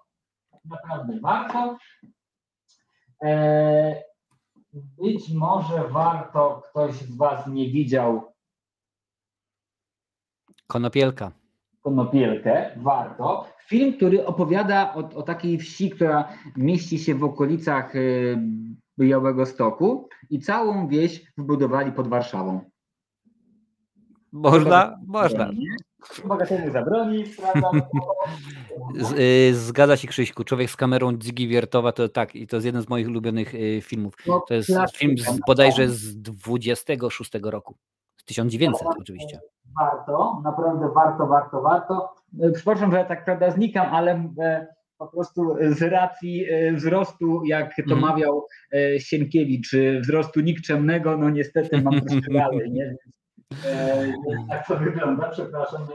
[0.65, 1.77] Naprawdę warto.
[4.73, 8.33] Być może warto, ktoś z Was nie widział.
[10.67, 11.33] Konopielka.
[11.81, 13.47] Konopielkę, warto.
[13.67, 18.39] Film, który opowiada o, o takiej wsi, która mieści się w okolicach y,
[18.99, 22.61] Białego Stoku i całą wieś wybudowali pod Warszawą.
[24.33, 25.51] Można, można.
[26.25, 27.71] Bogatemu zabronić, prawda?
[29.19, 32.83] Y, zgadza się Krzyśku, Człowiek z kamerą Dzigi Wiertowa to tak i to jest jeden
[32.83, 34.15] z moich ulubionych y, filmów.
[34.27, 37.77] No, to jest film z, bodajże z 26 roku.
[38.17, 39.41] Z 1900 no, oczywiście.
[39.81, 42.15] Warto, naprawdę warto, warto, warto.
[42.45, 44.29] Y, przepraszam, że tak prawda znikam, ale
[44.99, 47.99] po prostu z racji e, wzrostu, jak to mm.
[47.99, 49.71] mawiał e, Sienkiewicz,
[50.01, 52.85] wzrostu nikczemnego, no niestety mam troszkę dalej, nie?
[52.85, 52.97] E,
[54.49, 55.87] tak to wygląda, przepraszam.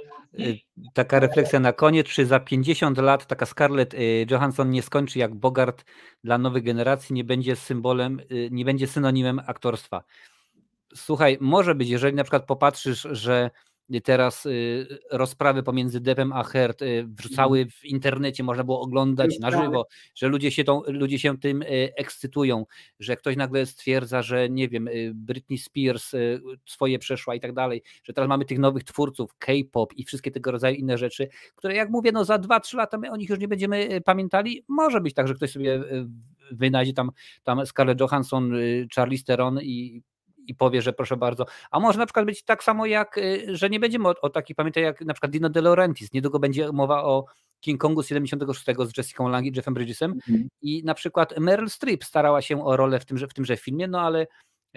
[0.93, 3.95] Taka refleksja na koniec, czy za 50 lat taka Scarlett
[4.31, 5.85] Johansson nie skończy jak Bogart
[6.23, 8.21] dla nowych generacji, nie będzie symbolem,
[8.51, 10.03] nie będzie synonimem aktorstwa.
[10.95, 13.51] Słuchaj, może być, jeżeli na przykład popatrzysz, że
[14.01, 17.71] teraz y, rozprawy pomiędzy Deppem a Heard y, wrzucały mhm.
[17.71, 21.65] w internecie, można było oglądać na żywo, że ludzie się, tą, ludzie się tym y,
[21.95, 22.65] ekscytują,
[22.99, 26.11] że ktoś nagle stwierdza, że nie wiem, Britney Spears
[26.65, 30.51] swoje przeszła i tak dalej, że teraz mamy tych nowych twórców, K-pop i wszystkie tego
[30.51, 33.47] rodzaju inne rzeczy, które jak mówię, no za 2-3 lata my o nich już nie
[33.47, 34.65] będziemy pamiętali.
[34.67, 35.83] Może być tak, że ktoś sobie
[36.51, 37.11] wynajdzie tam,
[37.43, 38.53] tam Scarlett Johansson,
[38.95, 40.01] Charlize Theron i
[40.47, 41.45] i powie, że proszę bardzo.
[41.71, 44.55] A może na przykład być tak samo jak, y, że nie będziemy o, o takich,
[44.55, 47.25] pamiętaj jak na przykład Dino De Laurentiis, niedługo będzie mowa o
[47.59, 50.47] King Kongu z 76 z Jessica Lange i Jeffem Bridgesem mm.
[50.61, 54.01] i na przykład Meryl Streep starała się o rolę w tymże, w tymże filmie, no
[54.01, 54.27] ale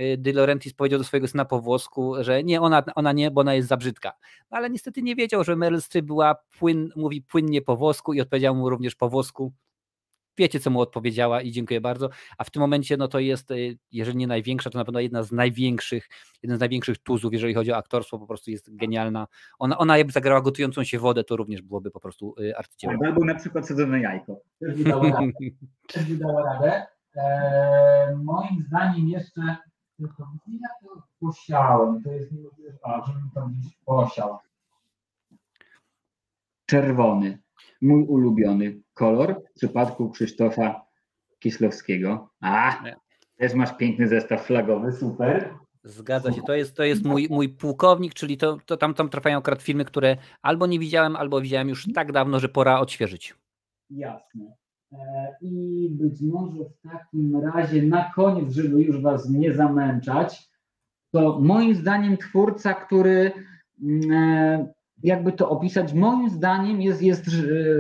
[0.01, 3.41] y, De Laurentiis powiedział do swojego syna po włosku, że nie, ona, ona nie, bo
[3.41, 4.13] ona jest za brzydka.
[4.51, 8.21] No, ale niestety nie wiedział, że Meryl Streep była płyn, mówi płynnie po włosku i
[8.21, 9.53] odpowiedział mu również po włosku
[10.39, 12.11] wiecie, co mu odpowiedziała i dziękuję bardzo.
[12.39, 15.23] A w tym momencie, no to jest, y, jeżeli nie największa, to na pewno jedna
[15.23, 16.09] z największych,
[16.43, 19.27] jeden z największych tuzów, jeżeli chodzi o aktorstwo, po prostu jest genialna.
[19.59, 22.95] Ona, ona jakby zagrała gotującą się wodę, to również byłoby po prostu y, arcydzieło.
[23.05, 24.41] Albo na przykład sadzone jajko.
[24.61, 25.29] Też by dało radę.
[25.93, 26.87] Też by dało radę.
[27.17, 29.57] Eee, moim zdaniem jeszcze,
[29.97, 32.73] tylko ja to posiałem, to jest niemożliwe,
[33.07, 34.39] żebym to gdzieś posiał.
[36.67, 37.39] Czerwony
[37.83, 40.87] mój ulubiony kolor w przypadku Krzysztofa
[41.39, 42.31] Kieślowskiego.
[42.41, 42.83] A,
[43.37, 45.55] też masz piękny zestaw flagowy, super.
[45.85, 49.39] Zgadza się, to jest, to jest mój, mój pułkownik, czyli to, to tam, tam trafiają
[49.39, 53.35] akurat filmy, które albo nie widziałem, albo widziałem już tak dawno, że pora odświeżyć.
[53.91, 54.57] Jasne.
[54.93, 60.51] E, I być może w takim razie na koniec, żeby już Was nie zamęczać,
[61.11, 63.33] to moim zdaniem twórca, który
[63.83, 67.33] mm, e, jakby to opisać, moim zdaniem jest, jest e,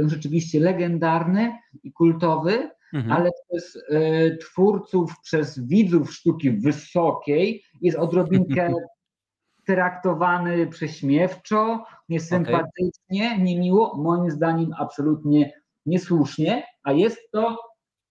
[0.08, 3.12] rzeczywiście legendarny i kultowy, mhm.
[3.12, 8.74] ale przez y, twórców, przez widzów sztuki wysokiej jest odrobinkę
[9.66, 13.38] traktowany prześmiewczo, niesympatycznie, okay.
[13.38, 15.52] niemiło, moim zdaniem absolutnie
[15.86, 17.56] niesłusznie, a jest to,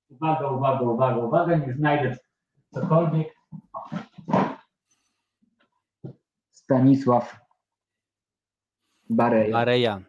[0.10, 2.18] uwaga, uwaga, uwaga, uwaga, nie znajdę
[2.74, 3.36] cokolwiek,
[6.52, 7.45] Stanisław
[9.10, 9.54] Bareja.
[9.54, 10.02] Bareja.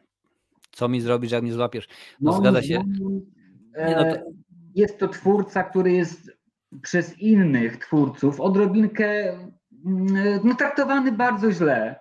[0.70, 1.88] Co mi zrobisz, jak nie złapiesz?
[2.20, 2.84] No, no zgadza się.
[3.78, 4.10] Nie, no to...
[4.10, 4.24] E,
[4.74, 6.30] jest to twórca, który jest
[6.82, 9.32] przez innych twórców odrobinkę
[9.86, 12.00] mm, no, traktowany bardzo źle,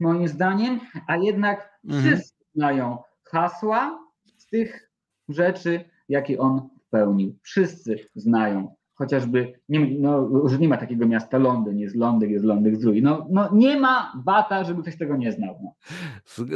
[0.00, 2.04] moim zdaniem, a jednak mhm.
[2.04, 3.98] wszyscy znają hasła
[4.36, 4.90] z tych
[5.28, 7.38] rzeczy, jakie on pełnił.
[7.42, 12.76] Wszyscy znają chociażby, nie, no, że nie ma takiego miasta Londyn, jest Londyn, jest Londyn
[12.76, 13.02] Zdrój.
[13.02, 15.58] No, no nie ma bata, żeby ktoś tego nie znał.
[15.62, 15.74] No.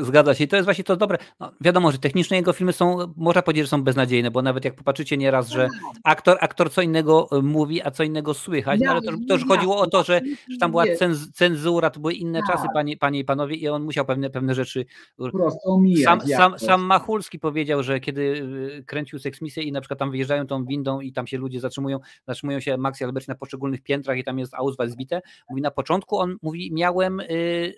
[0.03, 1.19] Zgadza się i to jest właśnie to dobre.
[1.41, 4.75] No, wiadomo, że technicznie jego filmy są, można powiedzieć, że są beznadziejne, bo nawet jak
[4.75, 5.69] popatrzycie nieraz, że
[6.05, 9.47] aktor, aktor co innego e, mówi, a co innego słychać, no, ale to, to już
[9.47, 12.73] chodziło o to, że, że tam była cenz, cenzura, to były inne czasy, tak.
[12.75, 14.87] panie, panie i panowie, i on musiał pewne, pewne rzeczy
[16.05, 18.49] sam, sam, sam Machulski powiedział, że kiedy
[18.79, 21.99] e, kręcił seksmisję i na przykład tam wyjeżdżają tą windą i tam się ludzie zatrzymują,
[22.31, 25.23] zatrzymują się Max i Albert na poszczególnych piętrach i tam jest Auswahl zbite.
[25.51, 27.75] Mówi na początku, on mówi, miałem y,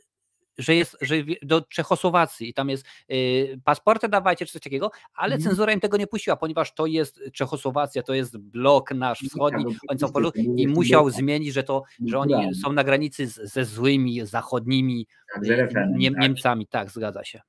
[0.58, 5.34] że jest że do Czechosłowacji i tam jest y, pasporty dawajcie czy coś takiego, ale
[5.34, 5.44] mm.
[5.44, 10.00] cenzura im tego nie puściła, ponieważ to jest Czechosłowacja, to jest blok nasz wschodni, oni
[10.00, 10.08] są
[10.56, 15.72] i musiał zmienić, że to, że oni są na granicy z, ze złymi zachodnimi tak,
[15.72, 15.86] tak.
[15.94, 17.40] Niemcami, tak, zgadza się.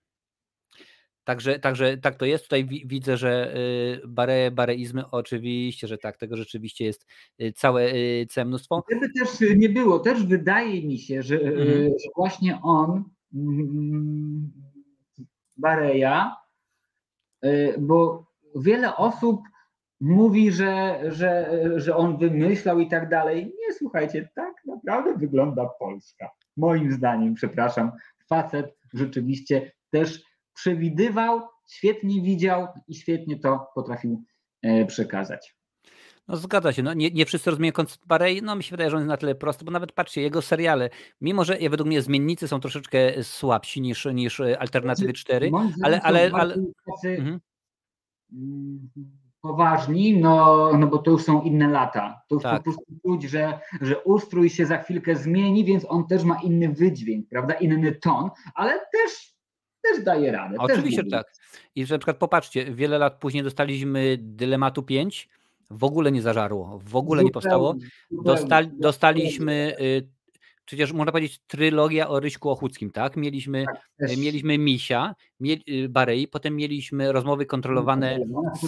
[1.24, 2.44] Także, także tak to jest.
[2.44, 7.08] Tutaj widzę, że y, bare, bareizmy oczywiście, że tak, tego rzeczywiście jest
[7.42, 8.84] y, całe, y, całe mnóstwo.
[8.90, 11.68] Gdyby też nie było, też wydaje mi się, że, mhm.
[11.86, 13.04] że właśnie on,
[13.36, 14.52] mm,
[15.58, 16.36] Bareja,
[17.80, 18.26] bo
[18.56, 19.42] wiele osób
[20.00, 23.46] mówi, że, że, że on wymyślał i tak dalej.
[23.46, 26.30] Nie słuchajcie, tak naprawdę wygląda Polska.
[26.58, 27.92] Moim zdaniem, przepraszam,
[28.28, 30.24] facet rzeczywiście też
[30.54, 34.24] przewidywał, świetnie widział i świetnie to potrafił
[34.62, 35.56] e, przekazać.
[36.28, 38.96] No zgadza się, no nie, nie wszyscy rozumieją koncept Barei, no mi się wydaje, że
[38.96, 40.90] on jest na tyle prosty, bo nawet patrzcie, jego seriale,
[41.22, 45.74] mimo że ja według mnie zmiennicy są troszeczkę słabsi niż, niż e, Alternatywy 4, znaczy,
[45.84, 46.02] ale...
[46.02, 46.56] ale, ale...
[47.04, 47.40] Mhm.
[48.34, 48.90] Mm,
[49.42, 52.22] poważni, no, no bo to już są inne lata.
[52.30, 52.58] To już tak.
[52.58, 56.70] po prostu czuć, że, że ustrój się za chwilkę zmieni, więc on też ma inny
[56.70, 59.33] wydźwięk, prawda, inny ton, ale też
[59.84, 60.56] też daje radę.
[60.60, 61.34] Oczywiście tak.
[61.76, 65.30] I że na przykład popatrzcie, wiele lat później dostaliśmy Dylematu 5,
[65.72, 67.76] w ogóle nie zażarło, w ogóle zupełnie, nie powstało.
[68.12, 70.08] Dostali, dostaliśmy y,
[70.66, 73.18] przecież można powiedzieć trylogia o Ryśku Ochuckim, tak?
[73.18, 73.66] Mieliśmy,
[74.00, 78.20] tak, mieliśmy Misia, y, Barei, potem mieliśmy rozmowy kontrolowane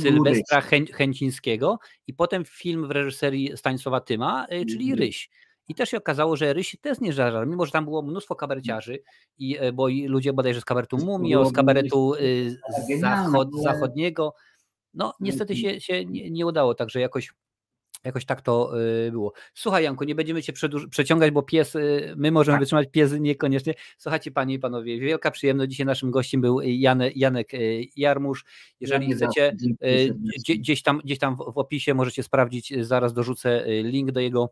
[0.02, 0.62] Sylwestra
[0.94, 5.00] Chęcińskiego i potem film w reżyserii Stanisława Tyma, y, czyli mhm.
[5.00, 5.30] Ryś.
[5.68, 9.00] I też się okazało, że Ryś też nie żarł, mimo że tam było mnóstwo kabareciarzy,
[9.38, 12.58] i, e, bo i ludzie bodajże z kabaretu Mumio, z kabaretu y,
[13.00, 14.34] zachod, zachodniego.
[14.94, 17.34] No niestety się, się nie, nie udało, także jakoś
[18.06, 19.34] Jakoś tak to y, było.
[19.54, 20.54] Słuchaj, Janku, nie będziemy cię
[20.90, 22.60] przeciągać, bo pies, y, my możemy tak.
[22.60, 23.74] wytrzymać, pies niekoniecznie.
[23.98, 25.72] Słuchajcie, panie i panowie, wielka przyjemność.
[25.72, 27.52] Dzisiaj naszym gościem był Janek, Janek
[27.96, 28.46] Jarmusz.
[28.80, 29.56] Jeżeli ja chcecie,
[30.60, 34.50] gdzieś tam, gdzieś tam w opisie możecie sprawdzić, zaraz dorzucę link do jego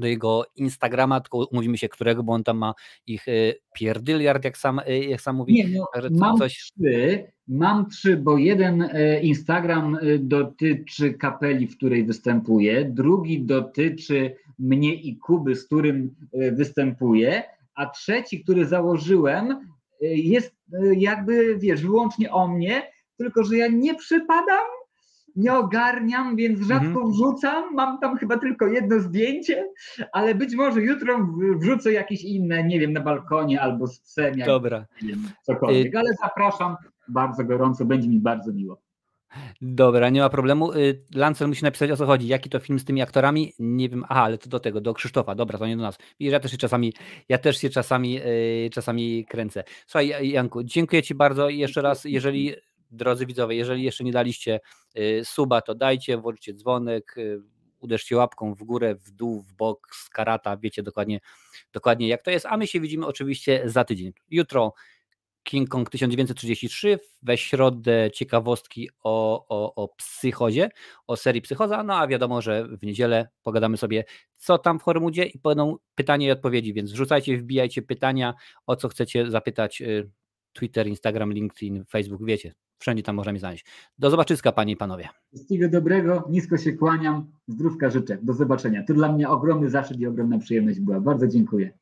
[0.00, 2.74] do jego Instagrama, tylko umówimy się którego, bo on tam ma
[3.06, 3.32] ich e,
[3.74, 5.54] pierdyliard, jak sam, e, jak sam mówi.
[5.54, 6.54] Nie, no, mam coś...
[6.54, 14.94] trzy, mam trzy, bo jeden e, Instagram dotyczy kapeli, w której występuję, drugi dotyczy mnie
[14.94, 16.14] i Kuby, z którym
[16.52, 17.42] występuję,
[17.74, 19.70] a trzeci, który założyłem,
[20.00, 20.56] jest
[20.96, 22.82] jakby, wiesz, wyłącznie o mnie,
[23.16, 24.64] tylko że ja nie przypadam
[25.40, 27.10] nie ogarniam, więc rzadko mhm.
[27.10, 27.74] wrzucam.
[27.74, 29.68] Mam tam chyba tylko jedno zdjęcie,
[30.12, 34.38] ale być może jutro wrzucę jakieś inne, nie wiem, na balkonie albo z psem.
[34.38, 34.86] Jak, Dobra.
[35.02, 36.76] Nie wiem, cokolwiek, y- ale zapraszam
[37.08, 38.80] bardzo gorąco, będzie mi bardzo miło.
[39.60, 40.72] Dobra, nie ma problemu.
[40.72, 42.28] Y, Lancel musi napisać o co chodzi.
[42.28, 43.52] Jaki to film z tymi aktorami?
[43.58, 44.04] Nie wiem.
[44.08, 45.34] Aha, ale to do tego, do Krzysztofa.
[45.34, 45.98] Dobra, to nie do nas.
[46.18, 46.92] I ja też się czasami,
[47.28, 49.64] ja też się czasami, yy, czasami kręcę.
[49.86, 52.54] Słuchaj, Janku, dziękuję Ci bardzo i jeszcze raz, jeżeli
[52.90, 54.60] drodzy widzowie, jeżeli jeszcze nie daliście
[54.98, 57.42] y, suba, to dajcie, włączcie dzwonek, y,
[57.80, 61.20] uderzcie łapką w górę, w dół, w bok, z karata, wiecie dokładnie,
[61.72, 64.12] dokładnie jak to jest, a my się widzimy oczywiście za tydzień.
[64.30, 64.74] Jutro
[65.42, 70.70] King Kong 1933, we środę ciekawostki o, o, o psychozie,
[71.06, 74.04] o serii psychoza, no a wiadomo, że w niedzielę pogadamy sobie,
[74.36, 78.34] co tam w Hormudzie i będą pytania i odpowiedzi, więc wrzucajcie, wbijajcie pytania,
[78.66, 80.10] o co chcecie zapytać, y,
[80.52, 83.64] Twitter, Instagram, LinkedIn, Facebook, wiecie, Wszędzie tam mnie znaleźć.
[83.98, 85.08] Do zobaczyska, panie i panowie.
[85.28, 88.18] Wszystkiego dobrego, nisko się kłaniam, zdrówka życzę.
[88.22, 88.84] Do zobaczenia.
[88.84, 91.00] To dla mnie ogromny zaszczyt i ogromna przyjemność była.
[91.00, 91.72] Bardzo dziękuję.